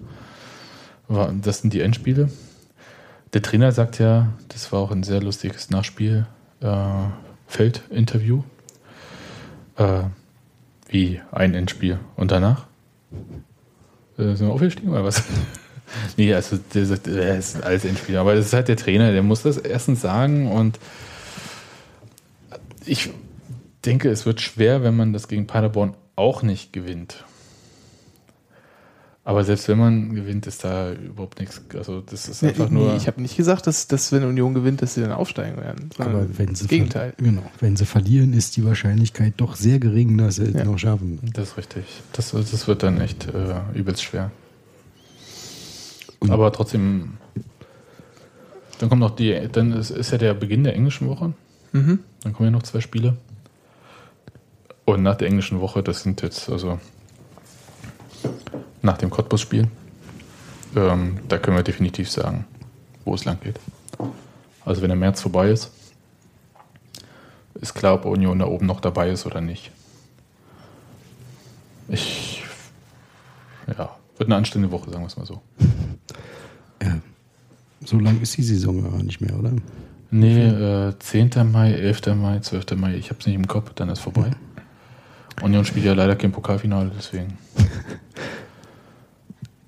das 1.42 1.62
sind 1.62 1.74
die 1.74 1.82
Endspiele. 1.82 2.30
Der 3.34 3.42
Trainer 3.42 3.72
sagt 3.72 4.00
ja, 4.00 4.32
das 4.50 4.72
war 4.72 4.80
auch 4.80 4.92
ein 4.92 5.04
sehr 5.04 5.22
lustiges 5.22 5.70
Nachspiel, 5.70 6.28
äh, 6.62 7.06
Feldinterview. 7.48 8.44
Äh, 9.76 10.04
wie 10.88 11.20
ein 11.32 11.56
Endspiel. 11.56 12.00
Und 12.16 12.32
danach? 12.32 12.68
Äh, 14.18 14.36
sind 14.36 14.48
wir 14.48 14.54
aufgestiegen 14.54 14.90
oder 14.90 15.04
was? 15.04 15.24
nee, 16.18 16.32
also 16.34 16.58
der 16.74 16.86
sagt, 16.86 17.08
äh, 17.08 17.38
ist 17.38 17.64
alles 17.64 17.86
Endspiel. 17.86 18.18
Aber 18.18 18.36
das 18.36 18.46
ist 18.48 18.54
halt 18.54 18.68
der 18.68 18.78
Trainer, 18.78 19.12
der 19.12 19.24
muss 19.24 19.42
das 19.42 19.58
erstens 19.58 20.02
sagen 20.02 20.52
und 20.52 20.80
ich 22.86 23.10
denke, 23.86 24.10
es 24.10 24.26
wird 24.26 24.42
schwer, 24.42 24.84
wenn 24.84 24.96
man 24.96 25.14
das 25.14 25.28
gegen 25.28 25.48
Paderborn 25.48 25.96
auch 26.16 26.44
nicht 26.44 26.74
gewinnt. 26.74 27.26
Aber 29.26 29.46
selbst 29.46 29.70
wenn 29.70 29.78
man 29.78 30.14
gewinnt, 30.16 30.48
ist 30.48 30.66
da 30.66 30.92
überhaupt 30.92 31.40
nichts. 31.40 31.62
Also 31.76 32.02
das 32.02 32.28
ist 32.28 32.44
einfach 32.44 32.70
Nee, 32.70 32.80
nur. 32.80 32.96
ich 32.98 33.08
habe 33.08 33.22
nicht 33.22 33.38
gesagt, 33.38 33.68
dass, 33.68 33.88
dass 33.88 34.12
wenn 34.12 34.26
Union 34.26 34.54
gewinnt, 34.54 34.82
dass 34.82 34.96
sie 34.96 35.02
dann 35.02 35.14
aufsteigen 35.14 35.56
werden. 35.62 35.90
Aber 35.98 36.26
wenn 36.38 36.56
sie, 36.56 36.68
Gegenteil. 36.68 37.14
genau, 37.18 37.44
wenn 37.62 37.78
sie 37.78 37.86
verlieren, 37.86 38.34
ist 38.34 38.58
die 38.58 38.66
Wahrscheinlichkeit 38.66 39.36
doch 39.38 39.56
sehr 39.56 39.80
gering, 39.80 40.18
dass 40.18 40.36
sie 40.36 40.44
es 40.44 40.54
Ja. 40.54 40.66
noch 40.66 40.78
schaffen. 40.78 41.20
Das 41.34 41.50
ist 41.52 41.58
richtig. 41.58 41.86
Das, 42.12 42.32
das 42.32 42.68
wird 42.68 42.84
dann 42.84 43.00
echt 43.00 43.28
äh, 43.34 43.62
übelst 43.74 44.04
schwer. 44.04 44.30
Und- 46.20 46.32
Aber 46.32 46.52
trotzdem, 46.52 47.14
dann 48.80 48.90
kommt 48.90 49.00
noch 49.00 49.16
die, 49.16 49.48
dann 49.50 49.72
ist, 49.72 49.90
ist 49.92 50.12
ja 50.12 50.18
der 50.18 50.34
Beginn 50.34 50.66
der 50.66 50.76
englischen 50.76 51.08
Woche. 51.08 51.32
Mhm. 51.72 52.00
Dann 52.24 52.34
kommen 52.34 52.48
ja 52.48 52.52
noch 52.52 52.64
zwei 52.64 52.82
Spiele. 52.82 53.16
Und 54.84 55.02
nach 55.02 55.16
der 55.16 55.30
englischen 55.30 55.62
Woche, 55.62 55.82
das 55.82 56.04
sind 56.04 56.22
jetzt 56.22 56.50
also 56.50 56.78
nach 58.84 58.98
dem 58.98 59.10
Cottbus-Spiel, 59.10 59.68
ähm, 60.76 61.20
da 61.28 61.38
können 61.40 61.58
wir 61.58 61.64
definitiv 61.64 62.12
sagen, 62.12 62.46
wo 63.06 63.16
es 63.16 63.26
lang 63.26 63.40
geht. 63.40 63.60
Also 64.66 64.82
wenn 64.82 64.90
der 64.90 64.98
März 64.98 65.22
vorbei 65.22 65.50
ist, 65.50 65.72
ist 67.56 67.74
klar, 67.74 67.96
ob 67.96 68.06
Union 68.06 68.40
da 68.40 68.46
oben 68.46 68.66
noch 68.66 68.82
dabei 68.82 69.10
ist 69.10 69.26
oder 69.26 69.42
nicht. 69.42 69.72
Ich, 71.88 72.44
ja, 73.68 73.98
wird 74.18 74.30
eine 74.30 74.36
anständige 74.36 74.72
Woche, 74.72 74.90
sagen 74.90 75.04
wir 75.04 75.08
es 75.08 75.18
mal 75.18 75.26
so. 75.26 75.42
Ja. 76.82 77.00
So 77.86 78.00
lang 78.00 78.22
ist 78.22 78.38
die 78.38 78.44
Saison 78.44 78.86
aber 78.86 79.04
nicht 79.04 79.22
mehr, 79.22 79.38
oder? 79.38 79.52
Nee, 80.12 80.46
äh, 80.46 80.94
10. 80.98 81.52
Mai, 81.52 81.74
11. 81.74 82.16
Mai, 82.16 82.40
12. 82.40 82.76
Mai, 82.76 82.96
ich 82.96 83.10
hab's 83.10 83.26
nicht 83.26 83.36
im 83.36 83.48
Kopf, 83.48 83.74
dann 83.76 83.90
ist 83.90 84.00
vorbei. 84.00 84.32
Union 85.42 85.66
spielt 85.66 85.86
ja 85.86 85.94
leider 85.94 86.16
kein 86.16 86.32
Pokalfinale, 86.32 86.92
deswegen. 86.96 87.38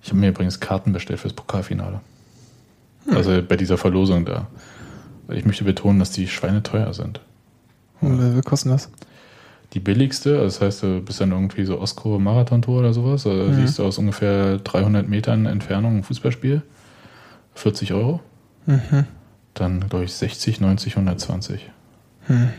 Ich 0.06 0.12
habe 0.12 0.20
mir 0.20 0.30
übrigens 0.30 0.60
Karten 0.60 0.94
bestellt 0.94 1.20
fürs 1.20 1.34
Pokalfinale. 1.34 2.00
Also 3.10 3.42
bei 3.42 3.58
dieser 3.58 3.80
Verlosung 3.80 4.24
da. 4.24 4.46
Ich 5.30 5.46
möchte 5.46 5.64
betonen, 5.64 5.98
dass 5.98 6.12
die 6.12 6.28
Schweine 6.28 6.62
teuer 6.62 6.94
sind. 6.94 7.22
Wer- 8.02 8.36
wer 8.36 8.44
kostet 8.44 8.72
das? 8.72 8.90
Die 9.74 9.80
billigste, 9.80 10.38
also 10.40 10.60
das 10.60 10.62
heißt, 10.62 10.84
du 10.84 11.02
bist 11.02 11.22
dann 11.22 11.32
irgendwie 11.32 11.66
so 11.66 11.80
Ostkurve 11.80 12.20
Marathon-Tor 12.22 12.80
oder 12.82 12.94
sowas, 12.94 13.26
also 13.26 13.46
Mhm. 13.52 13.56
siehst 13.56 13.80
du 13.80 13.84
aus 13.84 13.98
ungefähr 13.98 14.60
300 14.60 15.10
Metern 15.10 15.48
Entfernung 15.48 15.98
ein 15.98 16.04
Fußballspiel, 16.04 16.62
40 17.56 17.94
Euro. 17.94 18.20
Mhm. 18.68 19.06
Dann, 19.56 19.90
glaube 19.90 20.06
ich, 20.06 20.14
60, 20.14 20.62
90, 20.62 20.98
120. 20.98 21.72
Hm. 22.28 22.50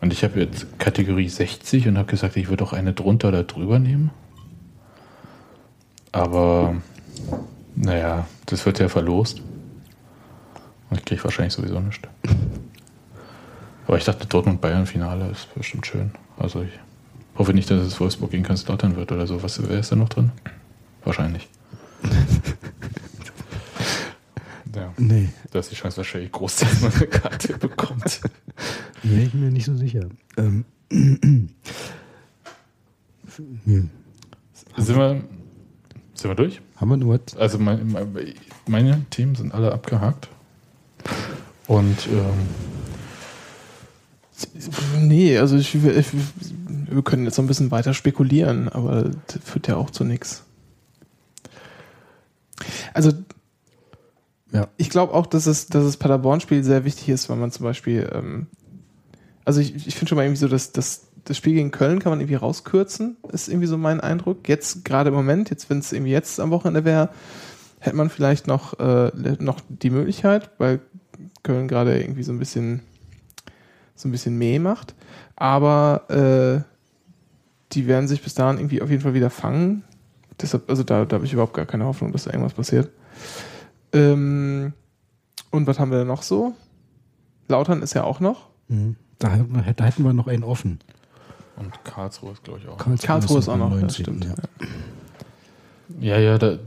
Und 0.00 0.12
ich 0.12 0.24
habe 0.24 0.40
jetzt 0.40 0.78
Kategorie 0.80 1.28
60 1.28 1.86
und 1.86 1.98
habe 1.98 2.10
gesagt, 2.10 2.36
ich 2.36 2.48
würde 2.48 2.64
auch 2.64 2.72
eine 2.72 2.92
drunter 2.94 3.28
oder 3.28 3.44
drüber 3.44 3.78
nehmen. 3.78 4.10
Aber, 6.12 6.76
naja, 7.74 8.26
das 8.46 8.64
wird 8.66 8.78
ja 8.78 8.88
verlost. 8.88 9.42
Und 10.90 10.98
ich 10.98 11.04
kriege 11.04 11.22
wahrscheinlich 11.24 11.52
sowieso 11.54 11.80
nichts. 11.80 12.08
Aber 13.86 13.96
ich 13.96 14.04
dachte, 14.04 14.26
Dortmund-Bayern-Finale 14.26 15.30
ist 15.30 15.54
bestimmt 15.54 15.86
schön. 15.86 16.10
Also 16.38 16.62
ich 16.62 16.72
hoffe 17.36 17.52
nicht, 17.54 17.70
dass 17.70 17.84
es 17.86 18.00
Wolfsburg 18.00 18.30
gegen 18.30 18.42
Kaiserslautern 18.42 18.96
wird 18.96 19.12
oder 19.12 19.26
so. 19.26 19.42
Was, 19.42 19.66
wer 19.66 19.78
ist 19.78 19.92
da 19.92 19.96
noch 19.96 20.08
drin? 20.08 20.32
Wahrscheinlich. 21.04 21.48
ja, 24.74 24.92
Nee, 24.96 25.28
da 25.50 25.58
ist 25.60 25.70
die 25.70 25.74
Chance 25.74 25.98
wahrscheinlich 25.98 26.32
groß, 26.32 26.56
dass 26.56 26.80
man 26.80 26.92
eine 26.92 27.06
Karte 27.06 27.56
bekommt. 27.58 28.20
wäre 29.02 29.22
ich 29.22 29.34
mir 29.34 29.50
nicht 29.50 29.66
so 29.66 29.76
sicher. 29.76 30.08
Ähm. 30.36 30.64
Sind 34.76 34.96
wir, 34.96 35.22
sind 36.20 36.30
wir 36.30 36.34
durch? 36.34 36.60
Haben 36.76 36.90
wir 36.90 36.96
nur 36.96 37.18
was? 37.26 37.36
Also 37.36 37.58
mein, 37.58 37.90
mein, 37.92 38.34
meine 38.66 39.04
Themen 39.10 39.34
sind 39.34 39.54
alle 39.54 39.72
abgehakt. 39.72 40.28
Und 41.66 42.06
ähm, 42.08 42.48
Nee, 45.00 45.36
also 45.38 45.56
ich, 45.56 45.74
ich, 45.74 46.06
wir 46.90 47.02
können 47.02 47.24
jetzt 47.24 47.38
noch 47.38 47.44
ein 47.44 47.48
bisschen 47.48 47.70
weiter 47.72 47.92
spekulieren, 47.92 48.68
aber 48.68 49.10
das 49.26 49.38
führt 49.44 49.66
ja 49.66 49.76
auch 49.76 49.90
zu 49.90 50.04
nichts. 50.04 50.44
Also 52.94 53.12
Ja. 54.52 54.68
ich 54.76 54.90
glaube 54.90 55.12
auch, 55.14 55.26
dass 55.26 55.46
es, 55.46 55.66
dass 55.66 55.84
das 55.84 55.96
Paderborn-Spiel 55.96 56.62
sehr 56.62 56.84
wichtig 56.84 57.08
ist, 57.08 57.28
weil 57.28 57.36
man 57.36 57.50
zum 57.50 57.64
Beispiel, 57.64 58.08
ähm, 58.14 58.46
also 59.44 59.60
ich, 59.60 59.74
ich 59.88 59.94
finde 59.96 60.10
schon 60.10 60.16
mal 60.16 60.22
irgendwie 60.24 60.40
so, 60.40 60.48
dass, 60.48 60.70
dass 60.72 61.07
das 61.28 61.36
Spiel 61.36 61.54
gegen 61.54 61.70
Köln 61.70 61.98
kann 61.98 62.10
man 62.10 62.20
irgendwie 62.20 62.36
rauskürzen, 62.36 63.18
ist 63.32 63.48
irgendwie 63.48 63.66
so 63.66 63.76
mein 63.76 64.00
Eindruck. 64.00 64.48
Jetzt 64.48 64.84
gerade 64.84 65.08
im 65.08 65.14
Moment, 65.14 65.50
jetzt 65.50 65.68
wenn 65.68 65.78
es 65.78 65.92
irgendwie 65.92 66.12
jetzt 66.12 66.40
am 66.40 66.50
Wochenende 66.50 66.84
wäre, 66.84 67.10
hätte 67.80 67.96
man 67.96 68.08
vielleicht 68.08 68.46
noch, 68.46 68.78
äh, 68.80 69.12
noch 69.38 69.60
die 69.68 69.90
Möglichkeit, 69.90 70.50
weil 70.58 70.80
Köln 71.42 71.68
gerade 71.68 72.00
irgendwie 72.00 72.22
so 72.22 72.32
ein 72.32 72.38
bisschen 72.38 72.80
so 73.94 74.08
ein 74.08 74.12
bisschen 74.12 74.38
meh 74.38 74.58
macht. 74.58 74.94
Aber 75.36 76.04
äh, 76.08 76.62
die 77.72 77.86
werden 77.86 78.08
sich 78.08 78.22
bis 78.22 78.34
dahin 78.34 78.58
irgendwie 78.58 78.80
auf 78.80 78.90
jeden 78.90 79.02
Fall 79.02 79.14
wieder 79.14 79.30
fangen. 79.30 79.84
Deshalb, 80.40 80.70
also 80.70 80.82
da, 80.82 81.04
da 81.04 81.16
habe 81.16 81.26
ich 81.26 81.32
überhaupt 81.32 81.54
gar 81.54 81.66
keine 81.66 81.84
Hoffnung, 81.84 82.12
dass 82.12 82.24
da 82.24 82.30
irgendwas 82.30 82.54
passiert. 82.54 82.90
Ähm, 83.92 84.72
und 85.50 85.66
was 85.66 85.78
haben 85.78 85.90
wir 85.90 85.98
denn 85.98 86.06
noch 86.06 86.22
so? 86.22 86.54
Lautern 87.48 87.82
ist 87.82 87.94
ja 87.94 88.04
auch 88.04 88.20
noch. 88.20 88.48
Mhm. 88.68 88.96
Da, 89.18 89.36
da 89.76 89.84
hätten 89.84 90.04
wir 90.04 90.12
noch 90.12 90.28
einen 90.28 90.44
offen. 90.44 90.78
Und 91.58 91.84
Karlsruhe 91.84 92.32
ist, 92.32 92.44
glaube 92.44 92.60
ich, 92.60 92.68
auch. 92.68 92.78
Karlsruhe 93.02 93.38
ist 93.38 93.48
auch 93.48 93.56
noch, 93.56 93.70
ja, 93.70 93.80
19., 93.80 94.04
stimmt. 94.04 94.24
ja. 94.24 94.34
Ja, 96.00 96.18
ja, 96.18 96.38
da. 96.38 96.58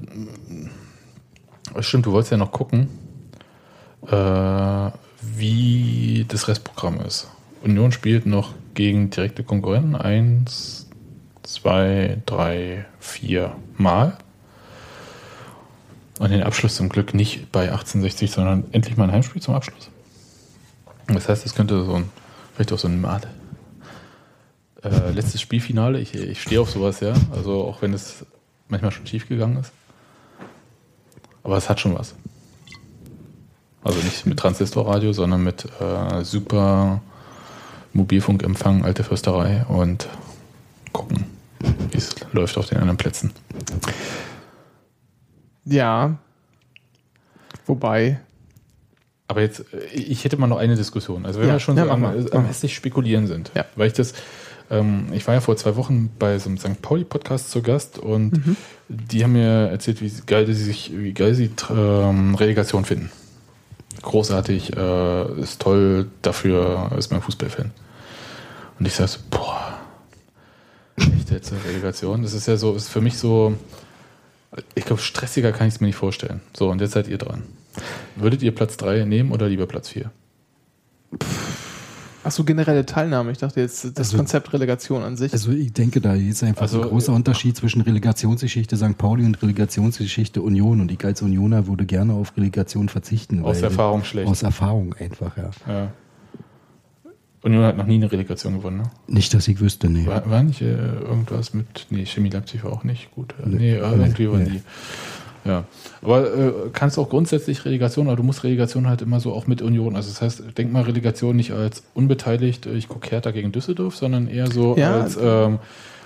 Stimmt, 1.80 2.06
du 2.06 2.12
wolltest 2.12 2.32
ja 2.32 2.38
noch 2.38 2.52
gucken, 2.52 2.90
äh, 4.08 4.92
wie 5.22 6.26
das 6.28 6.48
Restprogramm 6.48 7.00
ist. 7.02 7.30
Union 7.64 7.92
spielt 7.92 8.26
noch 8.26 8.54
gegen 8.74 9.10
direkte 9.10 9.44
Konkurrenten. 9.44 9.96
Eins, 9.96 10.88
zwei, 11.44 12.18
drei, 12.26 12.86
vier 13.00 13.56
Mal. 13.78 14.18
Und 16.20 16.32
den 16.32 16.44
Abschluss 16.44 16.76
zum 16.76 16.90
Glück 16.90 17.14
nicht 17.14 17.52
bei 17.52 17.64
1860, 17.72 18.32
sondern 18.32 18.66
endlich 18.72 18.98
mal 18.98 19.06
ein 19.06 19.12
Heimspiel 19.12 19.42
zum 19.42 19.56
Abschluss. 19.56 19.90
Das 21.08 21.30
heißt, 21.30 21.46
es 21.46 21.56
könnte 21.56 21.84
so 21.84 21.96
ein, 21.96 22.10
vielleicht 22.54 22.74
auch 22.74 22.80
so 22.80 22.88
eine 22.88 23.08
Art 23.08 23.28
äh, 24.84 25.12
letztes 25.12 25.42
Spielfinale. 25.42 26.00
Ich, 26.00 26.14
ich 26.14 26.42
stehe 26.42 26.62
auf 26.62 26.70
sowas, 26.70 27.00
ja. 27.00 27.14
Also 27.32 27.64
auch 27.64 27.82
wenn 27.82 27.94
es 27.94 28.26
manchmal 28.68 28.92
schon 28.92 29.06
schief 29.08 29.28
gegangen 29.28 29.58
ist. 29.58 29.72
Aber 31.44 31.58
es 31.58 31.70
hat 31.70 31.80
schon 31.80 31.96
was. 31.98 32.16
Also 33.84 34.00
nicht 34.00 34.26
mit 34.28 34.38
Transistorradio, 34.38 35.12
sondern 35.12 35.44
mit 35.44 35.66
äh, 35.80 36.24
super 36.24 37.02
Mobilfunkempfang, 37.94 38.86
alte 38.86 39.04
Fürsterei 39.04 39.66
und 39.68 40.08
gucken, 40.94 41.26
wie 41.92 41.98
es 41.98 42.16
läuft 42.32 42.58
auf 42.58 42.68
den 42.68 42.78
anderen 42.78 42.98
Plätzen. 42.98 43.32
Ja. 45.66 46.18
Wobei, 47.66 48.20
Aber 49.28 49.42
jetzt, 49.42 49.62
äh, 49.74 49.86
ich 49.94 50.24
hätte 50.26 50.38
mal 50.38 50.48
noch 50.48 50.58
eine 50.58 50.76
Diskussion. 50.76 51.26
Also 51.26 51.40
wenn 51.40 51.48
Ja, 51.48 51.54
wir 51.56 51.60
schon 51.60 51.78
ja, 51.78 51.86
so 51.86 51.92
am, 51.92 52.02
mal, 52.02 52.28
am 52.34 52.46
hässlich 52.46 52.76
spekulieren 52.76 53.28
sind. 53.28 53.52
Ja. 53.56 53.66
Weil 53.76 53.88
ich 53.88 53.94
das, 53.94 54.14
ähm, 54.72 55.08
ich 55.14 55.28
war 55.28 55.36
ja 55.36 55.42
vor 55.42 55.56
zwei 55.58 55.76
Wochen 55.76 56.10
bei 56.18 56.40
so 56.40 56.50
einem 56.50 56.58
St. 56.58 56.82
Pauli-Podcast 56.82 57.52
zu 57.52 57.62
Gast 57.62 58.00
und 58.00 58.32
Mhm. 58.32 58.56
die 58.90 59.24
haben 59.24 59.34
mir 59.34 59.70
erzählt, 59.70 60.02
wie 60.02 60.12
geil 60.26 60.48
sie 60.48 60.54
sich, 60.64 60.92
wie 60.96 61.14
geil 61.14 61.36
sie 61.36 61.52
ähm, 61.70 62.34
Relegation 62.36 62.86
finden. 62.86 63.12
Großartig, 64.02 64.76
äh, 64.76 65.42
ist 65.42 65.62
toll, 65.62 66.08
dafür 66.24 66.92
ist 66.98 67.12
mein 67.12 67.22
Fußballfan. 67.22 67.72
Und 68.80 68.86
ich 68.88 68.96
sag 68.96 69.10
so, 69.10 69.20
boah, 69.30 69.78
echt 70.98 71.30
jetzt 71.30 71.52
eine 71.52 71.64
Relegation? 71.66 72.24
Das 72.24 72.34
ist 72.34 72.48
ja 72.48 72.58
so, 72.58 72.74
ist 72.76 72.90
für 72.90 73.02
mich 73.02 73.18
so, 73.20 73.56
ich 74.74 74.86
glaube, 74.86 75.02
stressiger 75.02 75.52
kann 75.52 75.68
ich 75.68 75.76
es 75.76 75.82
mir 75.82 75.88
nicht 75.88 75.98
vorstellen. 75.98 76.42
So, 76.58 76.70
und 76.70 76.82
jetzt 76.82 76.94
seid 76.94 77.08
ihr 77.08 77.18
dran. 77.20 77.44
Würdet 78.16 78.42
ihr 78.42 78.54
Platz 78.56 78.76
3 78.78 79.06
nehmen 79.06 79.32
oder 79.32 79.48
lieber 79.48 79.68
Platz 79.68 79.90
4? 79.90 80.10
Ach 82.24 82.32
so, 82.32 82.44
generelle 82.44 82.86
Teilnahme. 82.86 83.32
Ich 83.32 83.38
dachte 83.38 83.60
jetzt 83.62 83.84
das 83.86 83.98
Also- 83.98 84.18
Konzept 84.18 84.52
Relegation 84.54 85.04
an 85.04 85.18
sich. 85.18 85.34
Also 85.34 85.52
ich 85.52 85.74
denke, 85.74 86.02
da 86.02 86.14
ist 86.16 86.44
einfach 86.44 86.64
Also, 86.64 86.82
ein 86.82 86.88
großer 86.90 87.14
Unterschied 87.14 87.56
zwischen 87.58 87.82
Relegationsgeschichte 87.82 88.78
St. 88.78 88.98
Pauli 88.98 89.26
und 89.26 89.42
Relegationsgeschichte 89.42 90.42
Union. 90.42 90.82
Und 90.82 90.92
ich 90.92 91.04
als 91.06 91.22
Unioner 91.22 91.68
würde 91.68 91.86
gerne 91.86 92.14
auf 92.14 92.36
Relegation 92.38 92.90
verzichten. 92.90 93.44
Aus 93.44 93.58
weil- 93.58 93.66
Erfahrung 93.66 94.04
schlecht. 94.04 94.28
Aus 94.30 94.44
Erfahrung 94.44 94.94
einfach, 94.94 95.36
ja. 95.38 95.50
Ja. 95.68 95.92
Union 97.44 97.64
hat 97.64 97.76
noch 97.76 97.88
nie 97.88 97.96
eine 97.96 98.12
Relegation 98.12 98.54
gewonnen, 98.58 98.78
ne? 98.78 98.84
Nicht, 99.08 99.34
dass 99.34 99.48
ich 99.48 99.60
wüsste, 99.60 99.90
nee. 99.90 100.06
War, 100.06 100.30
war 100.30 100.44
nicht 100.44 100.62
äh, 100.62 100.76
irgendwas 100.76 101.56
mit. 101.56 101.88
Nee, 101.90 102.06
Chemie 102.06 102.30
Leipzig 102.30 102.64
war 102.64 102.72
auch 102.72 102.84
nicht 102.84 103.10
gut. 103.16 103.34
Äh, 103.44 103.50
nee, 103.50 103.56
äh, 103.56 103.82
Nee, 103.98 104.04
irgendwie 104.04 104.30
waren 104.30 104.44
nee. 104.44 104.50
die. 104.50 104.62
Ja. 105.46 105.66
Aber 106.02 106.34
äh, 106.34 106.54
kannst 106.74 107.00
auch 107.00 107.10
grundsätzlich 107.10 107.66
Relegation, 107.66 108.08
aber 108.08 108.18
du 108.18 108.24
musst 108.24 108.44
Relegation 108.44 108.88
halt 108.88 109.02
immer 109.02 109.20
so 109.20 109.34
auch 109.34 109.48
mit 109.48 109.62
Union. 109.62 109.96
Also 109.96 110.10
das 110.10 110.22
heißt, 110.22 110.58
denk 110.58 110.72
mal 110.72 110.84
Relegation 110.84 111.36
nicht 111.36 111.52
als 111.52 111.84
unbeteiligt, 111.94 112.66
äh, 112.66 112.74
ich 112.74 112.88
gucke 112.88 113.10
Hertha 113.10 113.32
gegen 113.32 113.52
Düsseldorf, 113.52 113.96
sondern 113.96 114.28
eher 114.28 114.48
so 114.52 114.76
Ja. 114.78 115.02
als 115.02 115.18
ähm, 115.22 115.60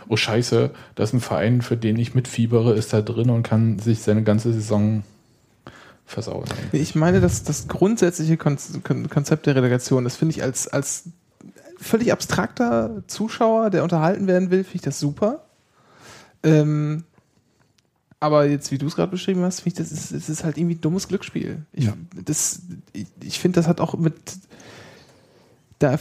oh 0.08 0.16
scheiße, 0.16 0.70
das 0.96 1.10
ist 1.10 1.14
ein 1.14 1.20
Verein, 1.22 1.62
für 1.62 1.78
den 1.78 1.98
ich 1.98 2.14
mitfiebere, 2.16 2.74
ist 2.74 2.94
da 2.94 3.02
drin 3.02 3.30
und 3.30 3.44
kann 3.44 3.80
sich 3.80 4.02
seine 4.02 4.24
ganze 4.24 4.54
Saison 4.54 5.04
versauen. 6.06 6.46
Ich 6.72 6.96
meine, 6.96 7.20
dass 7.20 7.44
das 7.44 7.68
grundsätzliche 7.68 8.38
Kon 8.38 8.58
Kon 8.84 9.10
Konzept 9.10 9.48
der 9.48 9.56
Relegation, 9.56 10.04
das 10.04 10.16
finde 10.16 10.36
ich 10.36 10.44
als, 10.44 10.68
als 10.68 11.06
völlig 11.78 12.12
abstrakter 12.12 13.04
Zuschauer, 13.08 13.70
der 13.70 13.84
unterhalten 13.84 14.28
werden 14.28 14.52
will, 14.52 14.64
finde 14.64 14.76
ich 14.76 14.82
das 14.82 15.00
super. 15.00 15.46
Ähm, 16.44 17.04
aber 18.20 18.48
jetzt, 18.48 18.72
wie 18.72 18.78
du 18.78 18.88
es 18.88 18.96
gerade 18.96 19.12
beschrieben 19.12 19.42
hast, 19.42 19.62
finde 19.62 19.82
ich, 19.82 19.90
das 19.90 19.92
ist, 19.92 20.14
das 20.14 20.30
ist 20.30 20.44
halt 20.44 20.58
irgendwie 20.58 20.76
ein 20.76 20.82
dummes 20.82 21.08
Glücksspiel. 21.08 21.66
Ich, 21.74 21.86
Ja. 21.86 21.94
das, 22.24 22.62
ich, 22.94 23.08
ich 23.22 23.40
finde, 23.40 23.60
das 23.60 23.68
hat 23.68 23.80
auch 23.82 23.98
mit. 23.98 24.16
Da 25.80 26.00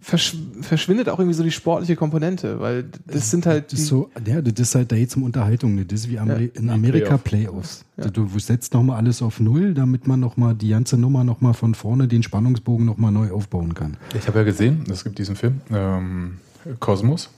versch 0.00 0.36
verschwindet 0.62 1.10
auch 1.10 1.18
irgendwie 1.18 1.34
so 1.34 1.42
die 1.42 1.50
sportliche 1.50 1.94
Komponente, 1.94 2.60
weil 2.60 2.86
das 3.06 3.30
sind 3.30 3.44
halt. 3.44 3.72
Das 3.72 3.80
ist 3.80 3.88
so, 3.88 4.10
ja, 4.26 4.40
das 4.40 4.58
ist 4.58 4.74
halt 4.74 4.90
da 4.90 4.96
jetzt 4.96 5.16
um 5.16 5.22
Unterhaltung. 5.22 5.86
Das 5.86 6.00
ist 6.00 6.08
wie 6.08 6.18
Ameri 6.18 6.50
in 6.54 6.70
Amerika 6.70 7.18
Playoffs. 7.18 7.84
Ja. 7.98 8.08
Du 8.08 8.26
setzt 8.38 8.72
nochmal 8.72 8.96
alles 8.96 9.20
auf 9.20 9.38
Null, 9.38 9.74
damit 9.74 10.06
man 10.06 10.18
nochmal 10.20 10.54
die 10.54 10.70
ganze 10.70 10.96
Nummer 10.96 11.24
nochmal 11.24 11.52
von 11.52 11.74
vorne 11.74 12.08
den 12.08 12.22
Spannungsbogen 12.22 12.86
nochmal 12.86 13.12
neu 13.12 13.30
aufbauen 13.32 13.74
kann. 13.74 13.98
Ich 14.18 14.26
habe 14.26 14.38
ja 14.38 14.44
gesehen, 14.44 14.84
es 14.90 15.04
gibt 15.04 15.18
diesen 15.18 15.36
Film, 15.36 15.60
ähm, 15.70 16.38
Kosmos. 16.80 17.28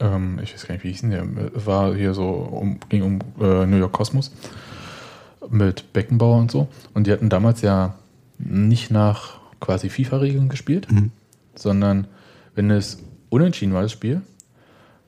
Ähm, 0.00 0.38
ich 0.42 0.52
weiß 0.54 0.66
gar 0.66 0.74
nicht, 0.74 0.84
wie 0.84 0.90
hieß 0.90 1.02
denn 1.02 1.10
der? 1.10 1.26
War 1.66 1.94
hier 1.94 2.14
so, 2.14 2.28
um, 2.28 2.78
ging 2.88 3.02
um 3.02 3.18
äh, 3.40 3.66
New 3.66 3.76
York 3.76 3.92
Kosmos 3.92 4.32
mit 5.48 5.92
Beckenbauer 5.92 6.38
und 6.38 6.50
so. 6.50 6.68
Und 6.94 7.06
die 7.06 7.12
hatten 7.12 7.28
damals 7.28 7.60
ja 7.62 7.94
nicht 8.38 8.90
nach 8.90 9.38
quasi 9.60 9.88
FIFA-Regeln 9.88 10.48
gespielt, 10.48 10.90
Mhm. 10.90 11.10
sondern 11.54 12.06
wenn 12.54 12.70
es 12.70 12.98
unentschieden 13.30 13.72
war, 13.74 13.82
das 13.82 13.92
Spiel, 13.92 14.22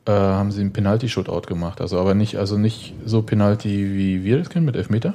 äh, 0.07 0.12
haben 0.12 0.53
sie 0.53 0.61
einen 0.61 0.72
Penalty-Shootout 0.72 1.43
gemacht. 1.49 1.80
Also 1.80 1.99
aber 1.99 2.14
nicht, 2.14 2.37
also 2.37 2.57
nicht 2.59 2.95
so 3.05 3.22
Penalty, 3.22 3.95
wie 3.95 4.24
wir 4.24 4.39
das 4.39 4.51
kennen 4.51 4.66
mit 4.66 4.76
Elfmeter, 4.76 5.14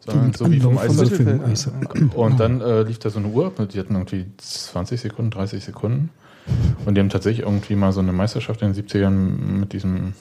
sondern 0.00 0.32
so 0.32 0.50
wie 0.50 0.60
vom 0.60 0.78
Anlauf 0.78 0.96
von 0.96 1.04
Eis. 1.04 1.08
so 1.10 1.16
Film, 1.16 1.38
Mittelfeld, 1.38 2.06
Eis. 2.06 2.14
Und 2.14 2.40
dann 2.40 2.60
äh, 2.60 2.82
lief 2.82 2.98
da 2.98 3.10
so 3.10 3.18
eine 3.18 3.28
Uhr, 3.28 3.52
die 3.72 3.78
hatten 3.78 3.94
irgendwie 3.94 4.26
20 4.38 5.00
Sekunden, 5.00 5.30
30 5.30 5.64
Sekunden. 5.64 6.10
Und 6.84 6.94
die 6.94 7.00
haben 7.00 7.10
tatsächlich 7.10 7.44
irgendwie 7.44 7.74
mal 7.74 7.92
so 7.92 8.00
eine 8.00 8.12
Meisterschaft 8.12 8.62
in 8.62 8.72
den 8.72 8.84
70ern 8.84 9.10
mit 9.10 9.72
diesem, 9.72 10.14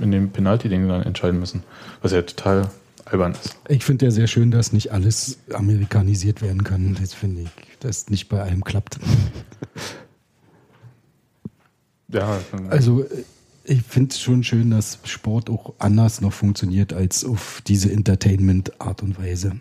in 0.00 0.10
dem 0.10 0.30
Penalty-Ding 0.30 0.88
dann 0.88 1.02
entscheiden 1.02 1.40
müssen. 1.40 1.62
Was 2.02 2.12
ja 2.12 2.22
total 2.22 2.68
albern 3.04 3.32
ist. 3.32 3.56
Ich 3.68 3.84
finde 3.84 4.06
ja 4.06 4.10
sehr 4.10 4.26
schön, 4.26 4.50
dass 4.50 4.72
nicht 4.72 4.92
alles 4.92 5.38
amerikanisiert 5.52 6.42
werden 6.42 6.64
kann. 6.64 6.96
Das 7.00 7.14
finde 7.14 7.42
ich, 7.42 7.50
dass 7.80 8.08
nicht 8.10 8.28
bei 8.28 8.40
allem 8.42 8.64
klappt. 8.64 8.98
Ja, 12.12 12.38
Also 12.70 13.04
äh, 13.04 13.24
ich 13.64 13.82
finde 13.82 14.10
es 14.10 14.20
schon 14.20 14.42
schön, 14.42 14.70
dass 14.70 14.98
Sport 15.04 15.48
auch 15.48 15.74
anders 15.78 16.20
noch 16.20 16.32
funktioniert 16.32 16.92
als 16.92 17.24
auf 17.24 17.62
diese 17.66 17.92
Entertainment-Art 17.92 19.02
und 19.02 19.16
Weise. 19.16 19.52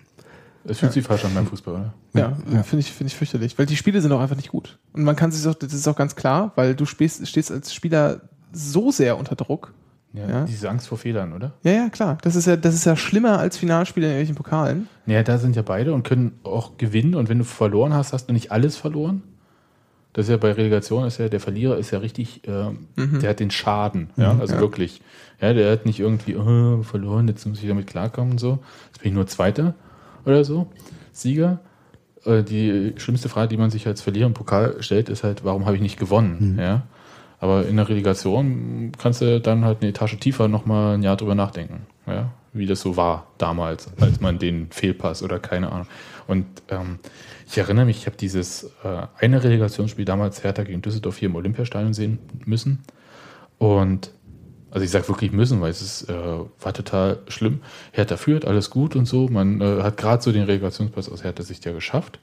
Es 0.65 0.79
fühlt 0.79 0.91
sich 0.93 1.05
falsch 1.05 1.25
an 1.25 1.33
beim 1.33 1.47
Fußball, 1.47 1.73
oder? 1.73 1.93
Ja, 2.13 2.37
Ja. 2.51 2.63
finde 2.63 2.81
ich, 2.81 2.91
finde 2.91 3.07
ich 3.11 3.15
fürchterlich. 3.15 3.57
Weil 3.57 3.65
die 3.65 3.75
Spiele 3.77 4.01
sind 4.01 4.11
auch 4.11 4.19
einfach 4.19 4.35
nicht 4.35 4.49
gut. 4.49 4.77
Und 4.93 5.03
man 5.03 5.15
kann 5.15 5.31
sich 5.31 5.47
auch, 5.47 5.55
das 5.55 5.73
ist 5.73 5.87
auch 5.87 5.95
ganz 5.95 6.15
klar, 6.15 6.51
weil 6.55 6.75
du 6.75 6.85
stehst, 6.85 7.25
stehst 7.27 7.51
als 7.51 7.73
Spieler 7.73 8.21
so 8.51 8.91
sehr 8.91 9.17
unter 9.17 9.35
Druck. 9.35 9.73
Ja. 10.13 10.45
Diese 10.45 10.69
Angst 10.69 10.87
vor 10.87 10.97
Fehlern, 10.97 11.33
oder? 11.33 11.53
Ja, 11.63 11.71
ja, 11.71 11.89
klar. 11.89 12.17
Das 12.23 12.35
ist 12.35 12.47
ja, 12.47 12.55
das 12.57 12.73
ist 12.73 12.85
ja 12.85 12.95
schlimmer 12.95 13.37
als 13.37 13.57
Finalspiele 13.57 14.07
in 14.07 14.11
irgendwelchen 14.13 14.35
Pokalen. 14.35 14.87
Ja, 15.05 15.21
da 15.21 15.37
sind 15.37 15.55
ja 15.55 15.61
beide 15.61 15.93
und 15.93 16.03
können 16.03 16.39
auch 16.43 16.77
gewinnen. 16.77 17.13
Und 17.15 17.29
wenn 17.29 17.37
du 17.37 17.43
verloren 17.45 17.93
hast, 17.93 18.11
hast 18.11 18.25
du 18.27 18.33
nicht 18.33 18.51
alles 18.51 18.75
verloren. 18.75 19.21
Das 20.13 20.25
ist 20.25 20.31
ja 20.31 20.37
bei 20.37 20.51
Relegation, 20.51 21.05
ist 21.05 21.19
ja 21.19 21.29
der 21.29 21.39
Verlierer 21.39 21.77
ist 21.77 21.91
ja 21.91 21.99
richtig, 21.99 22.41
ähm, 22.47 22.87
der 22.97 23.29
hat 23.29 23.39
den 23.39 23.51
Schaden. 23.51 24.09
Ja, 24.17 24.35
also 24.39 24.55
Ja. 24.55 24.59
wirklich. 24.59 25.01
Ja, 25.39 25.53
der 25.53 25.71
hat 25.71 25.85
nicht 25.85 25.99
irgendwie 25.99 26.35
oh, 26.35 26.81
verloren, 26.81 27.27
jetzt 27.27 27.45
muss 27.45 27.61
ich 27.61 27.67
damit 27.69 27.85
klarkommen 27.85 28.31
und 28.31 28.37
so. 28.39 28.57
Jetzt 28.87 29.03
bin 29.03 29.09
ich 29.11 29.15
nur 29.15 29.27
Zweiter 29.27 29.75
oder 30.25 30.43
so. 30.43 30.67
Sieger. 31.11 31.59
Äh, 32.25 32.43
die 32.43 32.93
schlimmste 32.97 33.29
Frage, 33.29 33.49
die 33.49 33.57
man 33.57 33.69
sich 33.69 33.87
als 33.87 34.01
Verlierer 34.01 34.27
im 34.27 34.33
Pokal 34.33 34.81
stellt, 34.81 35.09
ist 35.09 35.23
halt, 35.23 35.43
warum 35.43 35.65
habe 35.65 35.75
ich 35.75 35.81
nicht 35.81 35.99
gewonnen? 35.99 36.57
Ja. 36.59 36.83
Aber 37.39 37.65
in 37.65 37.77
der 37.77 37.87
Relegation 37.87 38.91
kannst 38.97 39.21
du 39.21 39.39
dann 39.39 39.63
halt 39.63 39.81
eine 39.81 39.91
Etage 39.91 40.17
tiefer 40.19 40.47
nochmal 40.47 40.95
ein 40.95 41.03
Jahr 41.03 41.15
drüber 41.15 41.35
nachdenken, 41.35 41.85
ja? 42.05 42.31
wie 42.51 42.65
das 42.65 42.81
so 42.81 42.97
war 42.97 43.27
damals, 43.37 43.89
als 43.99 44.19
man 44.19 44.39
den 44.39 44.71
Fehlpass 44.71 45.23
oder 45.23 45.39
keine 45.39 45.71
Ahnung. 45.71 45.87
Und 46.27 46.45
ähm, 46.69 46.99
ich 47.47 47.57
erinnere 47.57 47.85
mich, 47.85 47.99
ich 47.99 48.05
habe 48.07 48.17
dieses 48.17 48.65
äh, 48.83 49.07
eine 49.19 49.43
Relegationsspiel 49.43 50.05
damals 50.05 50.43
Hertha 50.43 50.63
gegen 50.63 50.81
Düsseldorf 50.81 51.17
hier 51.17 51.29
im 51.29 51.35
Olympiastadion 51.35 51.93
sehen 51.93 52.19
müssen. 52.45 52.79
Und 53.57 54.11
also 54.71 54.83
ich 54.83 54.91
sage 54.91 55.07
wirklich 55.07 55.31
müssen, 55.31 55.61
weil 55.61 55.71
es 55.71 55.81
ist, 55.81 56.09
äh, 56.09 56.13
war 56.13 56.73
total 56.73 57.19
schlimm. 57.27 57.61
Hertha 57.91 58.17
führt, 58.17 58.45
alles 58.45 58.69
gut 58.69 58.95
und 58.95 59.05
so. 59.05 59.27
Man 59.27 59.61
äh, 59.61 59.81
hat 59.83 59.97
gerade 59.97 60.21
so 60.21 60.31
den 60.31 60.43
Relegationsplatz 60.43 61.09
aus 61.09 61.23
Hertha 61.23 61.43
Sicht 61.43 61.65
ja 61.65 61.71
geschafft. 61.71 62.19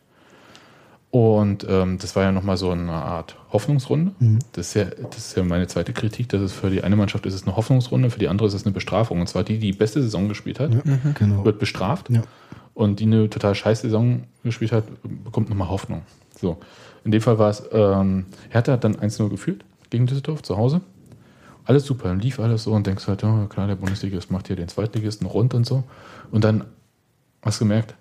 Und 1.11 1.65
ähm, 1.69 1.99
das 1.99 2.15
war 2.17 2.25
ja 2.25 2.33
nochmal 2.33 2.57
so 2.57 2.71
eine 2.71 2.93
Art 2.93 3.37
Hoffnungsrunde. 3.53 4.13
Das, 4.53 4.69
ist 4.69 4.75
ja, 4.75 4.85
das 4.85 5.19
ist 5.19 5.37
ja 5.37 5.45
meine 5.45 5.67
zweite 5.67 5.93
Kritik. 5.93 6.29
Das 6.29 6.43
ist 6.43 6.53
für 6.53 6.69
die 6.69 6.83
eine 6.83 6.97
Mannschaft 6.97 7.25
ist 7.27 7.35
es 7.35 7.45
eine 7.45 7.57
Hoffnungsrunde, 7.57 8.11
für 8.11 8.19
die 8.19 8.29
andere 8.29 8.49
ist 8.49 8.55
es 8.55 8.67
eine 8.67 8.73
Bestrafung. 8.73 9.21
Und 9.21 9.29
zwar 9.29 9.43
die, 9.45 9.59
die 9.59 9.73
die 9.73 9.79
beste 9.79 10.03
Saison 10.03 10.29
gespielt 10.29 10.61
hat, 10.61 10.75
Ja, 10.75 10.83
genau. 11.15 11.45
wird 11.45 11.59
bestraft. 11.59 12.11
Ja. 12.11 12.23
Und 12.75 13.01
die 13.01 13.05
eine 13.05 13.31
total 13.31 13.55
scheiß 13.55 13.81
Saison 13.81 14.25
gespielt 14.45 14.73
hat, 14.73 14.85
bekommt 15.25 15.49
nochmal 15.49 15.69
Hoffnung. 15.71 16.03
So. 16.39 16.59
In 17.05 17.13
dem 17.13 17.23
Fall 17.23 17.39
war 17.39 17.49
es, 17.51 17.63
ähm, 17.73 18.27
Hertha 18.51 18.73
hat 18.73 18.85
dann 18.85 18.97
1-0 18.97 19.31
geführt 19.31 19.65
gegen 19.89 20.07
Düsseldorf 20.07 20.43
zu 20.43 20.59
Hause. 20.59 20.83
Alles 21.67 21.85
super, 21.85 22.09
dann 22.09 22.21
lief 22.21 22.39
alles 22.39 22.63
so 22.63 22.73
und 22.73 22.87
denkst 22.87 23.07
halt, 23.09 23.23
oh, 23.25 23.47
klar, 23.47 23.67
der 23.67 23.75
Bundesligist 23.75 24.31
macht 24.31 24.47
hier 24.47 24.57
den 24.57 24.69
Zweitligisten 24.69 25.27
rund 25.27 25.53
und 25.53 25.67
so. 25.67 25.85
Und 26.31 26.45
dann 26.45 26.65
hast 27.43 27.61
du 27.61 27.65
gemerkt, 27.65 27.95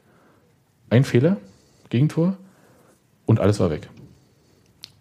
ein 0.90 1.04
Fehler, 1.04 1.38
Gegentor 1.90 2.38
und 3.26 3.40
alles 3.40 3.60
war 3.60 3.72
weg. 3.72 3.90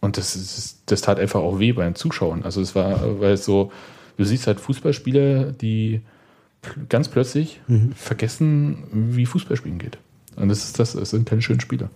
Und 0.01 0.17
das, 0.17 0.35
ist, 0.35 0.83
das 0.87 1.03
tat 1.03 1.19
einfach 1.19 1.41
auch 1.41 1.59
weh 1.59 1.73
beim 1.73 1.95
Zuschauen. 1.95 2.43
Also 2.43 2.61
es 2.61 2.75
war, 2.75 3.21
weil 3.21 3.35
es 3.35 3.45
so, 3.45 3.71
du 4.17 4.25
siehst 4.25 4.47
halt 4.47 4.61
Fußballspieler, 4.61 5.53
die 5.53 6.01
ganz 6.89 7.09
plötzlich 7.09 7.61
vergessen, 7.95 8.85
wie 8.93 9.27
Fußballspielen 9.27 9.79
geht. 9.79 9.99
Und 10.37 10.49
das 10.49 10.65
ist 10.65 10.79
das, 10.79 10.95
das 10.95 11.11
sind 11.11 11.29
keine 11.29 11.43
schönen 11.43 11.61
Spieler. 11.61 11.91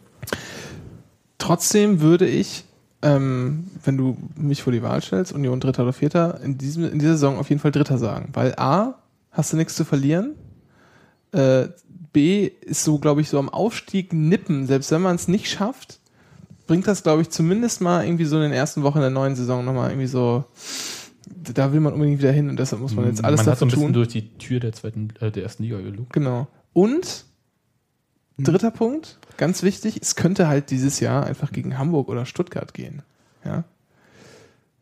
Trotzdem 1.38 2.00
würde 2.00 2.26
ich, 2.26 2.64
ähm, 3.02 3.70
wenn 3.84 3.96
du 3.96 4.16
mich 4.36 4.62
vor 4.62 4.72
die 4.72 4.82
Wahl 4.82 5.00
stellst, 5.02 5.32
Union 5.32 5.60
Dritter 5.60 5.82
oder 5.84 5.92
Vierter, 5.92 6.40
in, 6.42 6.58
diesem, 6.58 6.90
in 6.90 6.98
dieser 6.98 7.12
Saison 7.12 7.38
auf 7.38 7.48
jeden 7.48 7.60
Fall 7.60 7.70
Dritter 7.70 7.98
sagen. 7.98 8.30
Weil 8.32 8.54
A, 8.56 8.94
hast 9.30 9.52
du 9.52 9.56
nichts 9.56 9.74
zu 9.76 9.84
verlieren. 9.84 10.34
Äh, 11.32 11.68
B, 12.12 12.50
ist 12.62 12.84
so, 12.84 12.98
glaube 12.98 13.20
ich, 13.20 13.28
so 13.28 13.38
am 13.38 13.48
Aufstieg 13.48 14.12
nippen. 14.12 14.66
Selbst 14.66 14.90
wenn 14.90 15.02
man 15.02 15.16
es 15.16 15.28
nicht 15.28 15.48
schafft, 15.48 16.00
bringt 16.66 16.86
das, 16.86 17.02
glaube 17.02 17.22
ich, 17.22 17.30
zumindest 17.30 17.80
mal 17.80 18.04
irgendwie 18.04 18.24
so 18.24 18.36
in 18.36 18.42
den 18.42 18.52
ersten 18.52 18.82
Wochen 18.82 19.00
der 19.00 19.10
neuen 19.10 19.36
Saison 19.36 19.64
nochmal 19.64 19.90
irgendwie 19.90 20.08
so, 20.08 20.44
da 21.54 21.72
will 21.72 21.80
man 21.80 21.92
unbedingt 21.92 22.18
wieder 22.18 22.32
hin 22.32 22.48
und 22.48 22.58
deshalb 22.58 22.82
muss 22.82 22.94
man 22.94 23.06
jetzt 23.06 23.24
alles 23.24 23.38
Man 23.38 23.46
hat 23.46 23.58
so 23.58 23.64
dafür 23.64 23.66
ein 23.66 23.70
bisschen 23.70 23.84
tun. 23.84 23.92
durch 23.92 24.08
die 24.08 24.38
Tür 24.38 24.60
der 24.60 24.72
zweiten, 24.72 25.10
äh, 25.20 25.30
der 25.30 25.44
ersten 25.44 25.62
Liga 25.62 25.80
gelugt. 25.80 26.12
Genau. 26.12 26.48
Und 26.72 27.24
dritter 28.38 28.70
Punkt, 28.70 29.18
ganz 29.36 29.62
wichtig, 29.62 29.98
es 30.00 30.14
könnte 30.16 30.48
halt 30.48 30.70
dieses 30.70 31.00
Jahr 31.00 31.24
einfach 31.26 31.52
gegen 31.52 31.76
Hamburg 31.78 32.08
oder 32.08 32.24
Stuttgart 32.26 32.72
gehen. 32.74 33.02
Ja. 33.44 33.64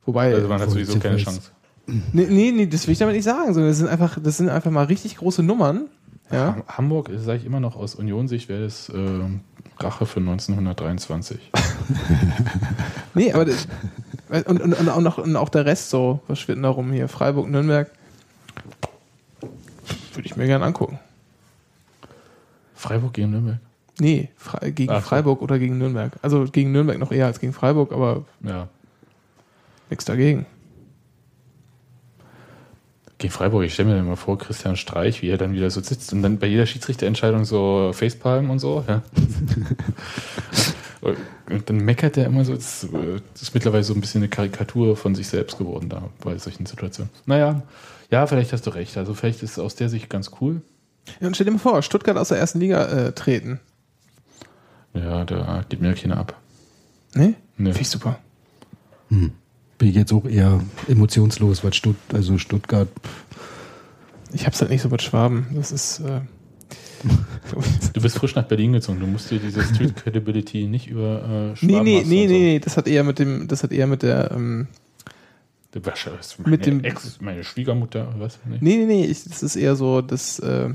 Wobei, 0.04 0.34
Also 0.34 0.48
man 0.48 0.60
hat 0.60 0.70
sowieso 0.70 0.98
keine. 0.98 1.16
Chance. 1.16 1.50
nee, 1.86 2.26
nee, 2.28 2.52
nee, 2.52 2.66
das 2.66 2.86
will 2.86 2.92
ich 2.92 2.98
damit 2.98 3.14
nicht 3.14 3.24
sagen, 3.24 3.52
sondern 3.54 3.70
das 3.70 3.78
sind 3.78 3.88
einfach, 3.88 4.18
das 4.22 4.36
sind 4.36 4.48
einfach 4.48 4.70
mal 4.70 4.84
richtig 4.84 5.16
große 5.16 5.42
Nummern. 5.42 5.86
Ja. 6.30 6.54
Ham- 6.56 6.62
Hamburg, 6.68 7.10
sage 7.16 7.38
ich 7.38 7.44
immer 7.46 7.60
noch 7.60 7.76
aus 7.76 7.94
Union-Sicht, 7.94 8.48
wäre 8.48 8.64
das 8.64 8.88
ähm, 8.88 9.40
Rache 9.78 10.06
für 10.06 10.20
1923. 10.20 11.50
Nee, 13.14 13.32
aber 13.32 13.44
das, 13.46 13.66
und, 14.28 14.60
und, 14.60 14.74
und, 14.74 14.88
auch 14.90 15.00
noch, 15.00 15.16
und 15.18 15.36
auch 15.36 15.48
der 15.48 15.64
Rest 15.64 15.88
so, 15.90 16.20
was 16.28 16.44
denn 16.46 16.62
da 16.62 16.68
rum 16.68 16.92
hier? 16.92 17.08
Freiburg, 17.08 17.48
Nürnberg. 17.48 17.90
Würde 20.12 20.26
ich 20.26 20.36
mir 20.36 20.46
gerne 20.46 20.64
angucken. 20.66 20.98
Freiburg 22.76 23.14
gegen 23.14 23.30
Nürnberg. 23.30 23.58
Nee, 23.98 24.28
Fre 24.36 24.70
gegen 24.72 24.92
Ach 24.92 25.02
so. 25.02 25.08
Freiburg 25.08 25.42
oder 25.42 25.58
gegen 25.58 25.78
Nürnberg. 25.78 26.12
Also 26.22 26.44
gegen 26.44 26.70
Nürnberg 26.72 26.98
noch 26.98 27.10
eher 27.12 27.26
als 27.26 27.40
gegen 27.40 27.52
Freiburg, 27.52 27.92
aber 27.92 28.24
Ja. 28.42 28.68
nichts 29.90 30.04
dagegen. 30.04 30.46
Gegen 33.18 33.32
Freiburg, 33.32 33.64
ich 33.64 33.72
stelle 33.72 33.88
mir 33.88 33.96
dann 33.96 34.06
mal 34.06 34.16
vor, 34.16 34.36
Christian 34.36 34.76
Streich, 34.76 35.22
wie 35.22 35.30
er 35.30 35.38
dann 35.38 35.54
wieder 35.54 35.70
so 35.70 35.80
sitzt 35.80 36.12
und 36.12 36.20
dann 36.22 36.38
bei 36.38 36.46
jeder 36.46 36.66
Schiedsrichterentscheidung 36.66 37.46
so 37.46 37.90
Facepalm 37.94 38.50
und 38.50 38.58
so. 38.58 38.84
Ja. 38.86 39.02
und 41.50 41.70
dann 41.70 41.76
meckert 41.78 42.18
er 42.18 42.26
immer 42.26 42.44
so. 42.44 42.54
Das 42.54 42.84
ist 43.40 43.54
mittlerweile 43.54 43.84
so 43.84 43.94
ein 43.94 44.02
bisschen 44.02 44.20
eine 44.20 44.28
Karikatur 44.28 44.98
von 44.98 45.14
sich 45.14 45.28
selbst 45.28 45.56
geworden 45.56 45.88
da 45.88 46.10
bei 46.22 46.36
solchen 46.36 46.66
Situationen. 46.66 47.10
Naja, 47.24 47.62
ja, 48.10 48.26
vielleicht 48.26 48.52
hast 48.52 48.66
du 48.66 48.70
recht. 48.70 48.98
Also 48.98 49.14
vielleicht 49.14 49.42
ist 49.42 49.52
es 49.52 49.58
aus 49.58 49.76
der 49.76 49.88
Sicht 49.88 50.10
ganz 50.10 50.32
cool. 50.42 50.60
Ja, 51.20 51.26
und 51.26 51.34
stell 51.34 51.44
dir 51.46 51.52
mal 51.52 51.58
vor, 51.58 51.82
Stuttgart 51.82 52.16
aus 52.16 52.28
der 52.28 52.38
ersten 52.38 52.60
Liga 52.60 52.84
äh, 52.86 53.12
treten. 53.12 53.60
Ja, 54.94 55.24
da 55.24 55.64
geht 55.68 55.80
mir 55.80 55.94
keiner 55.94 56.16
ab. 56.18 56.40
Nee? 57.14 57.34
Nee. 57.56 57.70
Finde 57.72 57.80
ich 57.80 57.88
super. 57.90 58.18
Bin 59.08 59.30
ich 59.88 59.94
jetzt 59.94 60.12
auch 60.12 60.24
eher 60.24 60.60
emotionslos, 60.88 61.62
weil 61.62 61.72
Stutt 61.74 61.96
also 62.12 62.38
Stuttgart, 62.38 62.88
Ich 64.32 64.46
hab's 64.46 64.60
halt 64.60 64.70
nicht 64.70 64.82
so 64.82 64.88
mit 64.88 65.02
Schwaben. 65.02 65.46
Das 65.54 65.72
ist. 65.72 66.00
Äh, 66.00 66.20
Du 67.92 68.00
bist 68.02 68.18
frisch 68.18 68.34
nach 68.34 68.44
Berlin 68.44 68.72
gezogen. 68.72 68.98
Du 69.00 69.06
musst 69.06 69.30
dir 69.30 69.38
diese 69.38 69.62
Street 69.62 69.94
Credibility 69.96 70.66
nicht 70.66 70.88
über 70.88 71.22
äh, 71.22 71.48
nee, 71.48 71.72
Schwaben 71.74 71.84
nee, 71.84 72.02
nee, 72.04 72.22
und 72.24 72.28
so. 72.28 72.34
nee, 72.34 72.58
das 72.58 72.76
hat 72.76 72.88
eher 72.88 73.04
mit 73.04 73.18
dem, 73.20 73.46
das 73.48 73.62
hat 73.62 73.70
eher 73.72 73.86
mit 73.86 74.02
der, 74.02 74.30
ähm, 74.32 74.66
ist 75.72 76.38
Mit 76.38 76.46
meine 76.46 76.58
dem- 76.58 76.84
Ex, 76.84 77.20
meine 77.20 77.44
Schwiegermutter, 77.44 78.14
was? 78.18 78.38
Nee. 78.44 78.58
nee, 78.60 78.76
nee, 78.78 78.84
nee, 78.86 79.04
ich, 79.04 79.24
das 79.24 79.42
ist 79.42 79.56
eher 79.56 79.76
so, 79.76 80.00
das, 80.00 80.38
äh, 80.40 80.70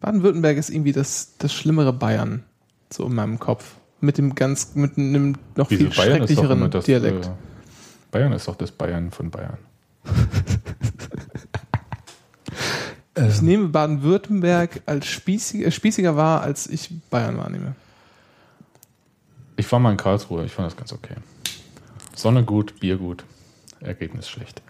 Baden-Württemberg 0.00 0.56
ist 0.56 0.70
irgendwie 0.70 0.92
das, 0.92 1.36
das 1.38 1.52
schlimmere 1.52 1.92
Bayern, 1.92 2.44
so 2.90 3.06
in 3.06 3.14
meinem 3.14 3.38
Kopf. 3.38 3.74
Mit 4.00 4.18
dem 4.18 4.34
ganz, 4.34 4.74
mit 4.74 4.98
einem 4.98 5.36
noch 5.56 5.70
Wieso? 5.70 5.90
viel 5.90 5.94
Bayern 5.94 6.22
ist 6.22 6.36
doch 6.36 6.44
immer 6.44 6.56
schrecklicheren 6.56 6.70
das, 6.70 6.84
Dialekt. 6.84 7.26
Äh, 7.26 7.30
Bayern 8.10 8.32
ist 8.32 8.46
doch 8.46 8.56
das 8.56 8.70
Bayern 8.70 9.10
von 9.10 9.30
Bayern. 9.30 9.58
ich 13.28 13.42
nehme 13.42 13.68
Baden-Württemberg 13.68 14.82
als 14.86 15.06
spießiger, 15.06 15.70
spießiger 15.70 16.16
wahr, 16.16 16.42
als 16.42 16.66
ich 16.66 16.90
Bayern 17.10 17.38
wahrnehme. 17.38 17.74
Ich 19.56 19.70
war 19.72 19.78
mal 19.78 19.90
in 19.90 19.96
Karlsruhe, 19.96 20.44
ich 20.44 20.52
fand 20.52 20.66
das 20.66 20.76
ganz 20.76 20.92
okay. 20.92 21.14
Sonne 22.14 22.44
gut, 22.44 22.78
Bier 22.80 22.98
gut, 22.98 23.24
Ergebnis 23.80 24.28
schlecht. 24.28 24.62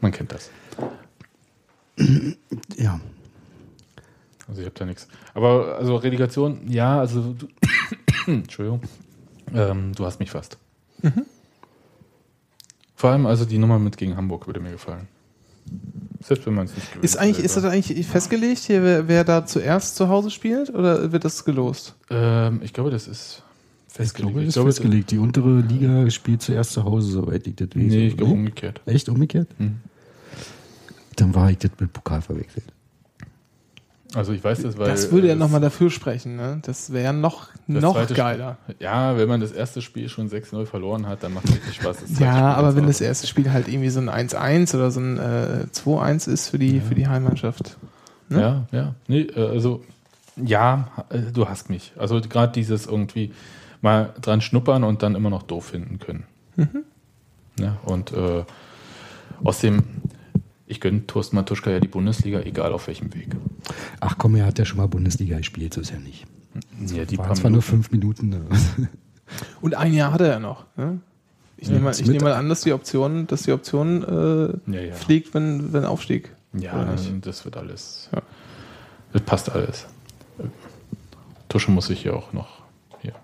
Man 0.00 0.12
kennt 0.12 0.32
das. 0.32 0.50
ja. 2.76 3.00
Also 4.48 4.60
ich 4.60 4.66
habe 4.66 4.78
da 4.78 4.84
nichts. 4.84 5.08
Aber 5.34 5.76
also 5.78 5.96
Relegation, 5.96 6.60
ja, 6.68 7.00
also 7.00 7.34
du, 7.34 7.46
Entschuldigung, 8.30 8.80
ähm, 9.54 9.92
du 9.94 10.04
hast 10.06 10.20
mich 10.20 10.30
fast. 10.30 10.58
Vor 12.94 13.10
allem 13.10 13.26
also 13.26 13.44
die 13.44 13.58
Nummer 13.58 13.78
mit 13.78 13.96
gegen 13.96 14.16
Hamburg 14.16 14.46
würde 14.46 14.60
mir 14.60 14.70
gefallen. 14.72 15.08
Selbst 16.22 16.46
wenn 16.46 16.54
man 16.54 16.66
es 16.66 16.74
nicht 16.74 16.88
gewinnt. 16.90 17.04
Ist 17.04 17.16
eigentlich, 17.16 17.44
ist 17.44 17.56
das 17.56 17.64
eigentlich 17.64 18.06
festgelegt 18.06 18.58
hier, 18.60 18.82
wer, 18.82 19.08
wer 19.08 19.24
da 19.24 19.44
zuerst 19.46 19.96
zu 19.96 20.08
Hause 20.08 20.30
spielt 20.30 20.70
oder 20.70 21.12
wird 21.12 21.24
das 21.24 21.44
gelost? 21.44 21.94
ähm, 22.10 22.60
ich 22.62 22.72
glaube, 22.72 22.90
das 22.90 23.06
ist 23.08 23.42
Ich 23.88 23.94
festgelegt. 23.94 24.32
glaube, 24.34 24.46
das 24.46 24.56
ist 24.56 24.62
festgelegt. 24.62 25.10
Die 25.10 25.18
untere 25.18 25.60
Liga 25.60 26.08
spielt 26.10 26.42
zuerst 26.42 26.72
zu 26.72 26.84
Hause, 26.84 27.10
soweit 27.10 27.46
ich 27.46 27.56
das 27.56 27.68
weiß. 27.68 27.74
Nee, 27.76 28.06
ich 28.08 28.16
glaube 28.16 28.32
umgekehrt. 28.32 28.80
Echt 28.86 29.08
umgekehrt? 29.08 29.48
Hm. 29.58 29.76
Dann 31.16 31.34
war 31.34 31.50
ich 31.50 31.58
das 31.58 31.70
mit 31.78 31.92
Pokal 31.92 32.22
verwechselt. 32.22 32.64
Also 34.16 34.32
ich 34.32 34.42
weiß 34.42 34.62
das, 34.62 34.78
weil 34.78 34.88
das 34.88 35.12
würde 35.12 35.28
ja 35.28 35.34
nochmal 35.34 35.60
dafür 35.60 35.90
sprechen, 35.90 36.36
ne? 36.36 36.58
Das 36.62 36.90
wäre 36.90 37.12
noch, 37.12 37.48
noch 37.66 38.06
geiler. 38.14 38.56
Ja, 38.78 39.18
wenn 39.18 39.28
man 39.28 39.42
das 39.42 39.52
erste 39.52 39.82
Spiel 39.82 40.08
schon 40.08 40.30
6-0 40.30 40.64
verloren 40.64 41.06
hat, 41.06 41.22
dann 41.22 41.34
macht 41.34 41.44
es 41.44 41.54
richtig 41.56 41.74
Spaß. 41.74 41.98
Ja, 42.08 42.14
Spiel 42.14 42.24
aber 42.24 42.76
wenn 42.76 42.86
das 42.86 43.02
erste 43.02 43.26
Spiel 43.26 43.52
halt 43.52 43.68
irgendwie 43.68 43.90
so 43.90 44.00
ein 44.00 44.08
1-1 44.08 44.74
oder 44.74 44.90
so 44.90 45.00
ein 45.00 45.18
äh, 45.18 45.66
2-1 45.70 46.30
ist 46.30 46.48
für 46.48 46.58
die, 46.58 46.80
für 46.80 46.94
die 46.94 47.06
Heimmannschaft. 47.06 47.76
ne? 48.30 48.40
Ja, 48.40 48.78
ja. 48.78 48.94
Nee, 49.06 49.20
äh, 49.20 49.50
also, 49.50 49.84
ja, 50.36 50.88
äh, 51.10 51.18
du 51.30 51.46
hast 51.46 51.68
mich. 51.68 51.92
Also 51.98 52.18
gerade 52.22 52.52
dieses 52.52 52.86
irgendwie 52.86 53.32
mal 53.82 54.14
dran 54.22 54.40
schnuppern 54.40 54.82
und 54.82 55.02
dann 55.02 55.14
immer 55.14 55.28
noch 55.28 55.42
doof 55.42 55.66
finden 55.66 55.98
können. 55.98 56.24
Mhm. 56.56 56.84
Ja, 57.60 57.76
und 57.84 58.12
äh, 58.12 58.44
außerdem, 59.44 59.84
ich 60.66 60.80
gönne 60.80 61.06
Thorsten 61.06 61.36
Matuschka 61.36 61.70
ja 61.70 61.80
die 61.80 61.88
Bundesliga, 61.88 62.40
egal 62.40 62.72
auf 62.72 62.86
welchem 62.88 63.14
Weg. 63.14 63.28
Ach 64.00 64.16
komm, 64.18 64.34
er 64.36 64.46
hat 64.46 64.58
ja 64.58 64.64
schon 64.64 64.78
mal 64.78 64.88
Bundesliga 64.88 65.36
gespielt, 65.38 65.74
so 65.74 65.80
ist 65.80 65.90
ja 65.90 65.98
nicht. 65.98 66.26
Ja, 66.86 67.04
die 67.04 67.18
Waren 67.18 67.36
zwar 67.36 67.50
nur 67.50 67.62
fünf 67.62 67.90
Minuten. 67.90 68.28
ne? 68.30 68.44
Und 69.60 69.74
ein 69.74 69.92
Jahr 69.92 70.12
hat 70.12 70.20
er 70.20 70.28
ja 70.28 70.38
noch. 70.40 70.64
Ne? 70.76 71.00
Ich 71.58 71.68
nehme 71.68 71.80
mal, 71.80 71.92
ich 71.92 72.06
nehme 72.06 72.24
mal 72.24 72.34
an, 72.34 72.48
dass 72.48 72.62
die 72.62 72.72
Option, 72.72 73.26
dass 73.26 73.42
die 73.42 73.52
Option 73.52 74.02
äh, 74.04 74.70
Ja, 74.70 74.80
ja. 74.82 74.94
fliegt, 74.94 75.34
wenn, 75.34 75.72
wenn 75.72 75.84
Aufstieg. 75.84 76.34
Ja, 76.52 76.94
das 77.22 77.44
wird 77.44 77.56
alles. 77.56 78.08
Ja. 78.14 78.22
Das 79.12 79.22
passt 79.22 79.50
alles. 79.50 79.86
Tusche 81.48 81.70
muss 81.70 81.86
sich 81.86 82.04
ja 82.04 82.12
auch 82.12 82.32
noch 82.32 82.62
hier. 83.00 83.14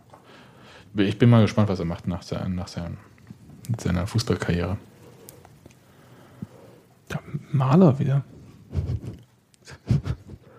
Ich 0.97 1.19
bin 1.19 1.31
mal 1.31 1.43
gespannt, 1.43 1.69
was 1.69 1.79
er 1.79 1.85
macht 1.85 2.07
nach, 2.07 2.23
sein, 2.23 2.55
nach 2.55 2.69
seiner 2.69 4.07
Fußballkarriere. 4.07 4.77
Ja, 7.13 7.21
Maler 7.53 7.99
wieder. 7.99 8.25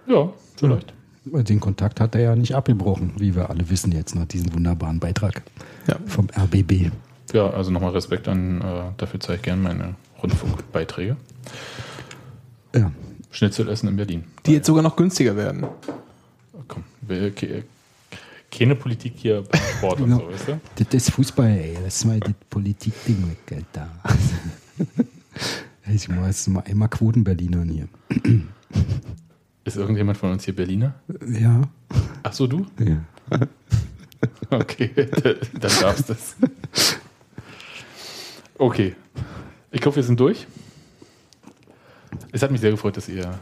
Ja, 0.05 0.29
vielleicht. 0.57 0.93
Den 1.25 1.61
Kontakt 1.61 2.01
hat 2.01 2.13
er 2.15 2.21
ja 2.21 2.35
nicht 2.35 2.53
abgebrochen, 2.55 3.13
wie 3.17 3.33
wir 3.33 3.49
alle 3.49 3.69
wissen 3.69 3.93
jetzt 3.93 4.13
nach 4.15 4.25
diesem 4.25 4.53
wunderbaren 4.53 4.99
Beitrag 4.99 5.41
Ja. 5.87 5.95
vom 6.07 6.27
RBB. 6.37 6.91
Ja, 7.31 7.49
also 7.49 7.71
nochmal 7.71 7.91
Respekt 7.91 8.27
an, 8.27 8.59
äh, 8.59 8.91
dafür 8.97 9.21
zeige 9.21 9.37
ich 9.37 9.41
gerne 9.43 9.61
meine 9.61 9.95
Rundfunkbeiträge. 10.21 11.15
Ja. 12.75 12.91
Schnitzel 13.31 13.69
essen 13.69 13.87
in 13.87 13.95
Berlin. 13.95 14.25
Die 14.45 14.51
jetzt 14.51 14.67
sogar 14.67 14.83
noch 14.83 14.97
günstiger 14.97 15.37
werden. 15.37 15.65
Komm, 16.67 16.83
keine 18.51 18.75
Politik 18.75 19.13
hier 19.15 19.41
beim 19.49 19.61
Sport 19.77 19.99
und 20.01 20.09
Genau. 20.09 20.19
so, 20.19 20.27
weißt 20.33 20.47
du? 20.49 20.59
Das 20.83 20.93
ist 20.93 21.11
Fußball, 21.11 21.47
ey. 21.47 21.77
Lass 21.81 22.03
mal 22.03 22.19
das 22.19 22.33
Politikding 22.49 23.25
weg, 23.29 23.57
Alter. 23.73 23.89
ich 25.87 26.09
muss 26.09 26.47
mal 26.47 26.63
einmal 26.65 26.89
Quoten-Berlinern 26.89 27.69
hier. 27.69 27.87
Ist 29.65 29.77
irgendjemand 29.77 30.17
von 30.17 30.31
uns 30.31 30.43
hier 30.43 30.55
Berliner? 30.55 30.95
Ja. 31.27 31.61
Ach 32.23 32.33
so, 32.33 32.47
du? 32.47 32.65
ja. 32.79 33.03
Okay, 34.49 34.89
dann 35.59 35.71
darfst 35.81 36.09
du 36.09 36.13
es. 36.13 36.35
Okay. 38.57 38.95
Ich 39.71 39.81
glaube, 39.81 39.97
wir 39.97 40.03
sind 40.03 40.19
durch. 40.19 40.47
Es 42.31 42.41
hat 42.41 42.51
mich 42.51 42.61
sehr 42.61 42.71
gefreut, 42.71 42.95
dass 42.95 43.09
ihr 43.09 43.39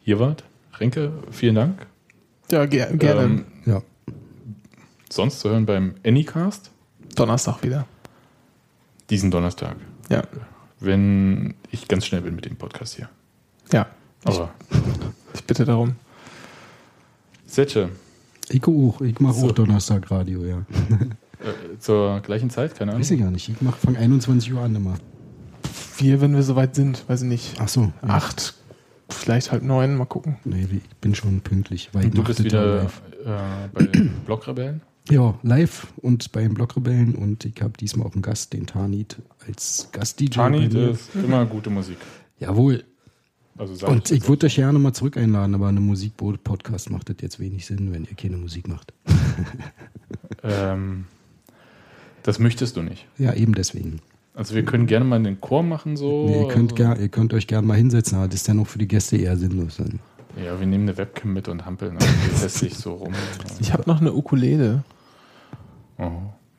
hier 0.00 0.18
wart. 0.18 0.42
Renke, 0.78 1.12
vielen 1.30 1.54
Dank. 1.54 1.86
Ja, 2.50 2.66
ger 2.66 2.86
gerne. 2.96 3.22
Ähm, 3.22 3.44
ja. 3.64 3.82
sonst 5.10 5.40
zu 5.40 5.50
hören 5.50 5.66
beim 5.66 5.94
Anycast. 6.04 6.70
Donnerstag 7.14 7.62
wieder. 7.62 7.86
Diesen 9.10 9.30
Donnerstag. 9.30 9.76
Ja. 10.08 10.24
Wenn 10.84 11.54
ich 11.70 11.88
ganz 11.88 12.06
schnell 12.06 12.20
bin 12.22 12.34
mit 12.34 12.44
dem 12.44 12.56
Podcast 12.56 12.96
hier. 12.96 13.08
Ja. 13.72 13.86
Aber 14.24 14.52
Ich 15.34 15.44
bitte 15.44 15.64
darum. 15.64 15.96
Setsche, 17.46 17.90
Ich 18.48 18.66
auch, 18.66 19.00
ich 19.00 19.20
mache 19.20 19.34
So. 19.34 19.46
auch 19.48 19.52
Donnerstag 19.52 20.10
Radio, 20.10 20.44
ja. 20.44 20.58
äh, 20.58 21.78
zur 21.78 22.20
gleichen 22.20 22.50
Zeit, 22.50 22.74
keine 22.74 22.92
Ahnung. 22.92 23.02
Weiß 23.02 23.10
ich 23.10 23.20
gar 23.20 23.30
nicht. 23.30 23.48
Ich 23.48 23.60
mache 23.60 23.78
von 23.78 23.96
21 23.96 24.52
Uhr 24.52 24.60
an 24.60 24.74
immer. 24.74 24.94
Wir, 25.98 26.20
wenn 26.20 26.34
wir 26.34 26.42
soweit 26.42 26.74
sind, 26.74 27.08
weiß 27.08 27.22
ich 27.22 27.28
nicht. 27.28 27.54
Ach 27.60 27.68
so. 27.68 27.92
Ja. 28.02 28.08
Acht, 28.08 28.54
vielleicht 29.08 29.52
halb 29.52 29.62
neun, 29.62 29.96
mal 29.96 30.06
gucken. 30.06 30.36
Nee, 30.44 30.66
ich 30.70 30.96
bin 31.00 31.14
schon 31.14 31.40
pünktlich. 31.40 31.90
Weil 31.92 32.06
ich 32.06 32.10
Du 32.14 32.24
bist 32.24 32.42
wieder 32.42 32.84
äh, 32.84 32.88
bei 33.72 33.84
den 33.84 34.10
Blockrebellen. 34.26 34.82
Ja, 35.10 35.38
live 35.42 35.92
und 35.96 36.32
beim 36.32 36.54
Blockrebellen 36.54 37.14
und 37.14 37.44
ich 37.44 37.60
habe 37.60 37.74
diesmal 37.78 38.06
auch 38.06 38.14
einen 38.14 38.22
Gast, 38.22 38.54
den 38.54 38.66
Tanit, 38.66 39.16
als 39.46 39.90
Gast-DJ. 39.92 40.30
Tani 40.30 40.68
bei 40.68 40.74
mir. 40.74 40.90
ist 40.92 41.14
immer 41.14 41.44
gute 41.44 41.68
Musik. 41.68 41.98
Jawohl. 42.38 42.84
Also 43.58 43.86
Und 43.86 44.10
ich 44.10 44.22
ich 44.22 44.28
würde 44.28 44.46
euch 44.46 44.56
gerne 44.56 44.78
mal 44.78 44.94
zurück 44.94 45.18
einladen, 45.18 45.54
aber 45.54 45.68
eine 45.68 45.80
Musik-Podcast 45.80 46.90
macht 46.90 47.10
das 47.10 47.16
jetzt 47.20 47.38
wenig 47.38 47.66
Sinn, 47.66 47.92
wenn 47.92 48.04
ihr 48.04 48.16
keine 48.16 48.38
Musik 48.38 48.66
macht. 48.66 48.94
ähm, 50.42 51.04
das 52.22 52.38
möchtest 52.38 52.76
du 52.76 52.82
nicht. 52.82 53.06
Ja, 53.18 53.34
eben 53.34 53.54
deswegen. 53.54 54.00
Also 54.32 54.54
wir 54.54 54.64
können 54.64 54.86
gerne 54.86 55.04
mal 55.04 55.22
den 55.22 55.40
Chor 55.40 55.62
machen 55.62 55.96
so. 55.96 56.26
Nee, 56.26 56.40
ihr, 56.40 56.48
könnt 56.48 56.72
also, 56.72 56.94
ger 56.94 56.98
ihr 56.98 57.08
könnt 57.08 57.34
euch 57.34 57.46
gerne 57.46 57.66
mal 57.66 57.76
hinsetzen, 57.76 58.16
aber 58.18 58.26
das 58.26 58.36
ist 58.36 58.48
ja 58.48 58.54
noch 58.54 58.66
für 58.66 58.78
die 58.78 58.88
Gäste 58.88 59.18
eher 59.18 59.36
sinnlos. 59.36 59.76
Dann. 59.76 60.00
Ja, 60.42 60.58
wir 60.58 60.66
nehmen 60.66 60.88
eine 60.88 60.96
Webcam 60.96 61.32
mit 61.32 61.46
und 61.46 61.64
hampeln 61.64 61.96
also 61.96 62.06
festlich 62.36 62.74
so 62.74 62.94
rum. 62.94 63.12
Ich 63.60 63.72
habe 63.72 63.84
noch 63.86 64.00
eine 64.00 64.14
Ukulele. 64.14 64.82
Oh. 65.98 66.10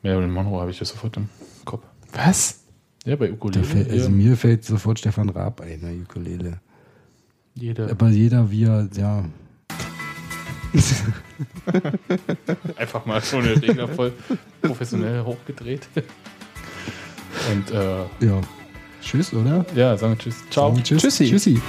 Marilyn 0.02 0.30
Monroe 0.30 0.60
habe 0.60 0.70
ich 0.70 0.78
das 0.78 0.88
sofort 0.88 1.16
im 1.16 1.28
Kopf. 1.64 1.84
Was? 2.12 2.60
Ja, 3.04 3.16
bei 3.16 3.32
Ukulele. 3.32 3.64
fällt, 3.64 3.90
also 3.90 4.04
ja, 4.04 4.10
mir 4.10 4.36
fällt 4.36 4.64
sofort 4.64 4.98
Stefan 4.98 5.28
Raab 5.28 5.60
ein, 5.60 5.80
der 5.80 5.92
Ukulele. 5.92 6.60
jeder. 7.54 7.90
Aber 7.90 8.08
jeder, 8.08 8.50
wie 8.50 8.64
er, 8.64 8.88
ja, 8.96 9.24
Einfach 12.76 13.06
mal 13.06 13.20
so 13.20 13.38
eine 13.38 13.60
Regler 13.60 13.88
voll 13.88 14.12
professionell 14.60 15.24
hochgedreht. 15.24 15.88
Und 17.52 17.70
äh, 17.70 18.26
ja. 18.26 18.40
Tschüss, 19.00 19.32
oder? 19.32 19.64
ja, 19.74 19.96
sagen 19.96 20.14
wir 20.14 20.18
Tschüss. 20.18 20.36
Ciao. 20.50 20.70
Sagen 20.70 20.82
Tschüss. 20.82 21.02
Tschüssi. 21.02 21.30
Tschüssi. 21.30 21.62